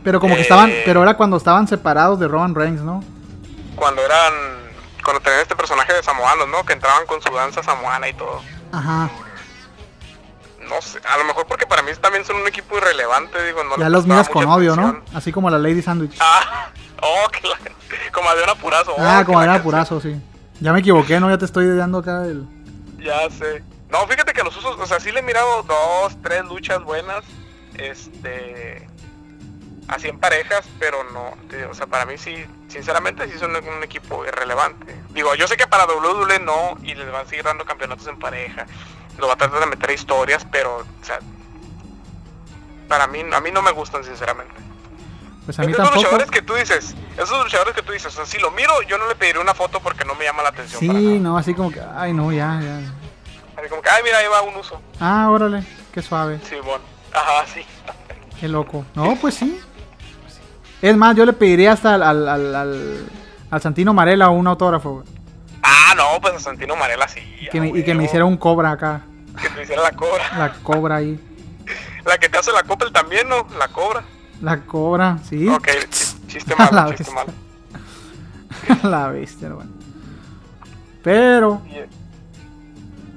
[0.04, 0.43] Pero como que Eh.
[0.43, 3.04] estaban, pero era cuando estaban separados de Roman Reigns, ¿no?
[3.76, 4.34] Cuando eran,
[5.04, 6.64] cuando tenían este personaje de samoanos, ¿no?
[6.66, 8.41] Que entraban con su danza samoana y todo.
[8.72, 9.10] Ajá.
[10.70, 13.78] No sé, a lo mejor porque para mí también son un equipo irrelevante, digo, no
[13.78, 15.01] ya los miras con odio, ¿no?
[15.14, 16.16] Así como la Lady Sandwich.
[16.20, 16.70] Ah,
[17.01, 17.58] oh, que la,
[18.12, 18.95] como Adriana Purazo.
[18.97, 19.64] Ah, oh, como que la era canción.
[19.64, 20.16] purazo, sí.
[20.62, 21.30] Ya me equivoqué, ¿no?
[21.30, 22.45] Ya te estoy dando acá el...
[22.99, 23.62] Ya sé.
[23.89, 27.24] No, fíjate que los usos, o sea, sí le he mirado dos, tres luchas buenas,
[27.76, 28.88] este,
[29.88, 31.34] así en parejas, pero no,
[31.70, 34.96] o sea, para mí sí, sinceramente sí son un equipo irrelevante.
[35.10, 38.18] Digo, yo sé que para WWE no, y les van a seguir dando campeonatos en
[38.20, 38.66] pareja,
[39.18, 41.20] lo va a tratar de meter historias, pero, o sea,
[42.88, 44.54] para mí, a mí no me gustan, sinceramente.
[45.46, 45.98] Pues a mí esos tampoco.
[46.04, 48.98] luchadores que tú dices, esos luchadores que tú dices, o sea, si lo miro, yo
[48.98, 50.80] no le pediré una foto porque no me llama la atención.
[50.88, 51.20] para Sí, nada.
[51.20, 51.82] no, así como que...
[51.96, 52.78] Ay, no, ya, ya.
[53.60, 54.82] Así como que, ay, mira, ahí va un uso.
[55.02, 56.40] Ah, órale, qué suave.
[56.48, 56.82] Simón.
[57.14, 57.66] Ajá, sí.
[58.40, 58.86] Qué loco.
[58.96, 59.60] No, pues sí.
[60.84, 63.06] Es más, yo le pediría hasta al, al, al, al-
[63.50, 64.96] al Santino Marella un autógrafo.
[64.96, 65.06] güey.
[65.64, 67.22] Ah, no, pues a Santino Marela sí.
[67.52, 69.02] Que me- y que me hiciera un cobra acá.
[69.42, 70.24] Que te hiciera la cobra.
[70.38, 71.18] La cobra ahí.
[72.06, 73.48] La que te hace la Coppel también, ¿no?
[73.58, 74.04] La cobra.
[74.42, 75.48] La cobra, sí.
[75.48, 77.34] Ok, ch- chiste A la malo, chiste bestia.
[78.74, 78.82] malo.
[78.92, 79.72] la bestia, hermano.
[81.02, 81.88] Pero, eh,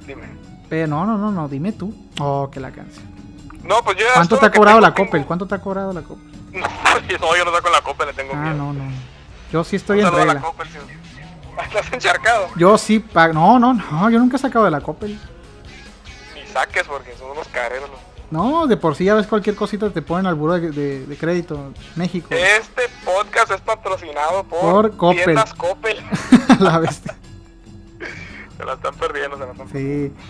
[0.07, 0.23] Dime.
[0.69, 1.93] pero, no, no, no, no, dime tú.
[2.21, 3.05] Oh, que la canción.
[3.64, 5.25] No, pues yo ya ¿Cuánto te ha cobrado la Coppel?
[5.27, 6.31] ¿Cuánto te ha cobrado la Coppel?
[7.21, 8.57] No, yo no saco la Coppel, le tengo Ah, miedo.
[8.57, 8.85] no, no.
[9.53, 10.41] Yo sí estoy en la regla.
[10.41, 10.69] Coppel.
[11.63, 12.49] Estás encharcado.
[12.57, 13.33] Yo sí pago.
[13.35, 15.19] No, no, no, yo nunca he sacado de la Coppel.
[16.35, 17.89] Ni saques porque son unos careros.
[18.31, 18.67] ¿no?
[18.67, 21.73] De por sí ya ves cualquier cosita te ponen al buro de, de- de crédito.
[21.95, 22.29] México.
[22.33, 25.25] Este podcast es patrocinado por, Por Coppel.
[25.25, 25.97] tiendas Coppel.
[26.59, 27.15] la bestia.
[28.57, 30.17] Se la están perdiendo, se la están perdiendo.
[30.17, 30.23] Sí.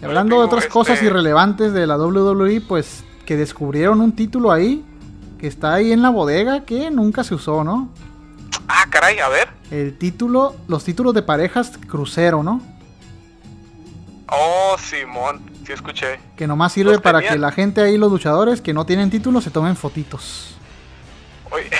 [0.00, 4.52] Y hablando de otras cosas este- irrelevantes de la WWE, pues que descubrieron un título
[4.52, 4.84] ahí,
[5.38, 7.88] que está ahí en la bodega, que nunca se usó, ¿no?
[8.68, 9.48] Ah, caray, a ver.
[9.70, 12.60] El título, los títulos de parejas crucero, ¿no?
[14.30, 16.20] Oh, Simón, sí escuché.
[16.36, 17.34] Que nomás sirve Los para tenían.
[17.34, 20.54] que la gente ahí, los luchadores que no tienen título, se tomen fotitos.
[21.50, 21.70] Oye,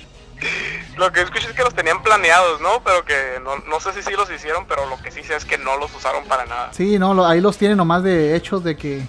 [0.98, 2.82] lo que escuché es que los tenían planeados, ¿no?
[2.84, 5.46] Pero que no, no sé si sí los hicieron, pero lo que sí sé es
[5.46, 6.68] que no los usaron para nada.
[6.72, 9.06] Sí, no, lo- ahí los tienen nomás de hechos de que...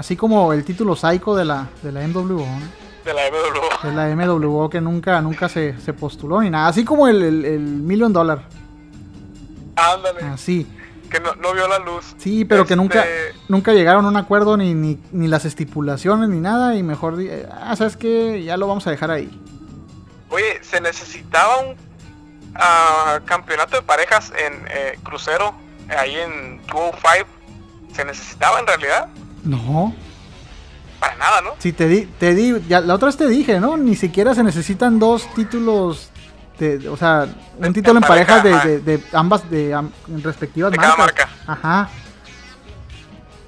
[0.00, 2.80] Así como el título Psycho de la, de la MWO, ¿no?
[3.04, 3.86] De la MW.
[3.86, 6.68] De la MWO que nunca, nunca se, se postuló ni nada.
[6.68, 8.42] Así como el, el, el Million Dollar.
[9.76, 10.66] Ándale, Así.
[11.10, 12.14] que no, no vio la luz.
[12.16, 13.04] Sí, pero que Este, nunca,
[13.48, 16.74] nunca llegaron a un acuerdo ni, ni, ni las estipulaciones ni nada.
[16.76, 17.18] Y mejor,
[17.52, 18.42] ah, ¿sabes qué?
[18.42, 19.30] Ya lo vamos a dejar ahí.
[20.30, 21.76] Oye, se necesitaba un
[22.54, 25.54] ah, campeonato de parejas en eh, crucero,
[25.90, 27.28] ahí en 205.
[27.94, 29.08] ¿Se necesitaba en realidad?
[29.44, 29.94] No.
[30.98, 31.50] Para nada, ¿no?
[31.58, 33.76] Si te di, te di, ya, la otra vez te dije, ¿no?
[33.76, 36.10] Ni siquiera se necesitan dos títulos.
[36.58, 37.26] De, o sea,
[37.56, 39.90] un De- título en parejas pareja, de- de ambas, de am-
[40.22, 41.30] respectivas De cada marcas.
[41.46, 41.52] marca.
[41.52, 41.88] Ajá.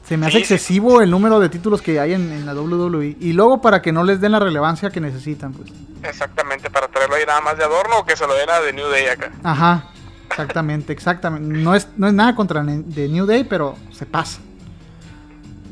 [0.09, 0.55] Se me hace Sí, sí.
[0.55, 3.17] excesivo el número de títulos que hay en, en la WWE.
[3.21, 5.71] Y luego para que no les den la relevancia que necesitan, pues.
[6.03, 8.73] Exactamente, para traerlo ahí nada más de adorno o que se lo den a The
[8.73, 9.31] New Day acá.
[9.45, 9.85] Ajá,
[10.31, 11.47] exactamente, exactamente.
[11.59, 14.41] No es, no es nada contra de New Day, pero se pasa.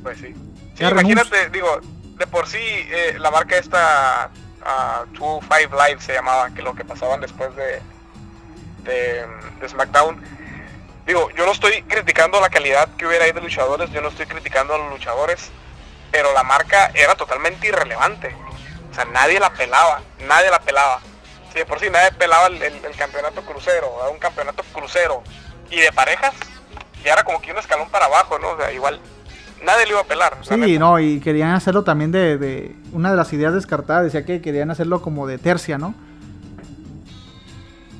[0.02, 0.34] Pues sí.
[0.76, 1.80] Sí, imagínate, digo,
[2.16, 4.30] de por sí eh, la marca esta
[4.60, 7.80] uh, 205 Live se llamaba, que lo que pasaban después de,
[8.84, 9.26] de,
[9.60, 10.22] de SmackDown.
[11.06, 14.26] Digo, yo no estoy criticando la calidad que hubiera ahí de luchadores, yo no estoy
[14.26, 15.50] criticando a los luchadores,
[16.10, 18.34] pero la marca era totalmente irrelevante.
[18.90, 21.00] O sea, nadie la pelaba, nadie la pelaba.
[21.52, 25.22] Sí, de por sí nadie pelaba el, el- el campeonato crucero, era un campeonato crucero.
[25.70, 26.32] Y de parejas,
[27.04, 28.50] ya era como que un escalón para abajo, ¿no?
[28.50, 29.00] O sea, igual,
[29.64, 30.36] nadie lo iba a pelar.
[30.38, 30.78] la Sí, neta.
[30.78, 34.70] no, y querían hacerlo también de, de- Una de las ideas descartadas decía que querían
[34.70, 35.94] hacerlo como de tercia, ¿no?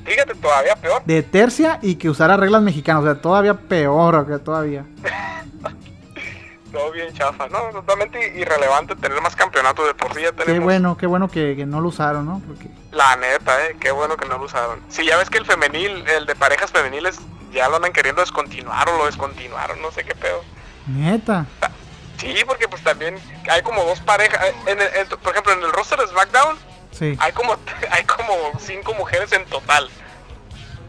[0.05, 1.03] Fíjate, todavía peor.
[1.05, 4.85] De tercia y que usara reglas mexicanas, o sea, todavía peor que todavía.
[6.71, 7.59] Todo bien chafa, ¿no?
[7.71, 11.65] Totalmente irrelevante tener más campeonatos de por sí ya Qué bueno, qué bueno que, que
[11.65, 12.41] no lo usaron, ¿no?
[12.47, 14.79] Porque La neta, eh, qué bueno que no lo usaron.
[14.87, 17.19] Sí, ya ves que el femenil, el de parejas femeniles,
[17.51, 20.41] ya lo andan queriendo descontinuar o lo descontinuaron, no sé qué pedo.
[20.91, 21.45] Neta.
[22.17, 23.15] Sí, porque pues también
[23.49, 26.57] hay como dos parejas, eh, en el- en- por ejemplo en el roster de SmackDown
[26.91, 27.17] Sí.
[27.19, 27.55] hay como
[27.91, 29.89] hay como cinco mujeres en total.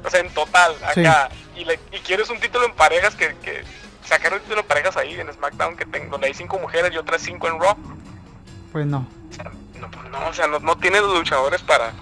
[0.05, 1.31] O sea, en total, acá.
[1.57, 3.63] Y, le- y quieres un título en parejas que, que
[4.05, 6.99] sacaron un título en parejas ahí en SmackDown que ten- donde hay cinco mujeres y
[6.99, 7.77] otras cinco en Raw.
[8.73, 9.07] Pues no.
[9.31, 9.51] O sea,
[9.81, 11.93] no, no, o sea, no, no tiene los luchadores para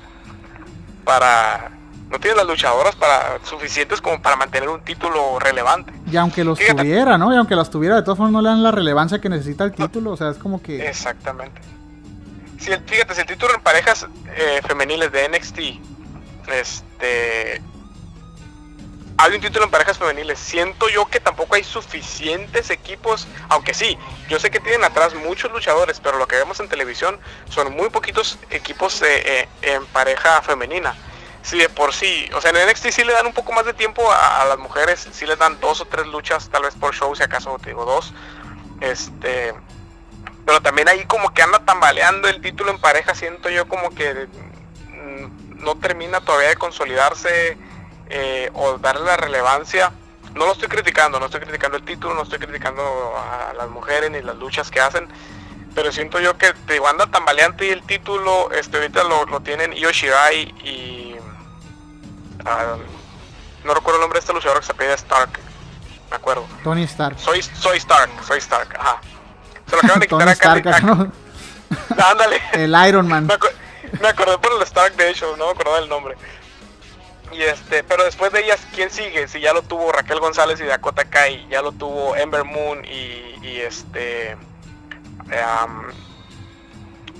[1.05, 1.70] para
[2.11, 5.92] no tiene las luchadoras para suficientes como para mantener un título relevante.
[6.11, 6.82] Y aunque los Fíjate.
[6.82, 7.32] tuviera, ¿no?
[7.32, 9.72] Y aunque las tuviera, de todas formas no le dan la relevancia que necesita el
[9.72, 10.11] título.
[10.12, 10.86] O sea, es como que.
[10.88, 11.61] Exactamente.
[12.58, 14.06] Si el, fíjate, si el título en parejas
[14.36, 15.58] eh, femeniles de NXT,
[16.52, 17.62] este,
[19.16, 23.96] hay un título en parejas femeniles, siento yo que tampoco hay suficientes equipos, aunque sí,
[24.28, 27.88] yo sé que tienen atrás muchos luchadores, pero lo que vemos en televisión son muy
[27.88, 30.94] poquitos equipos eh, eh, en pareja femenina.
[31.43, 33.72] Si de por sí, o sea, en NXT sí le dan un poco más de
[33.72, 36.95] tiempo a, a las mujeres, sí les dan dos o tres luchas, tal vez por
[36.95, 38.12] show, si acaso te digo dos.
[38.80, 39.55] Este,
[40.45, 44.26] pero también ahí como que anda tambaleando el título en pareja, siento yo como que
[44.88, 47.57] mm, no termina todavía de consolidarse
[48.09, 49.93] eh, o darle la relevancia.
[50.34, 52.82] No lo estoy criticando, no estoy criticando el título, no estoy criticando
[53.16, 55.09] a las mujeres ni las luchas que hacen,
[55.74, 59.41] pero siento yo que te digo, anda tambaleante y el título, este ahorita lo, lo
[59.41, 61.09] tienen Io Shirai y
[62.47, 62.76] ah,
[63.64, 65.30] no recuerdo el nombre de este luchador que se apellida Stark,
[66.11, 66.47] me acuerdo.
[66.64, 67.18] Tony Stark.
[67.18, 69.01] Soy, soy Stark, soy Stark, ajá.
[69.66, 71.12] Se lo acaban de quitar Tony a Stark.
[72.53, 73.26] El Iron Man.
[73.26, 73.53] Me, acu-
[74.01, 76.16] me acordé por el Stark de hecho, no me acordaba del nombre.
[77.32, 79.28] Y este, pero después de ellas, ¿quién sigue?
[79.28, 83.36] Si ya lo tuvo Raquel González y Dakota Kai, ya lo tuvo Ember Moon y,
[83.47, 84.36] y este
[85.16, 85.84] um,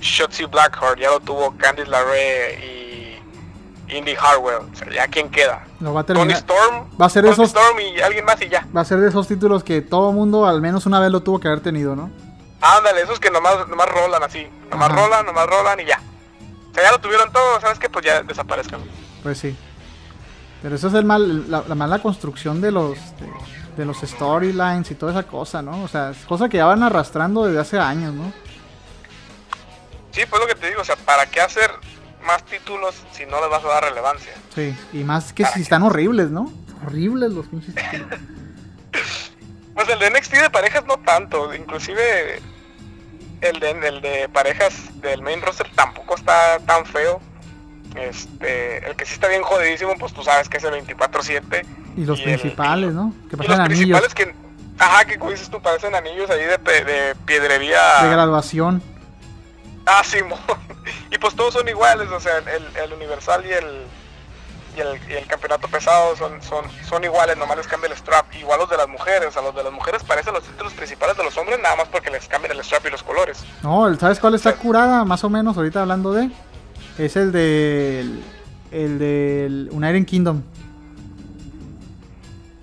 [0.01, 2.90] Shotzi Blackheart, ya lo tuvo Candice LaRue y
[3.91, 4.69] Indy Harwell.
[4.71, 5.65] O sea, ya quién queda.
[5.79, 6.39] Lo va a Tony terminar.
[6.39, 8.65] Storm, Va a ser de Tony esos- Storm y alguien más y ya.
[8.75, 11.39] Va a ser de esos títulos que todo mundo al menos una vez lo tuvo
[11.39, 12.09] que haber tenido, ¿no?
[12.61, 14.47] Ándale, esos que nomás, nomás rolan así.
[14.69, 15.01] Nomás Ajá.
[15.01, 15.99] rolan, nomás rolan y ya.
[16.69, 17.89] O sea, ya lo tuvieron todo, ¿sabes qué?
[17.89, 18.79] Pues ya desaparezcan.
[19.23, 19.55] Pues sí.
[20.61, 23.27] Pero eso es el mal, la, la mala construcción de los de,
[23.77, 25.83] de los storylines y toda esa cosa, ¿no?
[25.83, 28.31] O sea, es cosa que ya van arrastrando desde hace años, ¿no?
[30.11, 31.71] Sí, pues lo que te digo, o sea, ¿para qué hacer
[32.25, 34.33] más títulos si no les vas a dar relevancia?
[34.55, 34.75] Sí.
[34.93, 35.63] Y más que ¿Para si qué?
[35.63, 36.51] están horribles, ¿no?
[36.85, 38.07] Horribles los pinches títulos.
[39.73, 42.41] Pues el de NXT de parejas no tanto, inclusive
[43.39, 47.21] el de, el de parejas del main roster tampoco está tan feo.
[47.95, 51.65] Este, el que sí está bien jodidísimo, pues tú sabes que es el 24-7.
[51.97, 53.13] Y los Y el- principales, ¿no?
[53.29, 54.35] Que Y los anillos principales que,
[54.77, 58.03] ajá, que como dices tú, parecen anillos ahí de, pe- de piedrería.
[58.03, 58.83] de graduación.
[59.85, 60.39] Ah, Simón.
[61.11, 63.85] y pues todos son iguales, o sea, el, el universal y el,
[64.75, 68.33] y el y el campeonato pesado son, son, son iguales, nomás les cambia el strap.
[68.35, 71.23] Igual los de las mujeres, a los de las mujeres parecen los títulos principales de
[71.23, 73.43] los hombres, nada más porque les cambian el strap y los colores.
[73.63, 75.03] No, ¿sabes cuál está curada?
[75.03, 76.29] Más o menos, ahorita hablando de.
[76.97, 78.23] Es el del.
[78.71, 80.43] El del United Kingdom.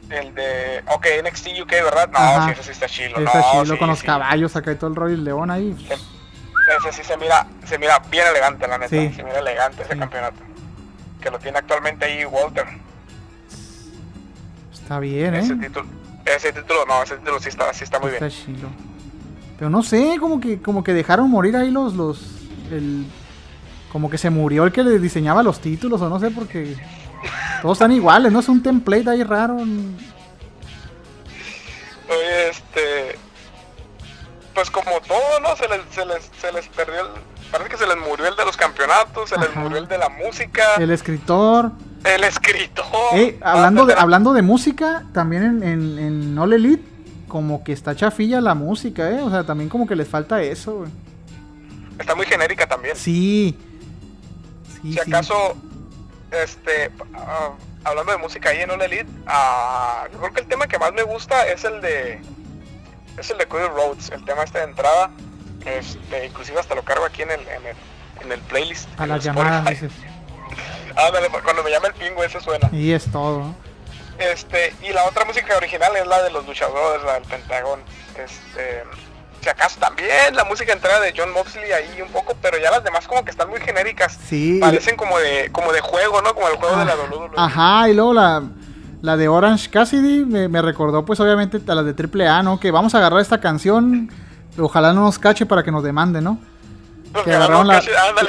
[0.09, 2.09] El de, ok, NXT UK, ¿verdad?
[2.11, 2.47] No, Ajá.
[2.47, 3.19] sí, ese sí está chilo.
[3.19, 4.07] Está no, chilo sí, con los sí.
[4.07, 5.77] caballos acá y todo el rollo y el león ahí.
[6.77, 8.91] Ese sí se mira, se mira bien elegante, la neta.
[8.91, 9.13] Sí.
[9.15, 9.99] Se mira elegante ese Sí.
[9.99, 10.37] campeonato.
[11.21, 12.67] Que lo tiene actualmente ahí Walter.
[14.73, 15.57] Está bien, Ese ¿eh?
[15.57, 15.87] título,
[16.25, 18.25] ese título, no, ese título sí está, sí está muy bien.
[18.25, 18.69] Está chilo.
[19.59, 22.21] Pero no sé, como que, como que dejaron morir ahí los, los,
[22.71, 23.05] el,
[23.93, 26.77] como que se murió el que le diseñaba los títulos o no sé porque
[27.61, 29.57] todos están iguales, no es un template ahí raro.
[32.09, 33.19] Oye, este.
[34.59, 35.55] Pues como todo, ¿no?
[35.55, 37.07] Se les, se les, se les perdió el...
[37.53, 40.09] Parece que se les murió el de los campeonatos, se les murió el de la
[40.09, 41.71] música, El escritor.
[42.03, 42.87] el escritor.
[43.15, 46.83] Eh, hablando, de, hablando de música, también en, en, en All Elite,
[47.29, 49.23] como que está chafilla la música, ¿eh?
[49.23, 50.91] O sea, también como que les falta eso, güey.
[52.01, 52.97] Está muy genérica también.
[52.97, 53.57] Sí.
[54.75, 54.99] Sí, si sí.
[54.99, 55.55] acaso,
[56.33, 57.53] este, ah,
[57.85, 60.93] hablando de música ahí en All Elite, ah, yo creo que el tema que más
[60.93, 62.21] me gusta es el de,
[63.19, 65.11] es el de Cody Rhodes, el tema este de entrada,
[65.65, 67.77] este, inclusive hasta lo cargo aquí en el, en el,
[68.23, 68.89] en el playlist.
[68.99, 69.93] A las llamadas, dices.
[70.97, 72.69] Ándale, cuando me llama el pingo ese suena.
[72.73, 73.55] Y es todo.
[74.19, 77.81] Este, y la otra música original es la de los luchadores, la del Pentagón.
[78.17, 78.83] Este,
[79.41, 82.83] si acaso también la música entrada de John Moxley ahí un poco, pero ya las
[82.83, 84.19] demás como que están muy genéricas.
[84.29, 84.59] Sí.
[84.61, 86.35] Parecen como de, como de juego, ¿no?
[86.35, 87.31] Como el juego de la Ah, WWE.
[87.37, 88.43] Ajá, y luego la,
[89.03, 92.59] la de Orange Cassidy me, me recordó pues obviamente a la de AAA, ¿no?
[92.59, 94.11] Que vamos a agarrar esta canción,
[94.59, 96.39] ojalá no nos cache para que nos demande, ¿no?
[97.25, 97.83] Que agarraron la,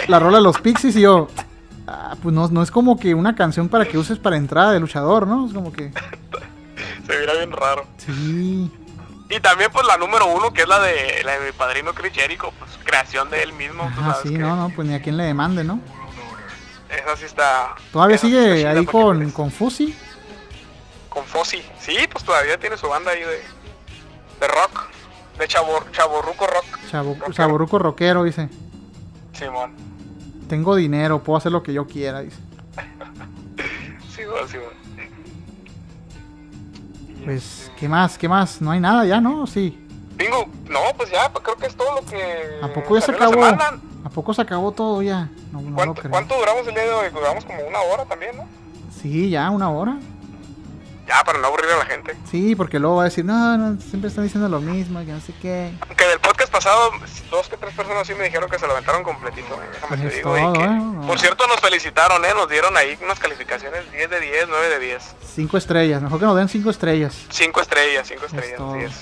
[0.07, 1.27] la rola de los Pixies y yo,
[1.87, 4.79] ah, pues no, no es como que una canción para que uses para entrada de
[4.79, 5.47] luchador, ¿no?
[5.47, 5.91] Es como que,
[7.07, 7.85] Se mira bien raro.
[7.97, 8.71] sí,
[9.29, 12.13] Y también pues la número uno, que es la de, la de mi padrino Chris
[12.13, 13.89] Jericho, pues creación de él mismo.
[13.95, 15.79] sabes sí, que no, no, pues ni a quien le demande, ¿no?
[16.89, 17.75] Esa sí está...
[17.91, 19.95] Todavía esa sí está sigue ahí porque, con, pues, con Fusi,
[21.09, 21.61] Con Fossi.
[21.79, 23.27] Sí, pues todavía tiene su banda ahí de,
[24.39, 24.89] de rock.
[25.37, 26.65] De chavo, chavorruco rock.
[26.91, 27.33] chavo, Rockero.
[27.33, 28.49] Chaborruco Rockero, dice,
[29.33, 29.73] Simón.
[30.49, 32.37] tengo dinero, puedo hacer lo que yo quiera, dice.
[34.15, 34.73] Simón, Simón.
[37.23, 38.17] Pues, ¿qué más?
[38.17, 38.61] ¿Qué más?
[38.61, 39.45] No hay nada ya, ¿no?
[39.47, 39.85] Sí.
[40.15, 42.59] Bingo, no, pues ya, pues creo que es todo lo que.
[42.61, 43.43] ¿A poco ya se acabó?
[43.45, 45.29] ¿A poco se acabó todo ya?
[45.51, 46.11] No, no lo ¿Cuánto, creo.
[46.11, 47.09] cuánto duramos el día de hoy?
[47.11, 48.45] Duramos como una hora también, ¿no?
[49.01, 49.97] Sí, ya, una hora.
[51.09, 52.15] Ya, para no aburrir a la gente.
[52.29, 55.19] Sí, porque luego va a decir, no, no, siempre están diciendo lo mismo, que no
[55.19, 55.73] sé qué.
[55.87, 56.91] Aunque del podcast pasado,
[57.31, 59.59] dos que tres personas sí me dijeron que se lo aventaron completito.
[59.87, 60.37] Pues te digo.
[60.37, 60.67] y todo, que- ¿eh?
[60.69, 61.07] No.
[61.07, 62.29] Por cierto, nos felicitaron, ¿eh?
[62.35, 65.15] Nos dieron ahí unas calificaciones 10 de 10, 9 de 10.
[65.35, 67.17] Cinco estrellas, mejor que nos den cinco estrellas.
[67.29, 68.93] 5 estrellas, 5 Es estrellas, así es.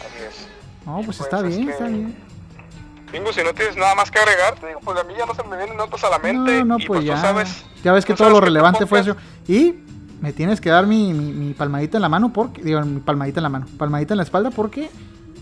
[0.00, 0.48] Así es.
[0.86, 2.16] No, pues Pues está es bien, que- está bien.
[3.12, 5.34] Bingo, si no tienes nada más que agregar, te digo, pues a mí ya no
[5.34, 6.60] se me vienen notas a la mente.
[6.60, 7.16] No, no, y pues pues ya.
[7.16, 7.64] tú sabes.
[7.84, 9.16] ya ves que todo lo que tu relevante fue eso.
[9.48, 9.74] Y
[10.20, 13.40] me tienes que dar mi, mi, mi palmadita en la mano porque, digo, mi palmadita
[13.40, 14.90] en la mano, palmadita en la espalda porque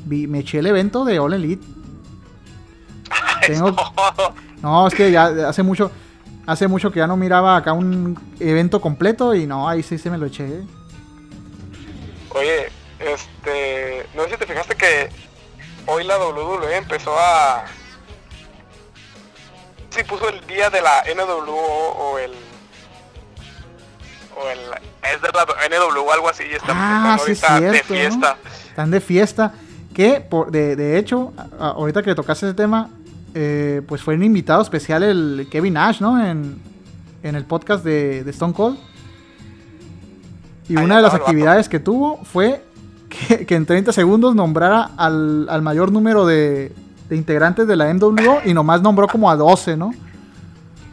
[0.05, 1.65] vi- me eché el evento de All Elite.
[3.47, 3.75] Tengo-.
[4.63, 5.91] No, es que ya hace mucho,
[6.47, 10.11] hace mucho que ya no miraba acá un evento completo y no, ahí sí se
[10.11, 10.47] me lo eché.
[10.47, 10.67] ¿eh?
[12.31, 12.67] Oye,
[13.01, 15.09] este, no sé si te fijaste que
[15.87, 17.65] hoy la WWE empezó a...
[19.91, 22.33] Sí, puso el día de la NWO o el...
[24.41, 24.59] O el...
[25.15, 25.45] Es de la
[25.91, 28.01] NWO algo así y está Ah, están sí es de cierto, ¿no?
[28.01, 28.37] fiesta.
[28.69, 29.53] Están de fiesta.
[29.95, 32.89] Que, por, de, de hecho, a- ahorita que tocaste ese tema,
[33.35, 36.25] eh, pues fue un invitado especial el Kevin Nash, ¿no?
[36.25, 36.61] En,
[37.23, 38.79] en el podcast de, de Stone Cold.
[40.69, 42.63] Y Ahí una de las actividades que tuvo fue
[43.09, 46.73] que, que en 30 segundos nombrara al, al mayor número de,
[47.09, 49.93] de integrantes de la MWO y nomás nombró como a 12, ¿no?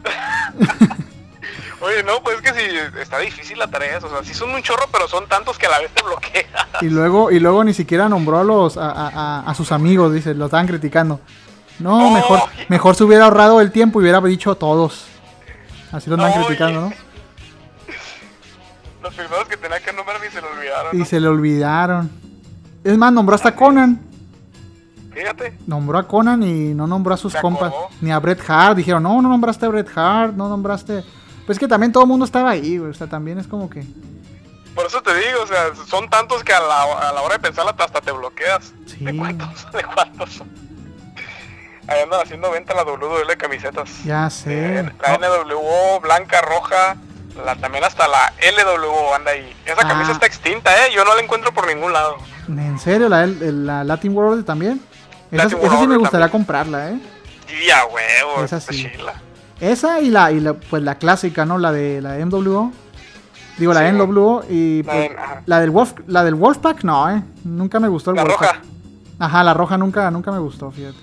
[1.80, 4.62] Oye, no, pues es que sí, está difícil la tarea, o sea, sí son un
[4.62, 6.68] chorro, pero son tantos que a la vez te bloquea.
[6.80, 10.12] Y luego, y luego ni siquiera nombró a los a, a- a- a sus amigos,
[10.14, 11.20] dice, lo estaban criticando.
[11.78, 12.10] No, Oh.
[12.12, 15.06] mejor, mejor se hubiera ahorrado el tiempo y hubiera dicho todos.
[15.92, 16.92] Así lo andan criticando, ¿no?
[19.02, 20.96] Los primeros que tenía que nombrar ni se lo olvidaron.
[20.96, 21.04] Y ¿no?
[21.04, 22.10] se le olvidaron.
[22.82, 24.00] Es más, nombró hasta a Conan.
[25.12, 25.58] Fíjate.
[25.66, 27.68] Nombró a Conan y no nombró a sus compas.
[27.68, 27.88] acordó.
[28.00, 28.76] Ni a Bret Hart.
[28.76, 31.04] Dijeron, no, no nombraste a Bret Hart, no nombraste.
[31.46, 32.90] Pues que también todo el mundo estaba ahí, güey.
[32.90, 33.84] O sea, también es como que.
[34.74, 37.40] Por eso te digo, o sea, son tantos que a la, a la hora de
[37.40, 38.72] pensarla hasta te bloqueas.
[38.86, 39.04] Sí.
[39.04, 39.70] ¿De cuántos?
[39.72, 40.42] ¿De cuántos?
[41.88, 44.02] Ahí andan haciendo venta la WL de camisetas.
[44.04, 44.82] Ya Eh, sé.
[45.02, 46.96] la NWO, blanca, roja,
[47.44, 49.54] la, también hasta la LWO anda ahí.
[49.64, 49.88] Esa Ah.
[49.88, 50.90] camisa está extinta, ¿eh?
[50.92, 52.16] Yo no la encuentro por ningún lado.
[52.48, 53.08] ¿En serio?
[53.08, 54.80] ¿La, la Latin World también?
[55.30, 56.30] Esa, Latin esa sí me gustaría también.
[56.30, 56.98] comprarla, ¿eh?
[57.64, 58.82] Y a huevo, Esa sí.
[58.92, 59.14] chila.
[59.60, 61.58] Esa y la, y la, pues la clásica, ¿no?
[61.58, 62.72] La de la MWO.
[63.58, 63.90] Digo, la.
[63.90, 65.16] NWO y La pues, de-
[65.46, 67.22] la del Wolf, la del Wolfpack, no, eh.
[67.44, 68.40] Nunca me gustó el La Wolfpack.
[68.54, 68.60] roja.
[69.18, 70.98] Ajá, la roja nunca, nunca me gustó, fíjate.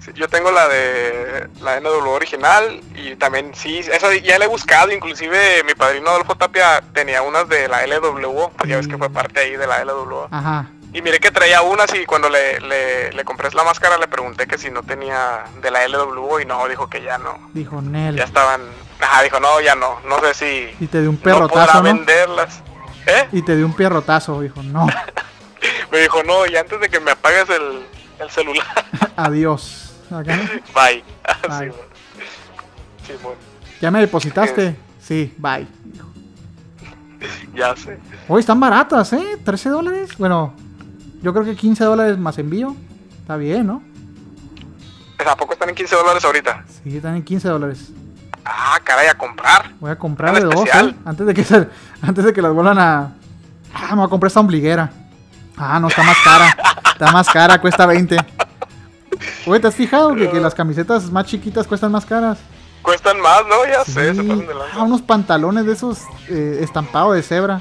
[0.00, 4.48] Sí, yo tengo la de la NWO original y también sí, esa ya la he
[4.48, 8.96] buscado, inclusive mi padrino Adolfo Tapia tenía unas de la LWO, pues ya ves que
[8.96, 10.28] fue parte ahí de la LWO.
[10.30, 10.66] Ajá.
[10.92, 14.46] Y miré que traía unas y cuando le, le, le compré la máscara le pregunté
[14.48, 17.50] que si no tenía de la LWO y no, dijo que ya no.
[17.54, 18.16] Dijo Nel.
[18.16, 18.60] Ya estaban,
[19.00, 21.82] ajá, dijo no, ya no, no sé si Y te dio un no perrotazo, ¿no?
[21.82, 22.60] venderlas.
[23.06, 23.28] ¿Eh?
[23.32, 24.86] Y te dio un pierrotazo, dijo, no.
[25.92, 27.82] Me dijo, no, y antes de que me apagues el,
[28.18, 28.66] el celular,
[29.16, 29.92] Adiós.
[30.10, 30.18] ¿no?
[30.74, 31.04] bye.
[31.44, 31.72] Simón.
[33.06, 33.34] Simón,
[33.80, 34.76] ¿Ya me depositaste?
[35.00, 35.66] Sí, bye.
[37.54, 37.98] ya sé.
[38.28, 39.38] Hoy están baratas, ¿eh?
[39.44, 40.16] 13 dólares.
[40.18, 40.54] Bueno,
[41.22, 42.74] yo creo que 15 dólares más envío.
[43.20, 43.82] Está bien, ¿no?
[45.26, 46.64] ¿A poco están en 15 dólares ahorita?
[46.82, 47.90] Sí, están en 15 dólares.
[48.44, 49.72] Ah, caray, a comprar.
[49.78, 50.64] Voy a comprar de dos.
[50.66, 50.94] ¿eh?
[51.04, 51.68] Antes de que se,
[52.02, 53.12] antes de que las vuelvan a.
[53.74, 54.90] Ah, me voy a comprar esta ombliguera.
[55.56, 56.56] Ah, no, está más cara.
[56.92, 58.16] Está más cara, cuesta 20.
[59.46, 62.38] Oye, ¿te has fijado que, que las camisetas más chiquitas cuestan más caras?
[62.82, 63.66] Cuestan más, ¿no?
[63.66, 64.74] Ya sé, se pasan de lanza.
[64.74, 67.60] Ah, unos pantalones de esos eh, estampados de cebra.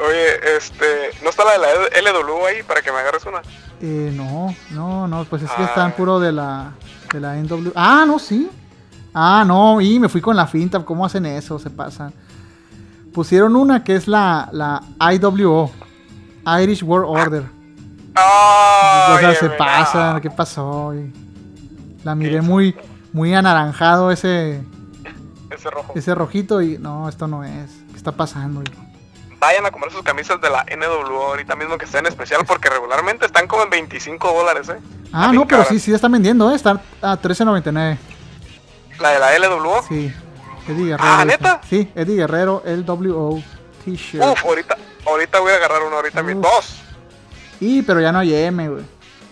[0.00, 0.84] Oye, este,
[1.24, 1.58] ¿no está la de
[2.02, 3.42] la LW ahí para que me agarres una?
[3.80, 5.66] Eh, no, no, no, pues es que Ah.
[5.66, 6.72] están puro de la,
[7.12, 7.72] de la NW.
[7.74, 8.48] Ah, no, sí.
[9.12, 10.78] Ah, no, y me fui con la finta.
[10.84, 11.58] ¿Cómo hacen eso?
[11.58, 12.12] Se pasan.
[13.12, 14.82] Pusieron una que es la, la
[15.14, 15.72] IWO,
[16.60, 17.42] Irish World Order.
[18.14, 19.14] ¡Ah!
[19.16, 20.20] o sea, se pasan.
[20.20, 20.94] ¿Qué pasó?
[20.94, 21.12] Y
[22.04, 22.76] la miré muy,
[23.12, 24.62] muy anaranjado ese,
[25.50, 25.92] Ese rojo.
[25.96, 27.70] ese rojito y no, esto no es.
[27.90, 28.62] ¿Qué está pasando?
[28.62, 28.87] Y-
[29.40, 32.68] Vayan a comprar sus camisas de la NW ahorita mismo que estén en especial porque
[32.68, 34.78] regularmente están como en 25 dólares, ¿eh?
[35.12, 36.56] Ah, no, pero sí, sí están vendiendo, ¿eh?
[36.56, 37.96] Están a 13.99.
[39.00, 39.82] La de la LW.
[39.88, 40.12] Sí,
[40.66, 40.98] Eddie Guerrero.
[41.08, 41.24] Ah.
[41.24, 41.60] ¿neta?
[41.68, 43.40] Sí, Eddie Guerrero, LWO
[43.84, 44.24] T-shirt.
[44.24, 46.40] Uf, ahorita, ahorita voy a agarrar uno, ahorita mismo.
[46.40, 46.48] Uf.
[46.52, 46.80] Dos.
[47.60, 48.84] Y, pero ya no hay M, güey.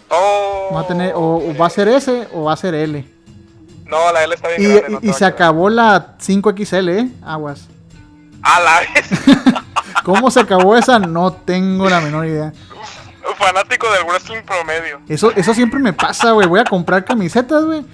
[0.09, 0.71] Oh.
[0.73, 3.05] Va a tener, o, o va a ser S o va a ser L.
[3.87, 4.99] No, la L está bien Y, grande.
[5.03, 7.09] y- y se acabó la 5XL, ¿eh?
[7.25, 7.67] Aguas.
[8.43, 9.11] A la vez.
[10.05, 10.99] ¿Cómo se acabó esa?
[10.99, 12.53] No tengo la menor idea.
[13.39, 15.01] Fanático del wrestling promedio.
[15.09, 16.47] Eso, eso siempre me pasa, güey.
[16.47, 17.85] Voy a comprar camisetas, güey.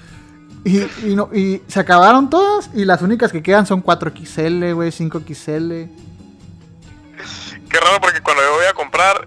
[0.65, 2.71] Y, y, no, y se acabaron todas.
[2.75, 5.89] Y las únicas que quedan son 4XL, güey, 5XL.
[7.69, 9.27] Qué raro porque cuando yo voy a comprar,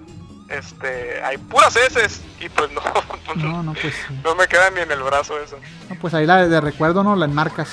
[0.49, 2.69] este, hay puras S y pues
[3.35, 4.19] no, No, no, pues sí.
[4.23, 5.57] no me queda ni en el brazo eso.
[5.89, 7.15] No, pues ahí la de, de recuerdo, ¿no?
[7.15, 7.69] La enmarcas.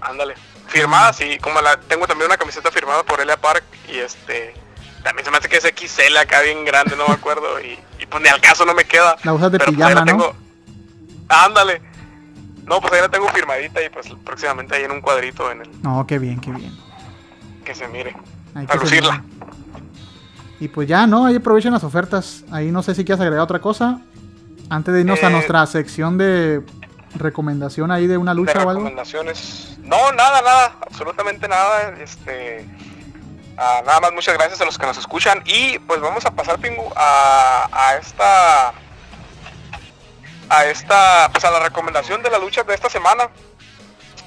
[0.00, 0.34] Ándale.
[0.72, 3.62] Firmada, sí, como la tengo también una camiseta firmada por Elia Park
[3.92, 4.54] y este
[5.02, 8.06] también se me hace que es XL acá bien grande, no me acuerdo y, y
[8.06, 9.16] pues ni al caso no me queda.
[9.24, 10.06] La usas de Pero, pues, pijama, la ¿no?
[10.06, 10.34] tengo-
[11.28, 11.82] Ándale.
[12.64, 15.82] No, pues ahí la tengo firmadita y pues próximamente ahí en un cuadrito en el
[15.82, 16.72] No, qué bien, qué bien.
[17.64, 18.14] que se mire.
[18.54, 19.24] Hay Para lucirla.
[20.60, 21.26] Y pues ya, ¿no?
[21.26, 22.44] Ahí aprovechen las ofertas.
[22.52, 24.00] Ahí no sé si quieres agregar otra cosa.
[24.70, 26.62] Antes de irnos a Eh, nuestra sección de
[27.14, 28.84] recomendación ahí de una de lucha o algo.
[28.84, 29.76] recomendaciones.
[29.82, 31.94] No, nada, nada, absolutamente nada.
[32.00, 32.66] Este,
[33.56, 36.58] ah, nada más muchas gracias a los que nos escuchan y pues vamos a pasar
[36.58, 38.72] Pingu a, a esta
[40.48, 43.28] a esta pues a la recomendación de la lucha de esta semana.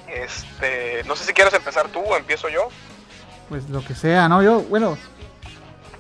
[0.08, 2.70] Este, no sé si quieres empezar tú o empiezo yo.
[3.50, 4.42] Pues lo que sea, ¿no?
[4.42, 4.98] Yo, bueno,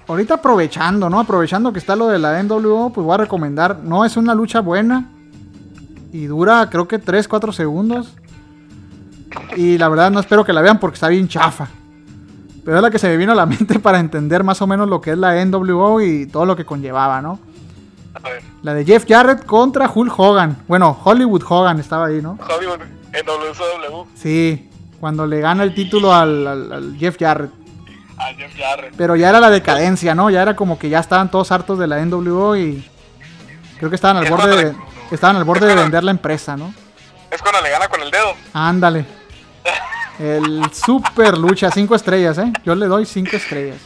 [0.07, 1.19] ahorita aprovechando, ¿no?
[1.19, 3.77] Aprovechando que está lo de la NWO, pues voy a recomendar.
[3.79, 5.05] No es una lucha buena.
[6.15, 8.13] Y dura, creo que 3, 4 segundos.
[9.57, 11.67] Y la verdad no espero que la vean porque está bien chafa.
[12.63, 14.87] Pero es la que se me vino a la mente para entender más o menos
[14.87, 17.39] lo que es la NWO y todo lo que conllevaba, ¿no?
[18.13, 20.57] A ver, La de Jeff Jarrett contra Hulk Hogan.
[20.69, 22.37] Bueno, Hollywood Hogan estaba ahí, ¿no?
[22.55, 22.79] Hollywood
[23.11, 24.69] WCW Sí,
[24.99, 27.51] cuando le gana el título al, al- al Jeff Jarrett.
[28.17, 28.93] a Jeff Jarrett.
[28.95, 30.29] Pero ya era la decadencia, ¿no?
[30.29, 32.85] Ya era como que ya estaban todos hartos de la NWO y
[33.77, 34.75] creo que estaban al borde de,
[35.11, 36.73] estaban al borde de vender la empresa, ¿no?
[37.31, 38.33] Es cuando le gana con el dedo.
[38.53, 39.05] Ándale.
[40.19, 42.51] El super lucha, cinco estrellas, ¿eh?
[42.63, 43.77] Yo le doy cinco estrellas.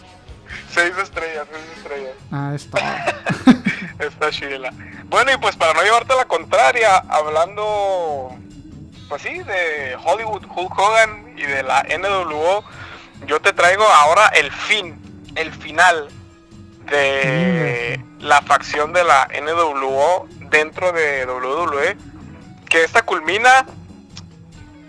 [0.71, 2.13] Seis estrellas, seis estrellas.
[2.31, 2.81] Ah, es todo.
[3.99, 4.71] Está chila.
[5.05, 8.35] Bueno, y pues para no llevarte la contraria, hablando,
[9.07, 12.63] pues sí, de Hollywood, Hulk Hogan y de la NWO,
[13.25, 15.01] yo te traigo ahora el fin,
[15.35, 16.09] el final
[16.89, 21.97] de la facción de la NWO dentro de WWE,
[22.69, 23.65] que esta culmina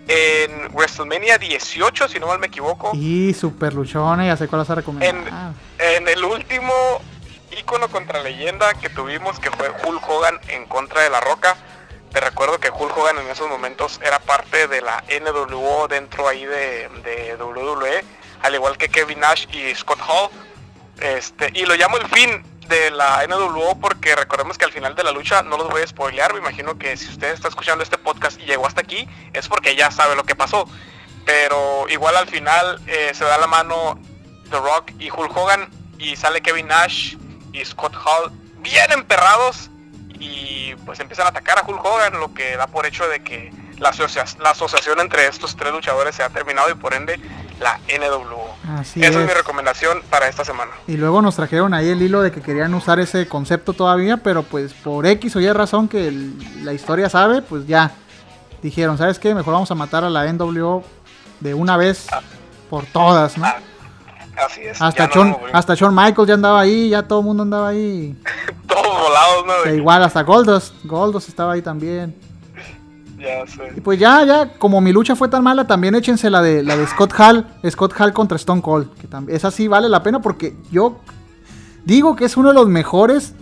[0.07, 2.91] en WrestleMania 18, si no mal me equivoco.
[2.93, 5.09] Y super luchones, ya sé cuál vas a recomendar.
[5.15, 6.73] En- Ah, En el último
[7.57, 11.55] ícono contra leyenda que tuvimos, que fue Hulk Hogan en contra de La Roca,
[12.11, 16.45] te recuerdo que Hulk Hogan en esos momentos era parte de la NWO dentro ahí
[16.45, 18.03] de, de WWE,
[18.43, 20.29] al igual que Kevin Nash y Scott Hall.
[20.99, 25.03] Este, y lo llamo el fin de la NWO porque recordemos que al final de
[25.03, 27.97] la lucha, no los voy a spoilear, me imagino que si usted está escuchando este
[27.97, 30.65] podcast y llegó hasta aquí, es porque ya sabe lo que pasó.
[31.25, 33.99] Pero igual al final eh, se da la mano
[34.49, 35.69] The Rock y Hulk Hogan
[35.99, 37.17] y sale Kevin Nash
[37.51, 39.69] y Scott Hall bien emperrados
[40.17, 43.51] y pues empiezan a atacar a Hulk Hogan, lo que da por hecho de que
[43.79, 43.91] la,
[44.39, 47.19] la asociación entre estos tres luchadores se ha terminado y por ende
[47.59, 48.50] la NWO.
[48.77, 49.15] Así Esa es.
[49.17, 49.27] es.
[49.27, 50.71] mi recomendación para esta semana.
[50.87, 54.43] Y luego nos trajeron ahí el hilo de que querían usar ese concepto todavía, pero
[54.43, 57.91] pues por X o Y razón que el- la historia sabe, pues ya
[58.61, 59.33] dijeron, ¿sabes qué?
[59.33, 60.83] Mejor vamos a matar a la NWO
[61.39, 62.07] de una vez
[62.69, 63.45] por todas, ¿no?
[63.45, 63.57] Ah,
[64.45, 64.81] Así es.
[64.81, 65.49] Hasta no movimos.
[65.53, 68.15] hasta Shawn Michaels ya andaba ahí, ya todo el mundo andaba ahí.
[68.67, 69.73] Todos volados, ¿no?
[69.73, 72.15] Igual hasta Goldust, Goldust estaba ahí también.
[73.21, 73.73] Ya sé.
[73.77, 76.75] Y pues ya, ya, como mi lucha fue tan mala, también échense la de la
[76.75, 80.21] de Scott Hall, Scott Hall contra Stone Cold, que también esa sí vale la pena
[80.21, 80.99] porque yo
[81.85, 83.33] digo que es uno de los mejores.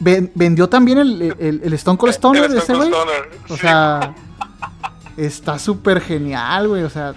[0.00, 2.92] Ven- vendió también el, el- el Stone Cold Stoner de ese Stone güey.
[3.50, 3.56] O sí.
[3.60, 4.14] sea,
[5.16, 6.82] está súper genial, güey.
[6.82, 7.14] O sea,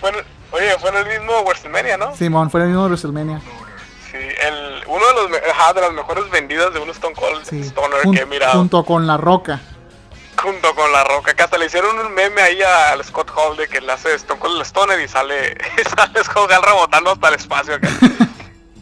[0.00, 0.16] Fue en-
[0.52, 2.14] oye, fue en el mismo WrestleMania, ¿no?
[2.16, 3.40] Simón fue el mismo WrestleMania.
[4.10, 7.60] Sí, el, uno de los ajá, de las mejores vendidas de un Stone Cold Sí.
[7.60, 8.58] Stoner Jun- que he mirado.
[8.58, 9.60] junto con La Roca.
[10.42, 13.68] Junto con la roca, que hasta le hicieron un meme ahí al Scott Hall de
[13.68, 15.56] que le hace Stone Cold Stoner y sale,
[15.96, 17.88] sale Scott Hall rebotando hasta el espacio acá.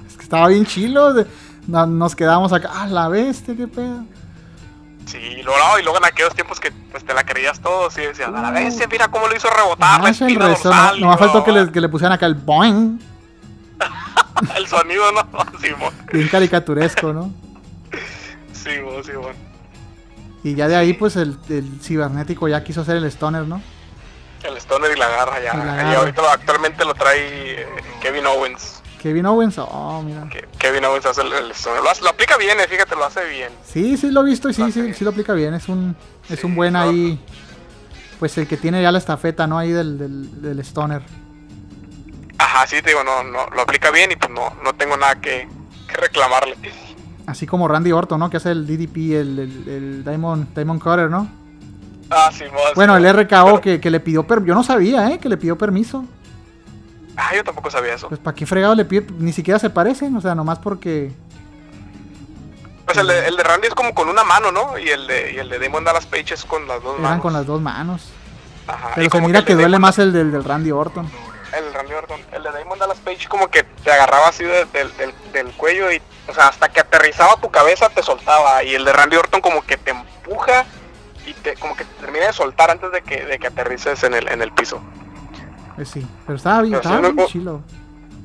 [0.09, 1.13] Es que estaba bien chilo.
[1.13, 1.27] de-
[1.67, 2.71] no- nos quedamos acá.
[2.73, 4.05] Ah, la bestia, qué pedo.
[5.07, 8.01] Sí, luego, no, y luego en aquellos tiempos que pues te la creías todo, sí
[8.03, 8.53] decías, a la Uh.
[8.55, 11.01] bestia, mira cómo lo hizo rebotar la espina dorsal.
[11.01, 13.01] no, nomás y faltó que luego, le, que le pusieran acá el boing.
[14.57, 15.27] El sonido, ¿no?
[15.61, 17.31] Simón, Bien caricaturesco, ¿no?
[18.53, 19.50] Simón, Simón.
[20.43, 23.61] Y ya de ahí, pues el, el cibernético ya quiso hacer el stoner, ¿no?
[24.43, 25.53] El Stoner y la garra ya.
[25.53, 25.99] Y la Y garra.
[25.99, 27.67] ahorita lo- actualmente lo trae eh,
[28.01, 28.81] Kevin Owens.
[29.03, 30.27] Kevin Owens, oh, mira.
[30.59, 31.83] Kevin Owens hace el, el Stoner.
[31.83, 33.53] Lo, hace- lo aplica bien, eh, fíjate, lo hace bien.
[33.67, 35.53] Sí, sí lo he visto y sí, sí, sí lo aplica bien.
[35.53, 35.95] Es un,
[36.31, 36.81] es un buen no.
[36.81, 37.23] ahí,
[38.19, 39.59] pues el que tiene ya la estafeta, ¿no?
[39.59, 41.03] Ahí del, del, del stoner.
[42.39, 45.17] Ajá, sí, te digo, no, no, lo aplica bien y pues no, no tengo nada
[45.21, 45.47] que,
[45.87, 46.57] que reclamarle.
[47.31, 48.29] Así como Randy Orton, ¿no?
[48.31, 51.29] Que hace el DDP, el, el, el Diamond, Diamond Cutter, ¿no?
[52.11, 52.55] Ah, Simón.
[52.75, 53.05] Bueno, el.
[53.13, 54.49] RKO Pero- que, que le pidió permiso.
[54.49, 55.19] Yo no sabía, ¿eh?
[55.19, 56.05] Que le pidió permiso.
[57.17, 58.09] Ah, yo tampoco sabía eso.
[58.09, 61.13] Pues para qué fregado le pide, ni siquiera se parecen, o sea, nomás porque...
[62.87, 64.77] Pues el de, el de Randy es como con una mano, ¿no?
[64.79, 67.23] Y el de, y el de Damon Dallas Page es con las dos Eran manos.
[67.23, 68.09] con las dos manos.
[68.67, 68.91] Ajá.
[68.91, 71.07] y Pero se como mira que duele Damon- más el del, del Randy Orton.
[71.57, 72.21] El de Randy Orton.
[72.33, 75.93] El de Damon Dallas Page como que te agarraba así de- del, del, del cuello
[75.93, 76.01] y,
[76.31, 78.63] o sea, hasta que aterrizaba tu cabeza te soltaba.
[78.65, 80.65] Y el de Randy Orton como que te empuja
[81.27, 84.15] y te, como que te termina de soltar antes de que, de que aterrices en
[84.15, 84.81] el, en el piso.
[85.77, 87.63] Pues sí, pero estaba bien, Pero sí, estaba no- bien chilo.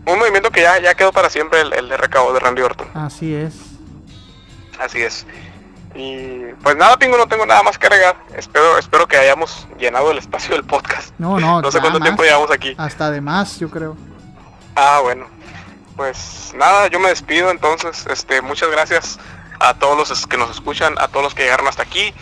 [0.07, 2.87] Un movimiento que ya, ya quedó para siempre el, el de recabo de Randy Orton.
[2.93, 3.55] Así es.
[4.79, 5.25] Así es.
[5.95, 8.17] Y pues nada, Pingo, no tengo nada más que agregar.
[8.35, 11.13] Espero, espero que hayamos llenado el espacio del podcast.
[11.17, 12.05] No, no, No sé cuánto más.
[12.05, 12.75] tiempo llevamos aquí.
[12.77, 13.95] Hasta de más, yo creo.
[14.75, 15.25] Ah, bueno.
[15.95, 18.05] Pues nada, yo me despido entonces.
[18.09, 19.17] Este, muchas gracias
[19.59, 22.13] a todos los que nos escuchan, a todos los que llegaron hasta aquí.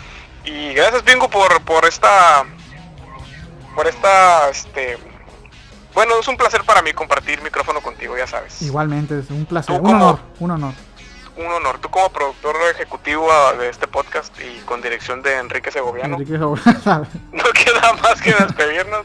[0.44, 2.44] Y gracias, Pingo, por, por esta.
[3.74, 4.48] Por esta.
[4.50, 4.98] Este.
[5.94, 8.60] Bueno, es un placer para mí compartir micrófono contigo, ya sabes.
[8.62, 9.74] Igualmente, es un placer.
[9.76, 10.74] Un como- honor, un honor.
[11.36, 11.78] Un honor.
[11.78, 16.14] Tú como productor ejecutivo ah, de este podcast y con dirección de Enrique Segoviano.
[16.16, 16.62] Enrique Joven.
[17.32, 19.04] No queda más que despedirnos.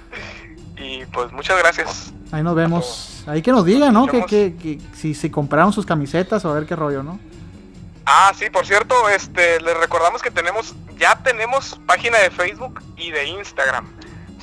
[0.77, 2.13] Y pues muchas gracias.
[2.31, 3.23] Ahí nos vemos.
[3.27, 4.07] Ahí que nos digan, ¿no?
[4.07, 7.19] Que, que, que si, si compraron sus camisetas o a ver qué rollo, ¿no?
[8.05, 13.11] Ah, sí, por cierto, este, les recordamos que tenemos, ya tenemos página de Facebook y
[13.11, 13.87] de Instagram.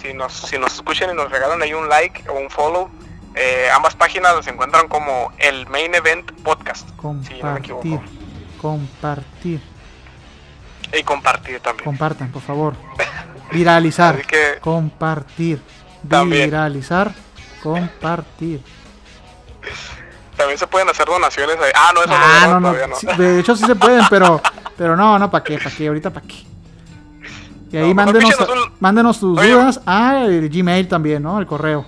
[0.00, 2.88] Si nos, si nos escuchan y nos regalan ahí un like o un follow,
[3.34, 6.88] eh, ambas páginas las encuentran como el Main Event Podcast.
[7.26, 7.82] Si no me equivoco.
[7.82, 8.00] Compartir.
[8.60, 9.60] Compartir.
[10.96, 11.84] Y compartir también.
[11.84, 12.74] Compartan, por favor.
[13.50, 14.14] Viralizar.
[14.18, 15.60] Así que- Compartir.
[16.08, 16.44] También.
[16.50, 17.12] Viralizar.
[17.74, 18.60] Compartir.
[20.36, 21.72] También se pueden hacer donaciones ahí.
[21.74, 22.94] Ah, no, eso Ah, no, no, todavía no.
[22.94, 23.00] no.
[23.00, 24.40] sí, de hecho sí se pueden, pero,
[24.76, 25.58] pero no, no, ¿para qué?
[25.58, 25.88] ¿Para qué?
[25.88, 26.44] Ahorita ¿para qué?
[27.72, 29.50] Y ahí No, mándenos, píchenos un- mándenos tus Oye.
[29.50, 31.38] dudas a el Gmail también, ¿no?
[31.38, 31.86] El correo.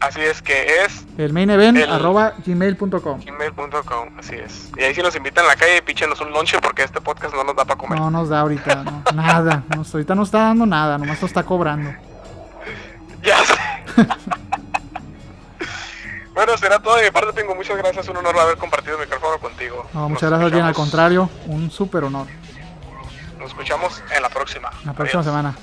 [0.00, 3.20] Así es que es El main event El- arroba gmail.com.
[3.20, 4.70] gmail.com, así es.
[4.78, 7.44] Y ahí si nos invitan a la calle, píchenos un lonche porque este podcast no
[7.44, 7.98] nos da para comer.
[8.00, 9.62] No nos da ahorita, no, nada.
[9.76, 11.90] Nos, ahorita no está dando nada, nomás nos está cobrando.
[13.22, 13.54] Ya sé.
[16.46, 17.32] bueno, será todo de mi parte.
[17.34, 18.08] Tengo muchas gracias.
[18.08, 19.86] Un honor haber compartido el micrófono contigo.
[19.92, 22.26] No, Nos muchas gracias, bien, al contrario, un súper honor.
[23.38, 24.70] Nos escuchamos en la próxima.
[24.84, 25.24] La próxima Adiós.
[25.26, 25.54] semana.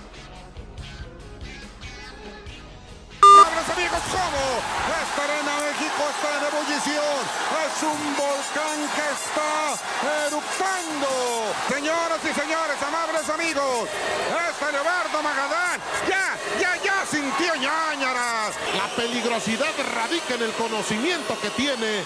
[3.70, 4.42] Amigos, como
[4.88, 7.20] esta arena México está en ebullición.
[7.66, 9.52] Es un volcán que está
[10.28, 11.10] eructando.
[11.70, 13.90] Señoras y señores, amables amigos,
[14.50, 18.56] este Leobardo Magadán ya, ya, ya sintió ñañaras.
[18.76, 22.04] La peligrosidad radica en el conocimiento que tiene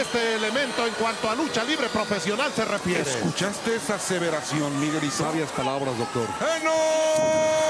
[0.00, 3.02] este elemento en cuanto a lucha libre profesional se refiere.
[3.02, 5.10] ¿Escuchaste esa aseveración, Miguel?
[5.10, 6.28] Sabias palabras, doctor.
[6.60, 7.62] ¡Enorme!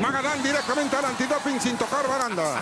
[0.00, 2.60] Magadán directamente al antidoping sin tocar baranda.